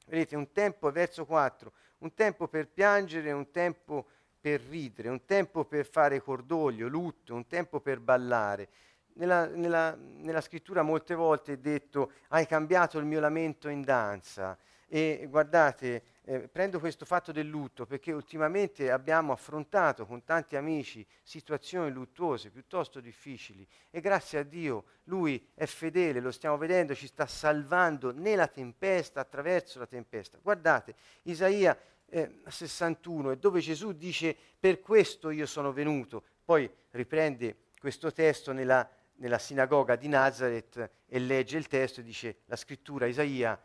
vedete, 0.07 0.35
un 0.35 0.51
tempo, 0.51 0.91
verso 0.91 1.25
4, 1.25 1.71
un 1.99 2.13
tempo 2.13 2.49
per 2.49 2.67
piangere, 2.67 3.31
un 3.31 3.49
tempo 3.49 4.07
per 4.41 4.59
ridere, 4.59 5.07
un 5.07 5.23
tempo 5.23 5.63
per 5.63 5.85
fare 5.85 6.21
cordoglio, 6.21 6.89
lutto, 6.89 7.33
un 7.33 7.47
tempo 7.47 7.79
per 7.79 8.01
ballare, 8.01 8.67
nella, 9.13 9.45
nella, 9.45 9.95
nella, 9.95 10.41
scrittura 10.41 10.81
molte 10.81 11.15
volte 11.15 11.53
è 11.53 11.57
detto 11.57 12.11
hai 12.29 12.45
cambiato 12.45 12.97
il 12.97 13.05
mio 13.05 13.19
lamento 13.19 13.69
in 13.69 13.81
danza 13.81 14.57
e 14.93 15.25
guardate, 15.29 16.03
eh, 16.25 16.49
prendo 16.49 16.77
questo 16.77 17.05
fatto 17.05 17.31
del 17.31 17.47
lutto 17.47 17.85
perché 17.85 18.11
ultimamente 18.11 18.91
abbiamo 18.91 19.31
affrontato 19.31 20.05
con 20.05 20.25
tanti 20.25 20.57
amici 20.57 21.07
situazioni 21.23 21.89
luttuose 21.91 22.49
piuttosto 22.49 22.99
difficili 22.99 23.65
e 23.89 24.01
grazie 24.01 24.39
a 24.39 24.43
Dio 24.43 24.83
lui 25.05 25.47
è 25.53 25.65
fedele, 25.65 26.19
lo 26.19 26.31
stiamo 26.31 26.57
vedendo, 26.57 26.93
ci 26.93 27.07
sta 27.07 27.25
salvando 27.25 28.11
nella 28.11 28.47
tempesta, 28.47 29.21
attraverso 29.21 29.79
la 29.79 29.87
tempesta. 29.87 30.39
Guardate, 30.41 30.93
Isaia 31.21 31.77
eh, 32.07 32.41
61 32.45 33.31
è 33.31 33.37
dove 33.37 33.61
Gesù 33.61 33.93
dice 33.93 34.35
per 34.59 34.81
questo 34.81 35.29
io 35.29 35.45
sono 35.45 35.71
venuto, 35.71 36.21
poi 36.43 36.69
riprende 36.89 37.69
questo 37.79 38.11
testo 38.11 38.51
nella 38.51 38.87
nella 39.21 39.37
sinagoga 39.37 39.95
di 39.95 40.07
Nazareth 40.07 40.89
e 41.05 41.19
legge 41.19 41.57
il 41.57 41.67
testo 41.67 42.01
e 42.01 42.03
dice 42.03 42.39
la 42.45 42.55
scrittura 42.55 43.05
Isaia 43.05 43.61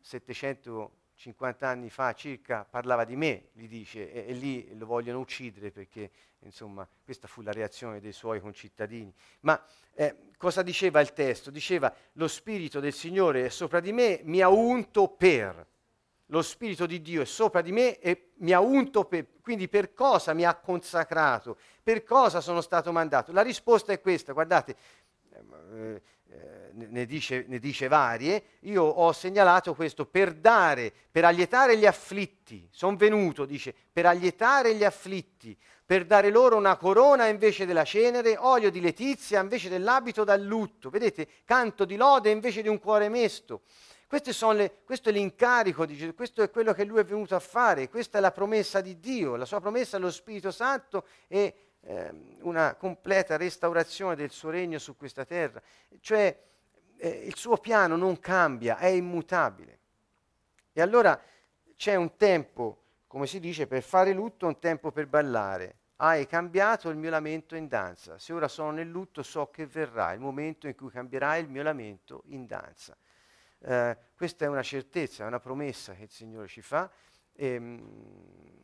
700 0.00 1.02
50 1.16 1.68
anni 1.68 1.90
fa 1.90 2.12
circa 2.12 2.64
parlava 2.68 3.04
di 3.04 3.16
me, 3.16 3.48
gli 3.52 3.68
dice, 3.68 4.12
e, 4.12 4.28
e, 4.28 4.32
lì 4.32 4.76
lo 4.76 4.84
vogliono 4.84 5.20
uccidere 5.20 5.70
perché, 5.70 6.10
insomma, 6.40 6.86
questa 7.04 7.28
fu 7.28 7.40
la 7.40 7.52
reazione 7.52 8.00
dei 8.00 8.12
suoi 8.12 8.40
concittadini. 8.40 9.14
Ma 9.40 9.62
eh, 9.94 10.32
cosa 10.36 10.62
diceva 10.62 11.00
il 11.00 11.12
testo? 11.12 11.50
Diceva, 11.50 11.94
lo 12.12 12.26
Spirito 12.26 12.80
del 12.80 12.92
Signore 12.92 13.44
è 13.46 13.48
sopra 13.48 13.80
di 13.80 13.92
me, 13.92 14.20
mi 14.24 14.40
ha 14.40 14.48
unto 14.48 15.08
per. 15.08 15.66
Lo 16.28 16.42
Spirito 16.42 16.86
di 16.86 17.02
Dio 17.02 17.22
è 17.22 17.26
sopra 17.26 17.60
di 17.60 17.72
me 17.72 17.98
e 17.98 18.30
mi 18.36 18.52
ha 18.52 18.60
unto 18.60 19.04
per. 19.04 19.26
Quindi 19.42 19.68
per 19.68 19.92
cosa 19.92 20.32
mi 20.32 20.44
ha 20.44 20.54
consacrato? 20.54 21.58
Per 21.82 22.02
cosa 22.02 22.40
sono 22.40 22.62
stato 22.62 22.92
mandato? 22.92 23.30
La 23.32 23.42
risposta 23.42 23.92
è 23.92 24.00
questa, 24.00 24.32
guardate, 24.32 24.76
eh, 25.72 26.02
eh, 26.30 26.70
ne, 26.72 27.06
dice, 27.06 27.44
ne 27.46 27.58
dice 27.58 27.88
varie, 27.88 28.42
io 28.60 28.82
ho 28.82 29.12
segnalato 29.12 29.74
questo 29.74 30.06
per 30.06 30.34
dare, 30.34 30.92
per 31.10 31.24
allietare 31.24 31.76
gli 31.76 31.86
afflitti, 31.86 32.66
sono 32.72 32.96
venuto, 32.96 33.44
dice, 33.44 33.74
per 33.92 34.06
allietare 34.06 34.74
gli 34.74 34.82
afflitti, 34.82 35.56
per 35.84 36.06
dare 36.06 36.30
loro 36.30 36.56
una 36.56 36.76
corona 36.76 37.26
invece 37.26 37.66
della 37.66 37.84
cenere, 37.84 38.36
olio 38.36 38.70
di 38.70 38.80
letizia 38.80 39.40
invece 39.40 39.68
dell'abito 39.68 40.24
dal 40.24 40.42
lutto, 40.42 40.90
vedete, 40.90 41.28
canto 41.44 41.84
di 41.84 41.96
lode 41.96 42.30
invece 42.30 42.62
di 42.62 42.68
un 42.68 42.80
cuore 42.80 43.08
mesto. 43.08 43.62
Le, 44.52 44.82
questo 44.84 45.08
è 45.08 45.12
l'incarico 45.12 45.84
di 45.84 45.96
Gesù, 45.96 46.14
questo 46.14 46.42
è 46.42 46.50
quello 46.50 46.72
che 46.72 46.84
lui 46.84 47.00
è 47.00 47.04
venuto 47.04 47.34
a 47.34 47.40
fare, 47.40 47.88
questa 47.88 48.18
è 48.18 48.20
la 48.20 48.30
promessa 48.30 48.80
di 48.80 49.00
Dio, 49.00 49.34
la 49.34 49.44
sua 49.44 49.60
promessa 49.60 49.96
allo 49.96 50.10
Spirito 50.10 50.52
Santo 50.52 51.06
e 51.26 51.54
eh, 51.80 52.10
una 52.42 52.74
completa 52.76 53.36
restaurazione 53.36 54.14
del 54.14 54.30
suo 54.30 54.50
regno 54.50 54.78
su 54.78 54.96
questa 54.96 55.24
terra. 55.24 55.60
Cioè 56.00 56.38
eh, 56.96 57.08
il 57.08 57.34
suo 57.34 57.56
piano 57.56 57.96
non 57.96 58.18
cambia, 58.20 58.78
è 58.78 58.86
immutabile. 58.86 59.78
E 60.72 60.80
allora 60.80 61.20
c'è 61.76 61.96
un 61.96 62.16
tempo, 62.16 62.82
come 63.06 63.26
si 63.26 63.40
dice, 63.40 63.66
per 63.66 63.82
fare 63.82 64.12
lutto, 64.12 64.46
un 64.46 64.58
tempo 64.58 64.92
per 64.92 65.06
ballare. 65.06 65.76
Hai 65.96 66.26
cambiato 66.26 66.88
il 66.88 66.96
mio 66.96 67.10
lamento 67.10 67.54
in 67.56 67.68
danza. 67.68 68.18
Se 68.18 68.32
ora 68.32 68.48
sono 68.48 68.70
nel 68.70 68.88
lutto, 68.88 69.22
so 69.22 69.50
che 69.50 69.66
verrà 69.66 70.12
il 70.12 70.20
momento 70.20 70.66
in 70.66 70.74
cui 70.74 70.90
cambierai 70.90 71.42
il 71.42 71.48
mio 71.48 71.62
lamento 71.62 72.22
in 72.26 72.46
danza. 72.46 72.96
Eh, 73.66 73.96
questa 74.14 74.44
è 74.44 74.48
una 74.48 74.62
certezza, 74.62 75.24
è 75.24 75.26
una 75.26 75.40
promessa 75.40 75.94
che 75.94 76.02
il 76.02 76.10
Signore 76.10 76.48
ci 76.48 76.60
fa 76.60 76.90
e, 77.32 77.46
ehm, 77.46 78.58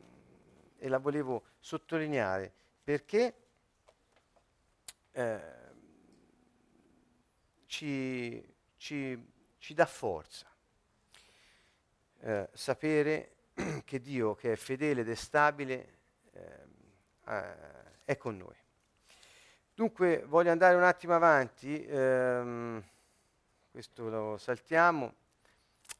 e 0.77 0.87
la 0.87 0.99
volevo 0.99 1.45
sottolineare 1.59 2.53
perché 2.83 3.35
eh, 5.11 5.41
ci, 7.65 8.55
ci, 8.77 9.31
ci, 9.57 9.73
dà 9.73 9.87
forza 9.87 10.47
eh, 12.19 12.49
sapere 12.53 13.37
che 13.83 13.99
Dio, 14.01 14.35
che 14.35 14.51
è 14.51 14.55
fedele 14.55 15.01
ed 15.01 15.09
è 15.09 15.15
stabile, 15.15 15.97
eh, 16.31 16.69
è 18.05 18.17
con 18.17 18.37
noi. 18.37 18.55
Dunque 19.73 20.23
voglio 20.27 20.51
andare 20.51 20.75
un 20.75 20.83
attimo 20.83 21.15
avanti, 21.15 21.83
ehm, 21.87 22.83
questo 23.71 24.09
lo 24.09 24.37
saltiamo. 24.37 25.13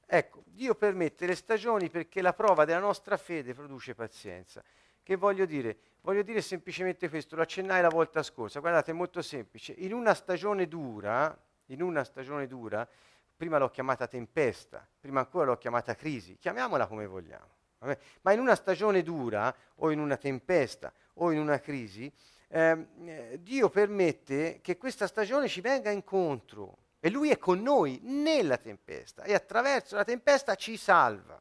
Ecco, 0.05 0.43
Dio 0.45 0.75
permette 0.75 1.25
le 1.25 1.35
stagioni 1.35 1.89
perché 1.89 2.21
la 2.21 2.33
prova 2.33 2.65
della 2.65 2.79
nostra 2.79 3.15
fede 3.15 3.53
produce 3.53 3.95
pazienza. 3.95 4.61
Che 5.01 5.15
voglio 5.15 5.45
dire? 5.45 5.77
Voglio 6.01 6.21
dire 6.21 6.41
semplicemente 6.41 7.09
questo, 7.09 7.35
lo 7.37 7.43
accennai 7.43 7.81
la 7.81 7.89
volta 7.89 8.21
scorsa, 8.23 8.59
guardate 8.59 8.91
è 8.91 8.93
molto 8.93 9.21
semplice, 9.21 9.71
in 9.77 9.93
una 9.93 10.13
stagione 10.13 10.67
dura, 10.67 11.35
in 11.67 11.81
una 11.81 12.03
stagione 12.03 12.45
dura, 12.45 12.87
prima 13.35 13.57
l'ho 13.57 13.69
chiamata 13.69 14.05
tempesta, 14.05 14.85
prima 14.99 15.21
ancora 15.21 15.45
l'ho 15.45 15.57
chiamata 15.57 15.95
crisi, 15.95 16.37
chiamiamola 16.37 16.87
come 16.87 17.05
vogliamo, 17.05 17.49
vabbè? 17.79 17.97
ma 18.21 18.33
in 18.33 18.39
una 18.39 18.55
stagione 18.55 19.01
dura 19.01 19.55
o 19.75 19.91
in 19.91 19.99
una 19.99 20.17
tempesta 20.17 20.91
o 21.15 21.31
in 21.31 21.39
una 21.39 21.59
crisi, 21.59 22.11
ehm, 22.49 22.87
eh, 23.05 23.39
Dio 23.41 23.69
permette 23.69 24.59
che 24.61 24.77
questa 24.77 25.07
stagione 25.07 25.47
ci 25.47 25.61
venga 25.61 25.89
incontro 25.91 26.77
e 27.03 27.09
Lui 27.09 27.31
è 27.31 27.39
con 27.39 27.59
noi 27.61 27.99
nella 28.03 28.57
tempesta 28.57 29.23
e 29.23 29.33
attraverso 29.33 29.95
la 29.95 30.03
tempesta 30.03 30.53
ci 30.53 30.77
salva. 30.77 31.39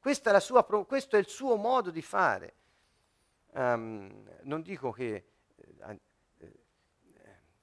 È 0.00 0.40
sua, 0.40 0.64
questo 0.64 1.16
è 1.16 1.18
il 1.18 1.26
suo 1.26 1.56
modo 1.56 1.90
di 1.90 2.00
fare. 2.00 2.54
Um, 3.50 4.24
non 4.42 4.62
dico 4.62 4.92
che... 4.92 5.24
Eh, 5.80 6.00
eh, 6.38 6.52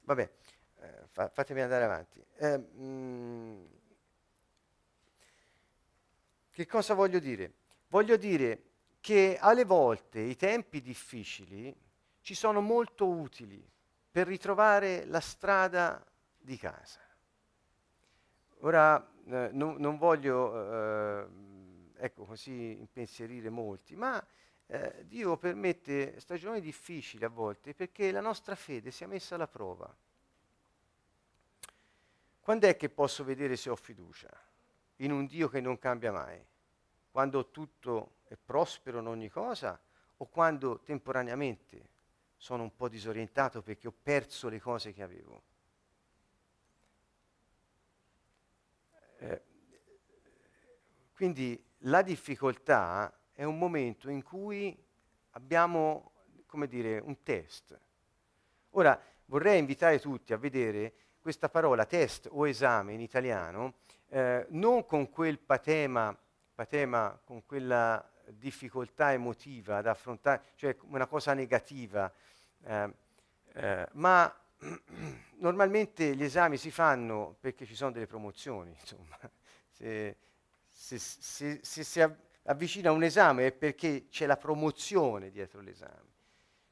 vabbè, 0.02 0.32
eh, 0.80 1.08
fa, 1.10 1.30
fatemi 1.30 1.62
andare 1.62 1.86
avanti. 1.86 2.24
Um, 2.40 3.66
che 6.52 6.66
cosa 6.66 6.94
voglio 6.96 7.20
dire? 7.20 7.54
Voglio 7.88 8.18
dire 8.18 8.64
che 9.00 9.38
alle 9.40 9.64
volte 9.64 10.20
i 10.20 10.36
tempi 10.36 10.82
difficili 10.82 11.74
ci 12.20 12.36
sono 12.36 12.60
molto 12.60 13.08
utili 13.08 13.66
per 14.12 14.28
ritrovare 14.28 15.06
la 15.06 15.22
strada 15.22 16.06
di 16.36 16.58
casa. 16.58 17.07
Ora 18.62 19.06
eh, 19.26 19.50
non, 19.52 19.76
non, 19.78 19.98
voglio 19.98 21.22
eh, 21.22 21.28
ecco, 21.98 22.26
così 22.26 22.78
impensierire 22.80 23.50
molti, 23.50 23.96
ma 23.96 24.26
eh, 24.68 25.06
Dio 25.06 25.38
permette 25.38 26.20
stagioni 26.20 26.60
difficili 26.60 27.24
a 27.24 27.30
volte 27.30 27.74
perché 27.74 28.12
la 28.12 28.22
nostra 28.22 28.56
fede 28.56 28.92
sia 28.92 29.08
messa 29.08 29.36
alla 29.36 29.48
prova. 29.48 29.96
Quando 32.40 32.68
è 32.68 32.78
che 32.78 32.90
posso 32.90 33.24
vedere 33.24 33.58
se 33.58 33.70
ho 33.70 33.76
fiducia? 33.76 34.30
In 34.98 35.12
un 35.12 35.26
Dio 35.26 35.50
che 35.50 35.62
non 35.62 35.78
cambia 35.78 36.12
mai? 36.12 36.44
Quando 37.12 37.50
tutto 37.52 38.20
è 38.28 38.38
prospero 38.44 39.00
in 39.00 39.08
ogni 39.08 39.30
cosa 39.30 39.80
o 40.18 40.26
quando 40.28 40.80
temporaneamente 40.80 41.90
sono 42.38 42.64
un 42.64 42.76
po' 42.76 42.88
disorientato 42.88 43.62
perché 43.62 43.88
ho 43.88 43.94
perso 44.02 44.50
le 44.50 44.60
cose 44.60 44.94
che 44.94 45.04
avevo? 45.04 45.44
Eh, 49.18 49.42
quindi 51.14 51.62
la 51.80 52.02
difficoltà 52.02 53.12
è 53.32 53.44
un 53.44 53.58
momento 53.58 54.10
in 54.10 54.24
cui 54.24 54.78
abbiamo, 55.32 56.12
come 56.46 56.68
dire, 56.68 57.00
un 57.00 57.24
test. 57.24 57.80
Ora, 58.72 59.00
vorrei 59.26 59.60
invitare 59.60 60.00
tutti 60.00 60.34
a 60.34 60.38
vedere 60.38 60.94
questa 61.20 61.50
parola 61.50 61.86
test 61.86 62.30
o 62.32 62.48
esame 62.48 62.94
in 62.94 63.02
italiano, 63.02 63.80
eh, 64.10 64.46
non 64.50 64.86
con 64.86 65.10
quel 65.10 65.40
patema, 65.40 66.18
patema, 66.54 67.20
con 67.24 67.46
quella 67.46 68.08
difficoltà 68.28 69.14
emotiva 69.14 69.82
da 69.82 69.92
affrontare, 69.92 70.44
cioè 70.56 70.76
una 70.82 71.08
cosa 71.08 71.34
negativa, 71.34 72.12
eh, 72.64 72.94
eh, 73.54 73.88
ma 73.94 74.34
normalmente 75.38 76.16
gli 76.16 76.24
esami 76.24 76.58
si 76.58 76.72
fanno 76.72 77.36
perché 77.40 77.66
ci 77.66 77.76
sono 77.76 77.92
delle 77.92 78.08
promozioni, 78.08 78.76
insomma. 78.80 79.18
Se, 79.70 80.18
se, 80.68 80.98
se, 80.98 81.60
se 81.62 81.84
si, 81.84 82.02
avvicina 82.44 82.92
un 82.92 83.04
esame 83.04 83.48
è 83.48 83.52
perché 83.52 84.08
c'è 84.10 84.26
la 84.26 84.38
promozione 84.38 85.30
dietro 85.30 85.62
l'esame. 85.62 86.16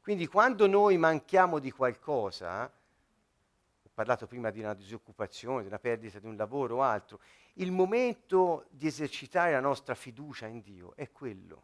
Quindi 0.02 0.28
quando 0.28 0.68
noi 0.68 0.98
manchiamo 0.98 1.60
di 1.60 1.72
qualcosa, 1.72 2.64
ho 2.66 3.90
parlato 3.94 4.28
prima 4.28 4.50
di 4.52 4.60
una 4.60 4.74
disoccupazione, 4.74 5.62
di 5.62 5.68
una 5.68 5.80
perdita 5.80 6.20
di 6.20 6.28
un 6.28 6.36
lavoro 6.36 6.78
o 6.78 6.82
altro, 6.82 7.20
il 7.54 7.72
momento 7.72 8.66
di 8.70 8.88
esercitare 8.88 9.52
la 9.52 9.60
nostra 9.60 9.96
fiducia 9.96 10.48
in 10.48 10.62
Dio 10.62 10.96
è 10.96 11.12
quello. 11.12 11.64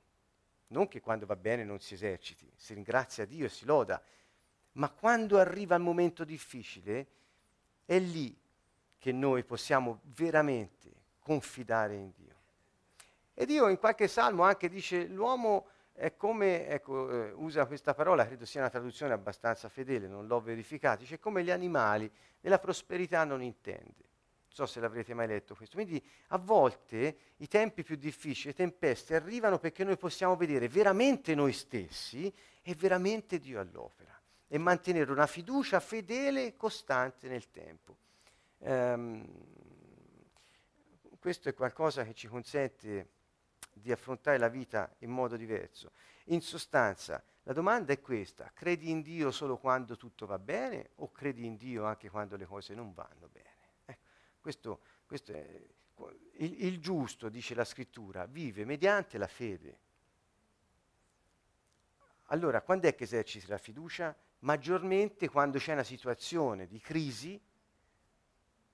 Non 0.68 0.88
che 0.88 1.02
quando 1.02 1.26
va 1.26 1.36
bene 1.36 1.64
non 1.64 1.80
si 1.80 1.94
eserciti, 1.94 2.50
si 2.56 2.74
ringrazia 2.74 3.26
Dio 3.26 3.46
e 3.46 3.50
si 3.50 3.66
loda, 3.66 4.02
ma 4.74 4.90
quando 4.90 5.38
arriva 5.38 5.76
il 5.76 5.82
momento 5.82 6.24
difficile 6.24 7.08
è 7.86 8.00
lì 8.00 8.36
che 8.98 9.12
noi 9.12 9.44
possiamo 9.44 10.00
veramente 10.16 10.90
confidare 11.20 11.96
in 11.96 12.12
Dio. 12.16 12.36
E 13.34 13.46
Dio 13.46 13.68
in 13.68 13.78
qualche 13.78 14.08
salmo 14.08 14.44
anche 14.44 14.70
dice 14.70 15.08
l'uomo 15.08 15.68
è 15.94 16.16
come, 16.16 16.68
ecco, 16.68 17.10
eh, 17.10 17.32
usa 17.32 17.66
questa 17.66 17.94
parola, 17.94 18.26
credo 18.26 18.46
sia 18.46 18.62
una 18.62 18.70
traduzione 18.70 19.14
abbastanza 19.14 19.70
fedele, 19.70 20.08
non 20.08 20.26
l'ho 20.28 20.40
verificata, 20.40 21.02
dice 21.02 21.20
come 21.20 21.44
gli 21.44 21.52
animali 21.52 22.10
nella 22.42 22.60
prosperità 22.60 23.24
non 23.24 23.42
intende. 23.42 24.10
Non 24.52 24.54
so 24.54 24.66
se 24.66 24.80
l'avrete 24.80 25.14
mai 25.14 25.28
letto 25.28 25.56
questo. 25.56 25.76
Quindi 25.76 26.04
a 26.28 26.38
volte 26.38 27.18
i 27.38 27.48
tempi 27.48 27.84
più 27.84 27.96
difficili, 27.96 28.50
le 28.50 28.56
tempeste 28.56 29.16
arrivano 29.16 29.60
perché 29.60 29.84
noi 29.84 29.98
possiamo 29.98 30.36
vedere 30.36 30.68
veramente 30.68 31.36
noi 31.36 31.54
stessi 31.54 32.34
e 32.62 32.76
veramente 32.76 33.40
Dio 33.40 33.60
all'opera 33.60 34.21
e 34.54 34.58
mantenere 34.58 35.10
una 35.10 35.28
fiducia 35.28 35.80
fedele 35.80 36.48
e 36.48 36.58
costante 36.58 37.30
nel 37.30 37.50
tempo. 37.52 37.96
Um, 38.58 39.26
questo 41.18 41.48
è 41.48 41.54
qualcosa 41.54 42.04
che 42.04 42.14
ci 42.14 42.28
consente 42.28 43.12
di 43.72 43.94
affrontare 43.94 44.38
la 44.38 44.50
vita 44.50 44.94
in 45.00 45.10
modo 45.10 45.38
diverso. 45.38 45.94
In 46.26 46.42
sostanza, 46.42 47.24
la 47.44 47.54
domanda 47.54 47.94
è 47.94 48.02
questa, 48.02 48.52
credi 48.54 48.90
in 48.90 49.02
Dio 49.02 49.32
solo 49.32 49.58
quando 49.58 49.96
tutto 49.96 50.26
va 50.26 50.38
bene 50.38 50.90
o 50.96 51.14
credi 51.14 51.46
in 51.46 51.56
Dio 51.56 51.86
anche 51.86 52.10
quando 52.10 52.36
le 52.36 52.46
cose 52.46 52.74
non 52.74 52.94
vanno 52.94 53.30
bene? 53.32 53.56
Ecco, 53.86 54.04
questo, 54.42 54.82
questo 55.06 55.32
è, 55.32 55.62
il, 56.40 56.66
il 56.66 56.80
giusto, 56.82 57.30
dice 57.30 57.56
la 57.56 57.64
scrittura, 57.64 58.26
vive 58.26 58.66
mediante 58.66 59.18
la 59.18 59.28
fede. 59.28 59.80
Allora, 62.26 62.62
quando 62.62 62.90
è 62.90 62.96
che 62.96 63.06
eserciti 63.06 63.48
la 63.48 63.58
fiducia? 63.58 64.14
Maggiormente 64.42 65.30
quando 65.30 65.58
c'è 65.60 65.74
una 65.74 65.84
situazione 65.84 66.68
di 66.68 66.80
crisi 66.80 67.40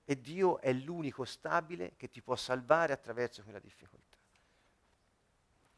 e 0.04 0.20
Dio 0.20 0.60
è 0.60 0.72
l'unico 0.72 1.24
stabile 1.24 1.92
che 1.96 2.08
ti 2.08 2.22
può 2.22 2.34
salvare 2.36 2.94
attraverso 2.94 3.42
quella 3.42 3.58
difficoltà. 3.58 4.16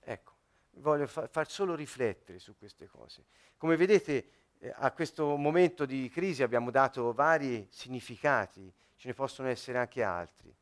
Ecco, 0.00 0.32
voglio 0.74 1.08
fa- 1.08 1.26
far 1.26 1.50
solo 1.50 1.74
riflettere 1.74 2.38
su 2.38 2.56
queste 2.56 2.86
cose. 2.86 3.24
Come 3.56 3.76
vedete, 3.76 4.30
eh, 4.58 4.72
a 4.76 4.92
questo 4.92 5.36
momento 5.36 5.84
di 5.84 6.08
crisi 6.08 6.44
abbiamo 6.44 6.70
dato 6.70 7.12
vari 7.12 7.66
significati, 7.70 8.72
ce 8.94 9.08
ne 9.08 9.14
possono 9.14 9.48
essere 9.48 9.78
anche 9.78 10.04
altri, 10.04 10.54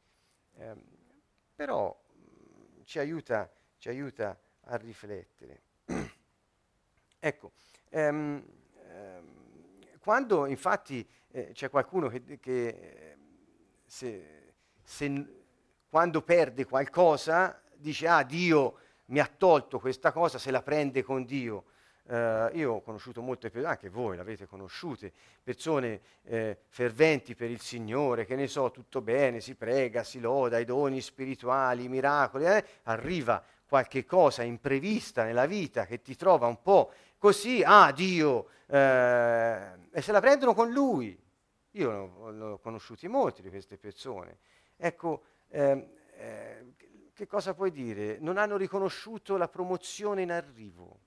eh, 0.56 0.74
però 1.54 1.94
mh, 2.12 2.84
ci, 2.84 2.98
aiuta, 2.98 3.52
ci 3.76 3.90
aiuta 3.90 4.40
a 4.62 4.76
riflettere. 4.76 5.62
ecco, 7.18 7.52
ehm, 7.90 8.57
quando 9.98 10.46
infatti 10.46 11.06
eh, 11.32 11.50
c'è 11.52 11.68
qualcuno 11.68 12.08
che, 12.08 12.38
che 12.40 13.16
se, 13.84 14.54
se, 14.82 15.26
quando 15.88 16.22
perde 16.22 16.64
qualcosa 16.64 17.60
dice 17.74 18.08
ah 18.08 18.22
Dio 18.22 18.78
mi 19.06 19.20
ha 19.20 19.26
tolto 19.26 19.78
questa 19.78 20.12
cosa, 20.12 20.38
se 20.38 20.50
la 20.50 20.62
prende 20.62 21.02
con 21.02 21.24
Dio. 21.24 21.64
Uh, 22.08 22.48
io 22.56 22.72
ho 22.72 22.80
conosciuto 22.80 23.20
molte 23.20 23.50
persone, 23.50 23.70
anche 23.70 23.90
voi 23.90 24.16
l'avete 24.16 24.46
conosciute, 24.46 25.12
persone 25.42 26.00
eh, 26.22 26.56
ferventi 26.68 27.34
per 27.34 27.50
il 27.50 27.60
Signore, 27.60 28.24
che 28.24 28.34
ne 28.34 28.46
so, 28.46 28.70
tutto 28.70 29.02
bene, 29.02 29.40
si 29.40 29.54
prega, 29.54 30.02
si 30.02 30.18
loda, 30.18 30.58
i 30.58 30.64
doni 30.64 31.02
spirituali, 31.02 31.84
i 31.84 31.88
miracoli, 31.88 32.46
eh, 32.46 32.64
arriva 32.84 33.44
qualche 33.68 34.06
cosa 34.06 34.42
imprevista 34.42 35.22
nella 35.22 35.44
vita 35.44 35.84
che 35.84 36.00
ti 36.00 36.16
trova 36.16 36.46
un 36.46 36.62
po' 36.62 36.92
così, 37.18 37.62
ah 37.64 37.92
Dio, 37.92 38.48
eh, 38.66 39.78
e 39.90 40.00
se 40.00 40.12
la 40.12 40.20
prendono 40.20 40.54
con 40.54 40.70
Lui. 40.70 41.26
Io 41.72 42.30
ne 42.30 42.44
ho 42.44 42.58
conosciuti 42.58 43.06
molti 43.08 43.42
di 43.42 43.50
queste 43.50 43.76
persone. 43.76 44.38
Ecco, 44.76 45.24
ehm, 45.48 45.86
eh, 46.12 46.72
che 47.12 47.26
cosa 47.26 47.52
puoi 47.54 47.70
dire? 47.70 48.18
Non 48.20 48.38
hanno 48.38 48.56
riconosciuto 48.56 49.36
la 49.36 49.48
promozione 49.48 50.22
in 50.22 50.32
arrivo 50.32 51.00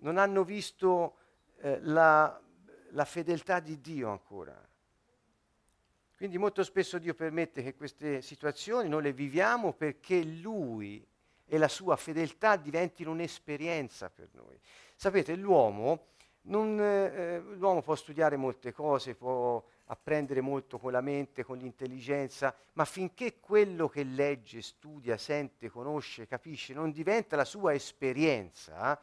non 0.00 0.18
hanno 0.18 0.44
visto 0.44 1.16
eh, 1.58 1.80
la, 1.82 2.40
la 2.90 3.04
fedeltà 3.04 3.60
di 3.60 3.80
Dio 3.80 4.10
ancora. 4.10 4.68
Quindi 6.16 6.36
molto 6.36 6.62
spesso 6.62 6.98
Dio 6.98 7.14
permette 7.14 7.62
che 7.62 7.74
queste 7.74 8.20
situazioni 8.20 8.88
noi 8.88 9.02
le 9.02 9.12
viviamo 9.12 9.72
perché 9.72 10.22
Lui 10.22 11.06
e 11.52 11.58
la 11.58 11.66
sua 11.66 11.96
fedeltà 11.96 12.54
diventino 12.54 13.10
un'esperienza 13.10 14.08
per 14.08 14.28
noi. 14.34 14.56
Sapete, 14.94 15.34
l'uomo, 15.34 16.06
non, 16.42 16.78
eh, 16.80 17.40
l'uomo 17.40 17.82
può 17.82 17.96
studiare 17.96 18.36
molte 18.36 18.72
cose, 18.72 19.16
può 19.16 19.60
apprendere 19.86 20.40
molto 20.40 20.78
con 20.78 20.92
la 20.92 21.00
mente, 21.00 21.42
con 21.42 21.58
l'intelligenza, 21.58 22.54
ma 22.74 22.84
finché 22.84 23.40
quello 23.40 23.88
che 23.88 24.04
legge, 24.04 24.62
studia, 24.62 25.16
sente, 25.16 25.68
conosce, 25.68 26.28
capisce 26.28 26.72
non 26.72 26.92
diventa 26.92 27.34
la 27.34 27.44
sua 27.44 27.74
esperienza, 27.74 29.02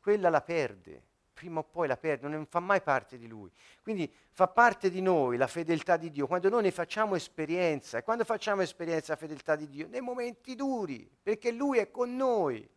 quella 0.00 0.30
la 0.30 0.40
perde, 0.40 1.02
prima 1.38 1.60
o 1.60 1.62
poi 1.62 1.86
la 1.86 1.96
perde, 1.96 2.26
non 2.26 2.46
fa 2.46 2.58
mai 2.58 2.82
parte 2.82 3.16
di 3.16 3.28
lui. 3.28 3.48
Quindi 3.80 4.12
fa 4.32 4.48
parte 4.48 4.90
di 4.90 5.00
noi 5.00 5.36
la 5.36 5.46
fedeltà 5.46 5.96
di 5.96 6.10
Dio, 6.10 6.26
quando 6.26 6.48
noi 6.48 6.62
ne 6.62 6.72
facciamo 6.72 7.14
esperienza, 7.14 7.98
e 7.98 8.02
quando 8.02 8.24
facciamo 8.24 8.62
esperienza 8.62 9.14
della 9.14 9.28
fedeltà 9.28 9.54
di 9.54 9.68
Dio? 9.68 9.86
Nei 9.86 10.00
momenti 10.00 10.56
duri, 10.56 11.08
perché 11.22 11.52
Lui 11.52 11.78
è 11.78 11.92
con 11.92 12.16
noi. 12.16 12.68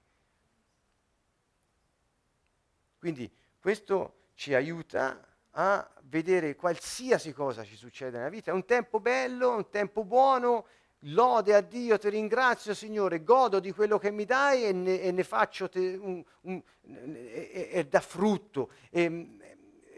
Quindi 3.00 3.32
questo 3.60 4.28
ci 4.36 4.54
aiuta 4.54 5.28
a 5.50 5.92
vedere 6.04 6.56
qualsiasi 6.56 7.34
cosa 7.34 7.64
ci 7.64 7.76
succede 7.76 8.18
nella 8.18 8.30
vita. 8.30 8.52
È 8.52 8.54
un 8.54 8.66
tempo 8.66 9.00
bello, 9.00 9.56
un 9.56 9.70
tempo 9.72 10.04
buono, 10.04 10.68
lode 11.06 11.56
a 11.56 11.62
Dio, 11.62 11.98
ti 11.98 12.10
ringrazio 12.10 12.74
Signore, 12.74 13.24
godo 13.24 13.60
di 13.60 13.72
quello 13.72 13.98
che 13.98 14.12
mi 14.12 14.26
dai 14.26 14.66
e 14.66 14.72
ne, 14.72 15.02
e 15.02 15.12
ne 15.12 15.24
faccio 15.24 15.70
te, 15.70 15.98
un, 16.00 16.24
un, 16.42 16.62
e, 16.84 17.70
e, 17.72 17.86
da 17.88 18.02
frutto. 18.02 18.72
E, 18.90 19.38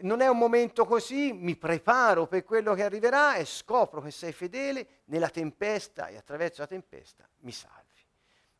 non 0.00 0.20
è 0.20 0.28
un 0.28 0.36
momento 0.36 0.84
così, 0.84 1.32
mi 1.32 1.56
preparo 1.56 2.26
per 2.26 2.44
quello 2.44 2.74
che 2.74 2.82
arriverà 2.82 3.36
e 3.36 3.44
scopro 3.44 4.00
che 4.02 4.10
sei 4.10 4.32
fedele 4.32 5.02
nella 5.06 5.30
tempesta 5.30 6.08
e 6.08 6.16
attraverso 6.16 6.60
la 6.60 6.66
tempesta 6.66 7.28
mi 7.40 7.52
salvi. 7.52 7.82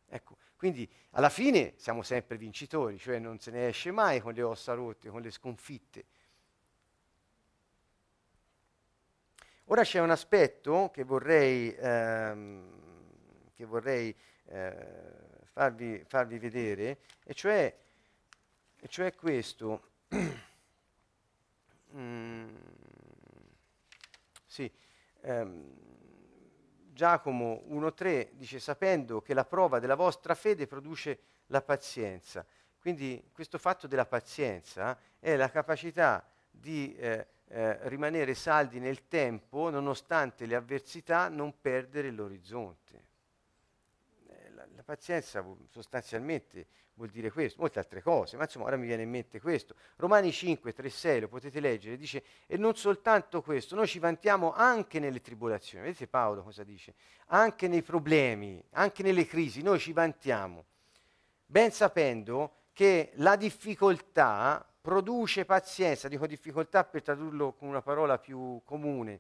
Ecco, 0.09 0.37
quindi 0.57 0.89
alla 1.11 1.29
fine 1.29 1.75
siamo 1.77 2.03
sempre 2.03 2.37
vincitori, 2.37 2.99
cioè 2.99 3.19
non 3.19 3.39
se 3.41 3.51
ne 3.51 3.69
esce 3.69 3.91
mai 3.91 4.21
con 4.21 4.33
le 4.33 4.43
ossa 4.43 4.73
rotte, 4.75 5.11
con 5.11 5.21
le 5.21 5.31
sconfitte. 5.31 6.07
Ora 9.69 9.83
c'è 9.83 9.99
un 9.99 10.11
aspetto 10.11 10.91
che 10.93 11.05
vorrei, 11.05 11.75
ehm, 11.75 12.71
che 13.55 13.65
vorrei 13.65 14.15
eh, 14.49 14.77
farvi, 15.53 16.05
farvi, 16.07 16.39
vedere, 16.39 16.99
e 17.25 17.33
cioè, 17.33 17.75
e 18.79 18.89
cioè 18.89 19.15
questo. 19.15 19.93
mm, 21.97 22.55
sì, 24.45 24.71
ehm, 25.23 25.73
Giacomo 26.93 27.63
1.3 27.71 28.33
dice 28.33 28.61
sapendo 28.61 29.23
che 29.23 29.33
la 29.33 29.47
prova 29.47 29.79
della 29.79 29.97
vostra 29.97 30.35
fede 30.35 30.67
produce 30.67 31.21
la 31.47 31.63
pazienza. 31.63 32.45
Quindi 32.79 33.31
questo 33.33 33.57
fatto 33.57 33.87
della 33.87 34.05
pazienza 34.05 34.99
è 35.19 35.37
la 35.37 35.49
capacità 35.51 36.23
di 36.51 36.95
eh, 36.97 37.29
eh, 37.49 37.89
rimanere 37.89 38.35
saldi 38.35 38.81
nel 38.81 39.07
tempo, 39.07 39.71
nonostante 39.71 40.47
le 40.47 40.55
avversità, 40.55 41.29
non 41.29 41.55
perdere 41.61 42.11
l'orizzonte. 42.11 43.05
Eh, 44.29 44.51
la, 44.51 44.67
la, 44.75 44.83
pazienza 44.83 45.45
sostanzialmente 45.71 46.67
vuol 46.95 47.11
dire 47.11 47.31
questo, 47.31 47.61
molte 47.61 47.79
altre 47.79 48.03
cose, 48.03 48.37
ma 48.37 48.45
insomma 48.45 48.67
ora 48.67 48.77
mi 48.77 48.87
viene 48.87 49.03
in 49.03 49.11
mente 49.11 49.41
questo. 49.41 49.75
Romani 49.97 50.33
5, 50.33 50.73
3, 50.73 50.89
6, 50.89 51.21
lo 51.21 51.29
potete 51.29 51.61
leggere, 51.61 51.97
dice, 51.97 52.23
e 52.47 52.57
non 52.57 52.75
soltanto 52.77 53.43
questo, 53.43 53.75
noi 53.75 53.87
ci 53.87 53.99
vantiamo 53.99 54.53
anche 54.53 54.99
nelle 54.99 55.21
tribolazioni. 55.21 55.85
Vedete 55.85 56.07
Paolo 56.07 56.43
cosa 56.43 56.65
dice? 56.65 56.95
Anche 57.27 57.69
nei 57.69 57.83
problemi, 57.83 58.63
anche 58.71 59.03
nelle 59.03 59.27
crisi, 59.27 59.63
noi 59.63 59.79
ci 59.79 59.93
vantiamo, 59.93 60.65
ben 61.47 61.71
sapendo 61.73 62.63
che 62.73 63.13
la 63.17 63.37
difficoltà 63.37 64.67
produce 64.85 65.47
pazienza, 65.47 66.09
dico 66.09 66.27
difficoltà 66.27 66.85
per 66.85 67.01
tradurlo 67.01 67.55
con 67.55 67.69
una 67.69 67.81
parola 67.81 68.19
più 68.19 68.61
comune, 68.67 69.19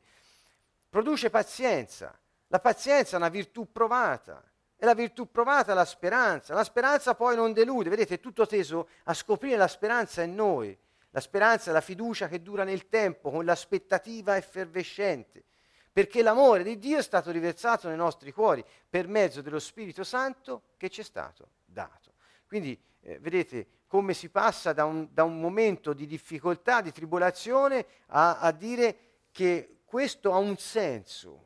produce 0.90 1.30
pazienza. 1.30 2.14
La 2.48 2.60
pazienza 2.60 3.14
è 3.14 3.18
una 3.18 3.30
virtù 3.30 3.72
provata 3.72 4.44
e 4.76 4.84
la 4.84 4.92
virtù 4.92 5.30
provata 5.30 5.72
è 5.72 5.74
la 5.74 5.86
speranza. 5.86 6.52
La 6.52 6.64
speranza 6.64 7.14
poi 7.14 7.34
non 7.34 7.54
delude, 7.54 7.88
vedete, 7.88 8.16
è 8.16 8.20
tutto 8.20 8.44
teso 8.44 8.90
a 9.04 9.14
scoprire 9.14 9.56
la 9.56 9.66
speranza 9.66 10.20
in 10.20 10.34
noi. 10.34 10.76
La 11.08 11.20
speranza 11.20 11.70
è 11.70 11.72
la 11.72 11.80
fiducia 11.80 12.28
che 12.28 12.42
dura 12.42 12.64
nel 12.64 12.90
tempo, 12.90 13.30
con 13.30 13.46
l'aspettativa 13.46 14.36
effervescente, 14.36 15.42
perché 15.90 16.22
l'amore 16.22 16.62
di 16.62 16.78
Dio 16.78 16.98
è 16.98 17.02
stato 17.02 17.30
riversato 17.30 17.88
nei 17.88 17.96
nostri 17.96 18.32
cuori 18.32 18.62
per 18.86 19.08
mezzo 19.08 19.40
dello 19.40 19.60
Spirito 19.60 20.04
Santo 20.04 20.74
che 20.76 20.90
ci 20.90 21.00
è 21.00 21.04
stato 21.04 21.52
dato. 21.64 22.12
Quindi, 22.46 22.78
eh, 23.00 23.18
vedete, 23.18 23.66
come 23.94 24.12
si 24.12 24.28
passa 24.28 24.72
da 24.72 24.86
un, 24.86 25.06
da 25.12 25.22
un 25.22 25.38
momento 25.38 25.92
di 25.92 26.06
difficoltà, 26.06 26.80
di 26.80 26.90
tribolazione, 26.90 27.86
a, 28.06 28.40
a, 28.40 28.50
dire 28.50 29.26
che 29.30 29.82
questo 29.84 30.32
ha 30.32 30.38
un 30.38 30.56
senso. 30.56 31.44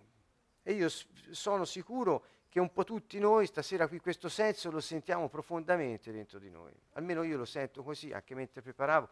E 0.62 0.72
io 0.72 0.88
sono 0.88 1.66
sicuro 1.66 2.24
che 2.48 2.58
un 2.58 2.72
po' 2.72 2.84
tutti 2.84 3.18
noi 3.18 3.44
stasera 3.44 3.86
qui 3.86 4.00
questo 4.00 4.30
senso 4.30 4.70
lo 4.70 4.80
sentiamo 4.80 5.28
profondamente 5.28 6.10
dentro 6.10 6.38
di 6.38 6.48
noi. 6.48 6.72
Almeno 6.92 7.22
io 7.22 7.36
lo 7.36 7.44
sento 7.44 7.82
così, 7.82 8.12
anche 8.14 8.34
mentre 8.34 8.62
preparavo, 8.62 9.08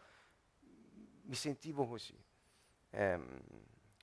mi 1.25 1.35
sentivo 1.35 1.85
così, 1.85 2.19
ehm, 2.89 3.39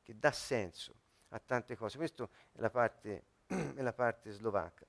che 0.00 0.16
dà 0.16 0.30
senso 0.30 0.94
a 1.30 1.40
tante 1.40 1.76
cose. 1.76 1.96
Questa 1.96 2.22
è 2.52 2.60
la 2.60 2.70
parte, 2.70 3.24
è 3.74 3.82
la 3.82 3.92
parte 3.92 4.30
slovacca. 4.30 4.86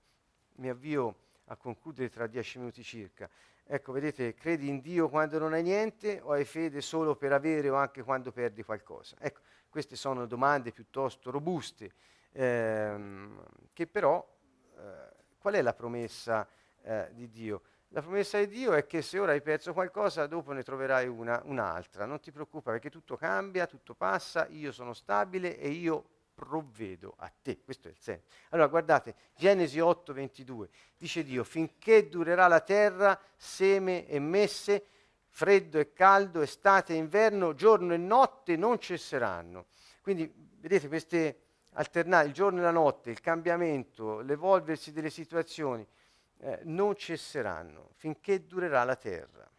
Mi 0.57 0.69
avvio 0.69 1.23
a 1.45 1.55
concludere 1.55 2.09
tra 2.09 2.27
dieci 2.27 2.59
minuti 2.59 2.83
circa. 2.83 3.27
Ecco, 3.67 3.91
vedete, 3.91 4.35
credi 4.35 4.67
in 4.67 4.79
Dio 4.79 5.09
quando 5.09 5.39
non 5.39 5.53
hai 5.53 5.63
niente 5.63 6.19
o 6.21 6.33
hai 6.33 6.45
fede 6.45 6.81
solo 6.81 7.15
per 7.15 7.33
avere 7.33 7.67
o 7.69 7.75
anche 7.75 8.03
quando 8.03 8.31
perdi 8.31 8.61
qualcosa? 8.61 9.15
Ecco, 9.19 9.39
queste 9.69 9.95
sono 9.95 10.27
domande 10.27 10.71
piuttosto 10.71 11.31
robuste, 11.31 11.93
ehm, 12.31 13.43
che 13.73 13.87
però, 13.87 14.23
eh, 14.77 15.13
qual 15.39 15.55
è 15.55 15.63
la 15.63 15.73
promessa 15.73 16.47
eh, 16.83 17.09
di 17.13 17.27
Dio? 17.27 17.63
La 17.87 18.03
promessa 18.03 18.37
di 18.37 18.47
Dio 18.49 18.73
è 18.73 18.85
che 18.85 19.01
se 19.01 19.17
ora 19.17 19.31
hai 19.31 19.41
perso 19.41 19.73
qualcosa, 19.73 20.27
dopo 20.27 20.51
ne 20.51 20.61
troverai 20.61 21.07
una, 21.07 21.41
un'altra. 21.45 22.05
Non 22.05 22.19
ti 22.19 22.31
preoccupare 22.31 22.79
perché 22.79 22.95
tutto 22.95 23.15
cambia, 23.17 23.65
tutto 23.65 23.95
passa, 23.95 24.45
io 24.47 24.71
sono 24.71 24.93
stabile 24.93 25.57
e 25.57 25.69
io 25.69 26.09
provvedo 26.35 27.15
a 27.17 27.31
te. 27.41 27.61
Questo 27.63 27.87
è 27.87 27.91
il 27.91 27.97
senso. 27.97 28.25
Allora 28.49 28.67
guardate, 28.67 29.15
Genesi 29.35 29.79
8, 29.79 30.13
22, 30.13 30.69
dice 30.97 31.23
Dio, 31.23 31.43
finché 31.43 32.09
durerà 32.09 32.47
la 32.47 32.59
terra, 32.59 33.19
seme 33.35 34.07
e 34.07 34.19
messe, 34.19 34.85
freddo 35.29 35.79
e 35.79 35.93
caldo, 35.93 36.41
estate 36.41 36.93
e 36.93 36.97
inverno, 36.97 37.55
giorno 37.55 37.93
e 37.93 37.97
notte 37.97 38.55
non 38.55 38.79
cesseranno. 38.79 39.67
Quindi 40.01 40.31
vedete 40.59 40.87
queste 40.87 41.39
alternate, 41.71 42.27
il 42.27 42.33
giorno 42.33 42.59
e 42.59 42.63
la 42.63 42.71
notte, 42.71 43.09
il 43.09 43.21
cambiamento, 43.21 44.19
l'evolversi 44.19 44.91
delle 44.91 45.09
situazioni, 45.09 45.85
eh, 46.39 46.59
non 46.63 46.95
cesseranno 46.95 47.91
finché 47.95 48.45
durerà 48.45 48.83
la 48.83 48.95
terra. 48.95 49.49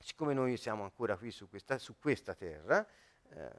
Siccome 0.00 0.34
noi 0.34 0.56
siamo 0.56 0.82
ancora 0.82 1.16
qui 1.16 1.30
su 1.30 1.48
questa, 1.48 1.78
su 1.78 1.96
questa 1.98 2.34
terra, 2.34 2.86
eh, 3.30 3.50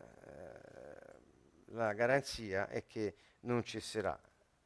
la 1.75 1.93
garanzia 1.93 2.67
è 2.67 2.85
che 2.85 3.15
non 3.41 3.63
cesserà 3.63 4.19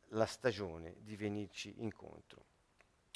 la 0.10 0.26
stagione 0.26 0.95
di 0.99 1.16
venirci 1.16 1.74
incontro. 1.78 2.45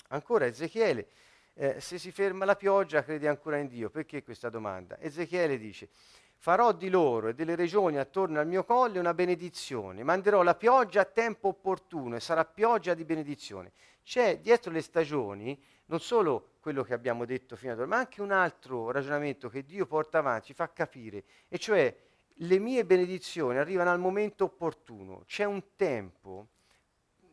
Ancora 0.09 0.45
Ezechiele, 0.45 1.07
eh, 1.53 1.79
se 1.79 1.97
si 1.97 2.11
ferma 2.11 2.45
la 2.45 2.55
pioggia 2.55 3.03
crede 3.03 3.27
ancora 3.27 3.57
in 3.57 3.67
Dio. 3.67 3.89
Perché 3.89 4.23
questa 4.23 4.49
domanda? 4.49 4.99
Ezechiele 4.99 5.57
dice, 5.57 5.89
farò 6.37 6.71
di 6.71 6.89
loro 6.89 7.29
e 7.29 7.33
delle 7.33 7.55
regioni 7.55 7.97
attorno 7.97 8.39
al 8.39 8.47
mio 8.47 8.63
colle 8.63 8.99
una 8.99 9.13
benedizione, 9.13 10.03
manderò 10.03 10.41
la 10.43 10.55
pioggia 10.55 11.01
a 11.01 11.05
tempo 11.05 11.49
opportuno 11.49 12.15
e 12.15 12.19
sarà 12.19 12.45
pioggia 12.45 12.93
di 12.93 13.05
benedizione. 13.05 13.71
C'è 14.03 14.39
dietro 14.39 14.71
le 14.71 14.81
stagioni 14.81 15.63
non 15.85 15.99
solo 15.99 16.55
quello 16.59 16.83
che 16.83 16.93
abbiamo 16.93 17.25
detto 17.25 17.55
fino 17.55 17.73
ad 17.73 17.79
ora, 17.79 17.87
ma 17.87 17.97
anche 17.97 18.21
un 18.21 18.31
altro 18.31 18.91
ragionamento 18.91 19.49
che 19.49 19.63
Dio 19.63 19.85
porta 19.85 20.19
avanti, 20.19 20.47
ci 20.47 20.53
fa 20.53 20.71
capire, 20.71 21.23
e 21.47 21.57
cioè 21.57 21.95
le 22.37 22.59
mie 22.59 22.85
benedizioni 22.85 23.57
arrivano 23.57 23.91
al 23.91 23.99
momento 23.99 24.45
opportuno, 24.45 25.23
c'è 25.25 25.43
un 25.43 25.61
tempo 25.75 26.47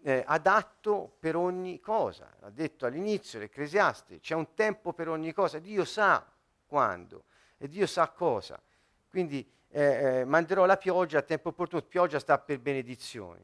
eh, 0.03 0.23
adatto 0.27 1.17
per 1.19 1.37
ogni 1.37 1.81
cosa. 1.81 2.37
Ha 2.41 2.51
detto 2.51 2.87
all'inizio 2.87 3.39
l'Ecclesiaste, 3.39 4.21
c'è 4.21 4.35
un 4.35 4.55
tempo 4.55 4.93
per 4.93 5.09
ogni 5.09 5.33
cosa, 5.33 5.59
Dio 5.59 5.85
sa 5.85 6.27
quando 6.67 7.25
e 7.59 7.69
Dio 7.69 7.87
sa 7.87 8.09
cosa. 8.09 8.61
Quindi 9.09 9.49
eh, 9.69 10.21
eh, 10.21 10.25
manderò 10.25 10.65
la 10.67 10.77
pioggia 10.77 11.19
a 11.19 11.23
tempo 11.23 11.51
opportuno, 11.51 11.83
pioggia 11.83 12.19
sta 12.19 12.39
per 12.39 12.61
benedizioni, 12.61 13.43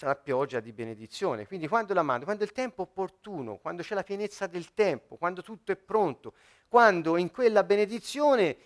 la 0.00 0.14
pioggia 0.14 0.60
di 0.60 0.72
benedizione. 0.72 1.46
Quindi 1.46 1.68
quando 1.68 1.94
la 1.94 2.02
mando? 2.02 2.24
Quando 2.24 2.44
è 2.44 2.46
il 2.46 2.52
tempo 2.52 2.82
opportuno, 2.82 3.56
quando 3.56 3.82
c'è 3.82 3.94
la 3.94 4.02
pienezza 4.02 4.46
del 4.46 4.74
tempo, 4.74 5.16
quando 5.16 5.42
tutto 5.42 5.72
è 5.72 5.76
pronto, 5.76 6.34
quando 6.68 7.16
in 7.16 7.30
quella 7.30 7.64
benedizione 7.64 8.56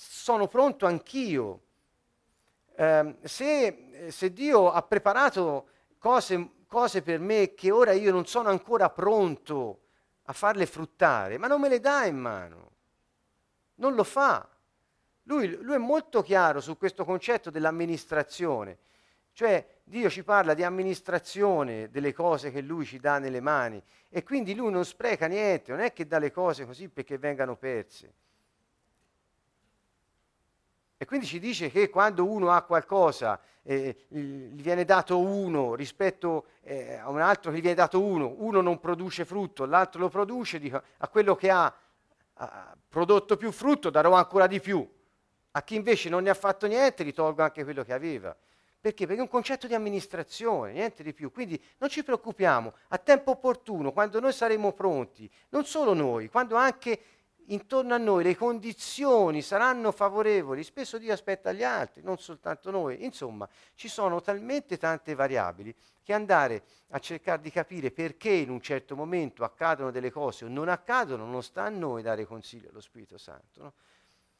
sono 0.00 0.46
pronto 0.46 0.86
anch'io. 0.86 1.62
Eh, 2.76 3.16
se, 3.22 4.06
se, 4.10 4.32
Dio 4.32 4.70
ha 4.70 4.80
preparato 4.82 5.70
cose, 5.98 6.50
cose 6.68 7.02
per 7.02 7.18
me 7.18 7.54
che 7.54 7.72
ora 7.72 7.90
io 7.90 8.12
non 8.12 8.24
sono 8.24 8.48
ancora 8.48 8.90
pronto 8.90 9.80
a 10.22 10.32
farle 10.32 10.66
fruttare, 10.66 11.36
ma 11.36 11.48
non 11.48 11.60
me 11.60 11.68
le 11.68 11.80
dà 11.80 12.04
in 12.04 12.16
mano, 12.16 12.70
non 13.76 13.94
lo 13.94 14.04
fa. 14.04 14.48
Lui, 15.24 15.48
lui 15.56 15.74
è 15.74 15.78
molto 15.78 16.22
chiaro 16.22 16.60
su 16.60 16.78
questo 16.78 17.04
concetto 17.04 17.50
dell'amministrazione. 17.50 18.78
Cioè 19.32 19.66
Dio 19.82 20.08
ci 20.08 20.22
parla 20.22 20.54
di 20.54 20.62
amministrazione 20.62 21.90
delle 21.90 22.12
cose 22.12 22.52
che 22.52 22.60
Lui 22.60 22.84
ci 22.84 23.00
dà 23.00 23.18
nelle 23.18 23.40
mani 23.40 23.82
e 24.08 24.22
quindi 24.22 24.54
Lui 24.54 24.70
non 24.70 24.84
spreca 24.84 25.26
niente, 25.26 25.72
non 25.72 25.80
è 25.80 25.92
che 25.92 26.06
dà 26.06 26.18
le 26.18 26.30
cose 26.30 26.66
così 26.66 26.88
perché 26.88 27.18
vengano 27.18 27.56
perse. 27.56 28.14
E 31.00 31.06
quindi 31.06 31.26
ci 31.26 31.38
dice 31.38 31.70
che 31.70 31.90
quando 31.90 32.26
uno 32.26 32.50
ha 32.50 32.62
qualcosa, 32.62 33.40
eh, 33.62 34.06
gli 34.08 34.60
viene 34.60 34.84
dato 34.84 35.20
uno 35.20 35.76
rispetto 35.76 36.46
eh, 36.62 36.96
a 36.96 37.08
un 37.08 37.20
altro 37.20 37.52
che 37.52 37.58
gli 37.58 37.60
viene 37.60 37.76
dato 37.76 38.02
uno, 38.02 38.34
uno 38.38 38.60
non 38.60 38.80
produce 38.80 39.24
frutto, 39.24 39.64
l'altro 39.64 40.00
lo 40.00 40.08
produce, 40.08 40.58
dico, 40.58 40.82
a 40.96 41.06
quello 41.06 41.36
che 41.36 41.50
ha, 41.50 41.72
ha 42.34 42.76
prodotto 42.88 43.36
più 43.36 43.52
frutto 43.52 43.90
darò 43.90 44.12
ancora 44.14 44.48
di 44.48 44.58
più, 44.58 44.84
a 45.52 45.62
chi 45.62 45.76
invece 45.76 46.08
non 46.08 46.24
ne 46.24 46.30
ha 46.30 46.34
fatto 46.34 46.66
niente 46.66 47.04
gli 47.04 47.12
tolgo 47.12 47.44
anche 47.44 47.62
quello 47.62 47.84
che 47.84 47.92
aveva. 47.92 48.36
Perché? 48.80 49.06
Perché 49.06 49.20
è 49.20 49.22
un 49.22 49.30
concetto 49.30 49.68
di 49.68 49.74
amministrazione, 49.74 50.72
niente 50.72 51.04
di 51.04 51.12
più. 51.12 51.30
Quindi 51.30 51.62
non 51.78 51.90
ci 51.90 52.02
preoccupiamo, 52.02 52.72
a 52.88 52.98
tempo 52.98 53.30
opportuno, 53.32 53.92
quando 53.92 54.18
noi 54.18 54.32
saremo 54.32 54.72
pronti, 54.72 55.30
non 55.50 55.64
solo 55.64 55.94
noi, 55.94 56.28
quando 56.28 56.56
anche 56.56 57.00
intorno 57.48 57.94
a 57.94 57.98
noi 57.98 58.24
le 58.24 58.36
condizioni 58.36 59.42
saranno 59.42 59.92
favorevoli, 59.92 60.62
spesso 60.62 60.98
Dio 60.98 61.12
aspetta 61.12 61.52
gli 61.52 61.62
altri, 61.62 62.02
non 62.02 62.18
soltanto 62.18 62.70
noi. 62.70 63.04
Insomma, 63.04 63.48
ci 63.74 63.88
sono 63.88 64.20
talmente 64.20 64.76
tante 64.76 65.14
variabili 65.14 65.74
che 66.02 66.12
andare 66.12 66.62
a 66.90 66.98
cercare 66.98 67.42
di 67.42 67.50
capire 67.50 67.90
perché 67.90 68.30
in 68.30 68.50
un 68.50 68.60
certo 68.60 68.96
momento 68.96 69.44
accadono 69.44 69.90
delle 69.90 70.10
cose 70.10 70.44
o 70.44 70.48
non 70.48 70.68
accadono, 70.68 71.26
non 71.26 71.42
sta 71.42 71.64
a 71.64 71.68
noi 71.68 72.02
dare 72.02 72.24
consiglio 72.24 72.70
allo 72.70 72.80
Spirito 72.80 73.18
Santo. 73.18 73.62
No? 73.62 73.72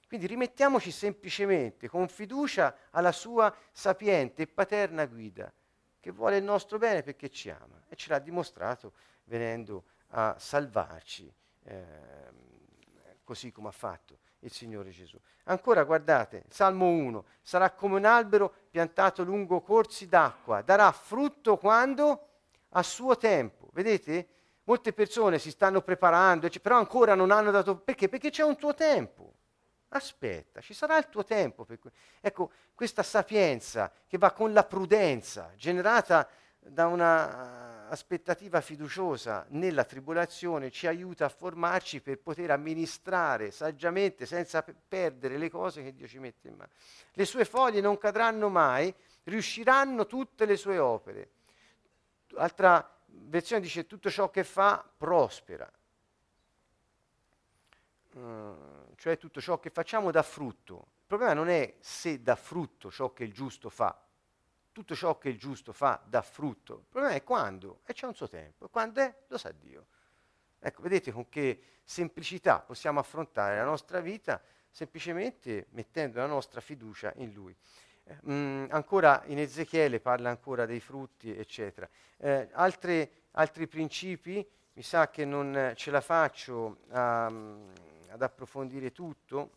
Quindi 0.06 0.26
rimettiamoci 0.26 0.90
semplicemente 0.90 1.88
con 1.88 2.08
fiducia 2.08 2.74
alla 2.90 3.12
sua 3.12 3.54
sapiente 3.70 4.42
e 4.42 4.46
paterna 4.46 5.04
guida, 5.04 5.52
che 6.00 6.10
vuole 6.10 6.38
il 6.38 6.44
nostro 6.44 6.78
bene 6.78 7.02
perché 7.02 7.28
ci 7.28 7.50
ama 7.50 7.82
e 7.88 7.96
ce 7.96 8.08
l'ha 8.08 8.18
dimostrato 8.18 8.92
venendo 9.24 9.84
a 10.08 10.34
salvarci. 10.38 11.30
Eh, 11.64 12.46
così 13.28 13.52
come 13.52 13.68
ha 13.68 13.72
fatto 13.72 14.20
il 14.38 14.50
Signore 14.50 14.88
Gesù. 14.88 15.18
Ancora 15.44 15.84
guardate, 15.84 16.44
Salmo 16.48 16.86
1, 16.86 17.26
sarà 17.42 17.72
come 17.72 17.96
un 17.96 18.06
albero 18.06 18.50
piantato 18.70 19.22
lungo 19.22 19.60
corsi 19.60 20.08
d'acqua, 20.08 20.62
darà 20.62 20.90
frutto 20.92 21.58
quando? 21.58 22.28
A 22.70 22.82
suo 22.82 23.18
tempo. 23.18 23.68
Vedete? 23.74 24.28
Molte 24.64 24.94
persone 24.94 25.38
si 25.38 25.50
stanno 25.50 25.82
preparando, 25.82 26.48
però 26.62 26.78
ancora 26.78 27.14
non 27.14 27.30
hanno 27.30 27.50
dato... 27.50 27.76
Perché? 27.76 28.08
Perché 28.08 28.30
c'è 28.30 28.44
un 28.44 28.56
tuo 28.56 28.72
tempo. 28.72 29.34
Aspetta, 29.88 30.62
ci 30.62 30.72
sarà 30.72 30.96
il 30.96 31.10
tuo 31.10 31.22
tempo. 31.22 31.66
Per... 31.66 31.78
Ecco, 32.22 32.50
questa 32.74 33.02
sapienza 33.02 33.92
che 34.06 34.16
va 34.16 34.32
con 34.32 34.54
la 34.54 34.64
prudenza, 34.64 35.52
generata 35.54 36.26
da 36.58 36.86
una 36.86 37.67
aspettativa 37.88 38.60
fiduciosa 38.60 39.46
nella 39.50 39.84
tribolazione 39.84 40.70
ci 40.70 40.86
aiuta 40.86 41.26
a 41.26 41.28
formarci 41.28 42.00
per 42.00 42.18
poter 42.18 42.50
amministrare 42.50 43.50
saggiamente 43.50 44.26
senza 44.26 44.62
perdere 44.62 45.38
le 45.38 45.50
cose 45.50 45.82
che 45.82 45.94
Dio 45.94 46.06
ci 46.06 46.18
mette 46.18 46.48
in 46.48 46.54
mano. 46.54 46.70
Le 47.12 47.24
sue 47.24 47.44
foglie 47.44 47.80
non 47.80 47.98
cadranno 47.98 48.48
mai, 48.48 48.94
riusciranno 49.24 50.06
tutte 50.06 50.44
le 50.44 50.56
sue 50.56 50.78
opere. 50.78 51.30
Altra 52.36 52.96
versione 53.06 53.62
dice 53.62 53.86
tutto 53.86 54.10
ciò 54.10 54.30
che 54.30 54.44
fa 54.44 54.88
prospera. 54.96 55.70
Uh, 58.14 58.94
cioè 58.96 59.16
tutto 59.16 59.40
ciò 59.40 59.58
che 59.58 59.70
facciamo 59.70 60.10
dà 60.10 60.22
frutto. 60.22 60.74
Il 61.00 61.06
problema 61.06 61.34
non 61.34 61.48
è 61.48 61.76
se 61.80 62.22
dà 62.22 62.36
frutto 62.36 62.90
ciò 62.90 63.12
che 63.12 63.24
il 63.24 63.32
giusto 63.32 63.70
fa, 63.70 63.98
tutto 64.72 64.94
ciò 64.94 65.18
che 65.18 65.28
il 65.28 65.38
giusto 65.38 65.72
fa 65.72 66.00
dà 66.04 66.22
frutto. 66.22 66.74
Il 66.74 66.86
problema 66.88 67.14
è 67.14 67.24
quando, 67.24 67.80
e 67.84 67.92
c'è 67.92 68.06
un 68.06 68.14
suo 68.14 68.28
tempo. 68.28 68.68
Quando 68.68 69.00
è, 69.00 69.14
lo 69.26 69.38
sa 69.38 69.50
Dio. 69.52 69.86
Ecco, 70.58 70.82
vedete 70.82 71.12
con 71.12 71.28
che 71.28 71.62
semplicità 71.84 72.60
possiamo 72.60 73.00
affrontare 73.00 73.56
la 73.56 73.64
nostra 73.64 74.00
vita 74.00 74.42
semplicemente 74.70 75.66
mettendo 75.70 76.18
la 76.18 76.26
nostra 76.26 76.60
fiducia 76.60 77.12
in 77.16 77.32
Lui. 77.32 77.54
Eh, 78.04 78.16
mm, 78.30 78.66
ancora 78.70 79.22
in 79.26 79.38
Ezechiele 79.38 80.00
parla 80.00 80.30
ancora 80.30 80.66
dei 80.66 80.80
frutti, 80.80 81.36
eccetera. 81.36 81.88
Eh, 82.16 82.48
altre, 82.52 83.10
altri 83.32 83.66
principi, 83.66 84.46
mi 84.72 84.82
sa 84.82 85.10
che 85.10 85.24
non 85.24 85.72
ce 85.74 85.90
la 85.90 86.00
faccio 86.00 86.80
a, 86.90 87.26
ad 87.26 88.22
approfondire 88.22 88.92
tutto, 88.92 89.50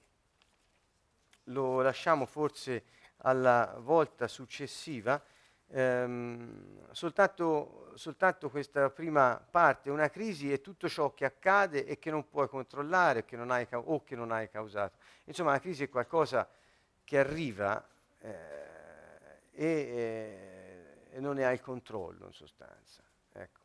lo 1.45 1.81
lasciamo 1.81 2.25
forse 2.25 2.83
alla 3.21 3.75
volta 3.79 4.27
successiva, 4.27 5.21
ehm, 5.67 6.91
soltanto, 6.91 7.91
soltanto, 7.95 8.49
questa 8.49 8.89
prima 8.89 9.35
parte, 9.49 9.89
una 9.89 10.09
crisi 10.09 10.51
è 10.51 10.61
tutto 10.61 10.87
ciò 10.87 11.13
che 11.13 11.25
accade 11.25 11.85
e 11.85 11.99
che 11.99 12.11
non 12.11 12.27
puoi 12.29 12.47
controllare 12.47 13.25
che 13.25 13.35
non 13.35 13.51
hai, 13.51 13.67
o 13.71 14.03
che 14.03 14.15
non 14.15 14.31
hai 14.31 14.49
causato. 14.49 14.97
Insomma, 15.25 15.51
la 15.51 15.59
crisi 15.59 15.83
è 15.83 15.89
qualcosa 15.89 16.47
che 17.03 17.17
arriva 17.17 17.85
eh, 18.19 18.29
e, 19.51 19.65
eh, 19.65 21.15
e, 21.15 21.19
non 21.19 21.35
ne 21.35 21.45
hai 21.45 21.53
il 21.53 21.61
controllo 21.61 22.27
in 22.27 22.33
sostanza. 22.33 23.03
Ecco. 23.33 23.59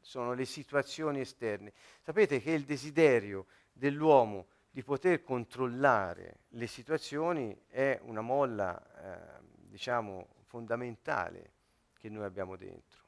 Sono 0.00 0.32
le 0.32 0.44
situazioni 0.44 1.20
esterne. 1.20 1.72
Sapete 2.02 2.40
che 2.40 2.52
il 2.52 2.64
desiderio 2.64 3.46
dell'uomo 3.72 4.46
di 4.70 4.82
poter 4.82 5.22
controllare 5.22 6.40
le 6.50 6.66
situazioni 6.66 7.64
è 7.66 7.98
una 8.02 8.20
molla, 8.20 9.38
eh, 9.38 9.40
diciamo, 9.68 10.36
fondamentale 10.42 11.52
che 11.98 12.08
noi 12.08 12.24
abbiamo 12.24 12.56
dentro. 12.56 13.06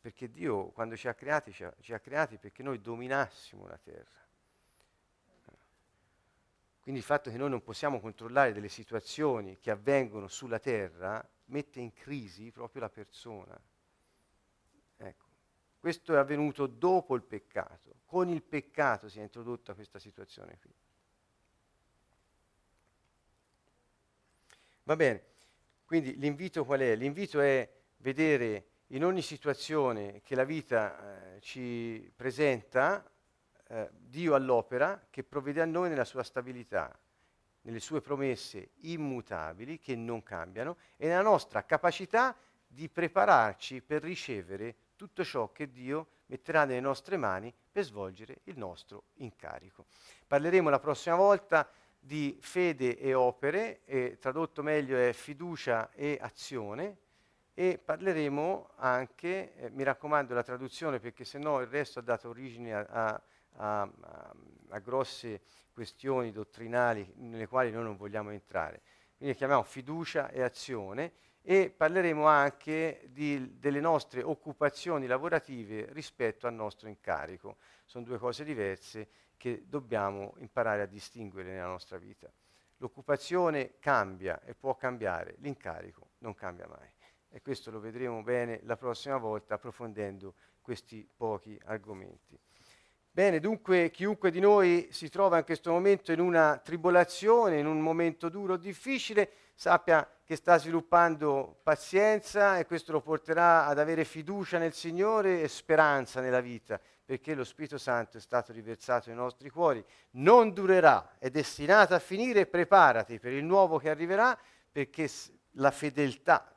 Perché 0.00 0.30
Dio, 0.30 0.70
quando 0.70 0.96
ci 0.96 1.08
ha 1.08 1.14
creati, 1.14 1.52
ci 1.52 1.64
ha, 1.64 1.74
ci 1.80 1.92
ha 1.92 1.98
creati 1.98 2.38
perché 2.38 2.62
noi 2.62 2.80
dominassimo 2.80 3.66
la 3.66 3.78
terra. 3.78 4.18
Quindi 6.80 7.00
il 7.00 7.06
fatto 7.06 7.30
che 7.30 7.36
noi 7.36 7.50
non 7.50 7.62
possiamo 7.62 8.00
controllare 8.00 8.52
delle 8.52 8.68
situazioni 8.68 9.58
che 9.58 9.70
avvengono 9.70 10.28
sulla 10.28 10.58
terra 10.58 11.26
mette 11.46 11.80
in 11.80 11.92
crisi 11.92 12.50
proprio 12.50 12.80
la 12.80 12.88
persona. 12.88 13.60
Questo 15.80 16.14
è 16.14 16.18
avvenuto 16.18 16.66
dopo 16.66 17.14
il 17.14 17.22
peccato. 17.22 18.00
Con 18.04 18.28
il 18.28 18.42
peccato 18.42 19.08
si 19.08 19.18
è 19.18 19.22
introdotta 19.22 19.72
questa 19.72 19.98
situazione 19.98 20.58
qui. 20.60 20.70
Va 24.82 24.94
bene, 24.94 25.24
quindi 25.86 26.18
l'invito 26.18 26.66
qual 26.66 26.80
è? 26.80 26.94
L'invito 26.96 27.40
è 27.40 27.66
vedere 27.98 28.66
in 28.88 29.04
ogni 29.04 29.22
situazione 29.22 30.20
che 30.22 30.34
la 30.34 30.44
vita 30.44 31.36
eh, 31.36 31.40
ci 31.40 32.12
presenta 32.14 33.08
eh, 33.68 33.88
Dio 33.92 34.34
all'opera 34.34 35.06
che 35.08 35.22
provvede 35.22 35.62
a 35.62 35.64
noi 35.64 35.88
nella 35.88 36.04
sua 36.04 36.24
stabilità, 36.24 36.98
nelle 37.62 37.80
sue 37.80 38.02
promesse 38.02 38.72
immutabili 38.80 39.78
che 39.78 39.96
non 39.96 40.22
cambiano 40.22 40.76
e 40.96 41.06
nella 41.06 41.22
nostra 41.22 41.64
capacità 41.64 42.36
di 42.66 42.88
prepararci 42.88 43.80
per 43.80 44.02
ricevere 44.02 44.74
tutto 45.00 45.24
ciò 45.24 45.50
che 45.50 45.70
Dio 45.70 46.08
metterà 46.26 46.66
nelle 46.66 46.80
nostre 46.80 47.16
mani 47.16 47.50
per 47.72 47.84
svolgere 47.84 48.40
il 48.44 48.58
nostro 48.58 49.04
incarico. 49.14 49.86
Parleremo 50.26 50.68
la 50.68 50.78
prossima 50.78 51.16
volta 51.16 51.66
di 51.98 52.36
fede 52.42 52.98
e 52.98 53.14
opere, 53.14 53.80
e 53.86 54.18
tradotto 54.20 54.62
meglio 54.62 54.98
è 54.98 55.14
fiducia 55.14 55.90
e 55.92 56.18
azione, 56.20 56.98
e 57.54 57.80
parleremo 57.82 58.72
anche, 58.76 59.54
eh, 59.54 59.70
mi 59.70 59.84
raccomando 59.84 60.34
la 60.34 60.42
traduzione 60.42 61.00
perché 61.00 61.24
se 61.24 61.38
no 61.38 61.60
il 61.60 61.68
resto 61.68 62.00
ha 62.00 62.02
dato 62.02 62.28
origine 62.28 62.74
a, 62.74 62.86
a, 62.86 63.22
a, 63.56 63.90
a, 64.68 64.78
grosse 64.80 65.40
questioni 65.72 66.30
dottrinali 66.30 67.10
nelle 67.16 67.46
quali 67.46 67.70
noi 67.70 67.84
non 67.84 67.96
vogliamo 67.96 68.28
entrare. 68.32 68.82
Quindi 69.16 69.34
chiamiamo 69.34 69.62
fiducia 69.62 70.28
e 70.28 70.42
azione 70.42 71.12
e 71.42 71.72
parleremo 71.74 72.26
anche 72.26 73.08
di, 73.10 73.58
delle 73.58 73.80
nostre 73.80 74.22
occupazioni 74.22 75.06
lavorative 75.06 75.88
rispetto 75.92 76.46
al 76.46 76.54
nostro 76.54 76.88
incarico. 76.88 77.56
Sono 77.84 78.04
due 78.04 78.18
cose 78.18 78.44
diverse 78.44 79.08
che 79.36 79.64
dobbiamo 79.66 80.34
imparare 80.38 80.82
a 80.82 80.86
distinguere 80.86 81.50
nella 81.50 81.66
nostra 81.66 81.96
vita. 81.96 82.30
L'occupazione 82.76 83.74
cambia 83.78 84.40
e 84.42 84.54
può 84.54 84.76
cambiare, 84.76 85.36
l'incarico 85.38 86.10
non 86.18 86.34
cambia 86.34 86.66
mai. 86.66 86.88
E 87.30 87.40
questo 87.40 87.70
lo 87.70 87.80
vedremo 87.80 88.22
bene 88.22 88.60
la 88.64 88.76
prossima 88.76 89.16
volta 89.16 89.54
approfondendo 89.54 90.34
questi 90.60 91.08
pochi 91.16 91.58
argomenti. 91.64 92.38
Bene, 93.12 93.40
dunque 93.40 93.90
chiunque 93.90 94.30
di 94.30 94.40
noi 94.40 94.88
si 94.92 95.08
trova 95.08 95.38
in 95.38 95.44
questo 95.44 95.72
momento 95.72 96.12
in 96.12 96.20
una 96.20 96.58
tribolazione, 96.58 97.58
in 97.58 97.66
un 97.66 97.80
momento 97.80 98.28
duro 98.28 98.56
difficile, 98.56 99.30
sappia 99.60 100.08
che 100.24 100.36
sta 100.36 100.56
sviluppando 100.56 101.58
pazienza 101.62 102.56
e 102.56 102.64
questo 102.64 102.92
lo 102.92 103.02
porterà 103.02 103.66
ad 103.66 103.78
avere 103.78 104.06
fiducia 104.06 104.56
nel 104.56 104.72
Signore 104.72 105.42
e 105.42 105.48
speranza 105.48 106.22
nella 106.22 106.40
vita, 106.40 106.80
perché 107.04 107.34
lo 107.34 107.44
Spirito 107.44 107.76
Santo 107.76 108.16
è 108.16 108.20
stato 108.20 108.54
riversato 108.54 109.10
nei 109.10 109.18
nostri 109.18 109.50
cuori. 109.50 109.84
Non 110.12 110.54
durerà, 110.54 111.16
è 111.18 111.28
destinato 111.28 111.92
a 111.92 111.98
finire, 111.98 112.46
preparati 112.46 113.18
per 113.18 113.32
il 113.32 113.44
nuovo 113.44 113.76
che 113.76 113.90
arriverà, 113.90 114.38
perché 114.72 115.10
la 115.56 115.70
fedeltà 115.70 116.56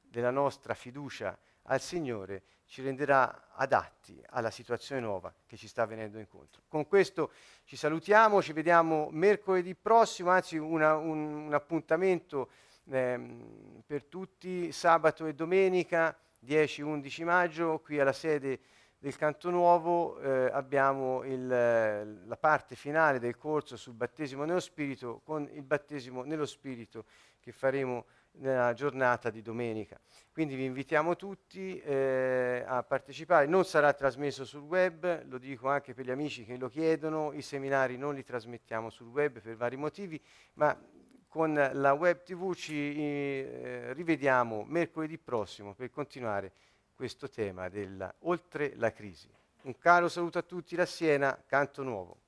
della 0.00 0.30
nostra 0.30 0.74
fiducia 0.74 1.36
al 1.62 1.80
Signore 1.80 2.42
ci 2.66 2.82
renderà 2.82 3.48
adatti 3.52 4.20
alla 4.30 4.50
situazione 4.50 5.00
nuova 5.00 5.32
che 5.46 5.56
ci 5.56 5.68
sta 5.68 5.86
venendo 5.86 6.18
incontro. 6.18 6.62
Con 6.68 6.86
questo 6.86 7.30
ci 7.64 7.76
salutiamo, 7.76 8.42
ci 8.42 8.52
vediamo 8.52 9.08
mercoledì 9.10 9.74
prossimo, 9.74 10.30
anzi 10.30 10.56
una, 10.56 10.96
un, 10.96 11.46
un, 11.46 11.54
appuntamento 11.54 12.50
ehm, 12.90 13.82
per 13.86 14.04
tutti 14.04 14.72
sabato 14.72 15.26
e 15.26 15.34
domenica 15.34 16.16
10-11 16.44 17.24
maggio 17.24 17.78
qui 17.80 17.98
alla 17.98 18.12
sede 18.12 18.60
del 18.98 19.16
Canto 19.16 19.50
Nuovo 19.50 20.18
eh, 20.20 20.50
abbiamo 20.52 21.22
il, 21.22 21.46
la 21.46 22.36
parte 22.38 22.74
finale 22.74 23.18
del 23.18 23.36
corso 23.36 23.76
sul 23.76 23.94
battesimo 23.94 24.44
nello 24.44 24.60
Spirito 24.60 25.20
con 25.24 25.48
il 25.52 25.62
battesimo 25.62 26.24
nello 26.24 26.46
Spirito 26.46 27.04
che 27.40 27.52
faremo 27.52 28.06
nella 28.38 28.72
giornata 28.72 29.30
di 29.30 29.42
domenica. 29.42 29.98
Quindi 30.32 30.54
vi 30.54 30.64
invitiamo 30.64 31.16
tutti 31.16 31.78
eh, 31.80 32.62
a 32.66 32.82
partecipare, 32.82 33.46
non 33.46 33.64
sarà 33.64 33.92
trasmesso 33.92 34.44
sul 34.44 34.62
web, 34.62 35.24
lo 35.28 35.38
dico 35.38 35.68
anche 35.68 35.94
per 35.94 36.04
gli 36.04 36.10
amici 36.10 36.44
che 36.44 36.56
lo 36.56 36.68
chiedono, 36.68 37.32
i 37.32 37.42
seminari 37.42 37.96
non 37.96 38.14
li 38.14 38.22
trasmettiamo 38.22 38.90
sul 38.90 39.08
web 39.08 39.40
per 39.40 39.56
vari 39.56 39.76
motivi, 39.76 40.20
ma 40.54 40.78
con 41.26 41.54
la 41.54 41.92
web 41.92 42.22
tv 42.22 42.54
ci 42.54 42.74
eh, 42.96 43.92
rivediamo 43.92 44.64
mercoledì 44.64 45.18
prossimo 45.18 45.74
per 45.74 45.90
continuare 45.90 46.52
questo 46.94 47.28
tema 47.28 47.68
del 47.68 48.14
oltre 48.20 48.72
la 48.76 48.92
crisi. 48.92 49.28
Un 49.62 49.76
caro 49.78 50.08
saluto 50.08 50.38
a 50.38 50.42
tutti 50.42 50.76
da 50.76 50.86
Siena, 50.86 51.42
Canto 51.46 51.82
Nuovo. 51.82 52.18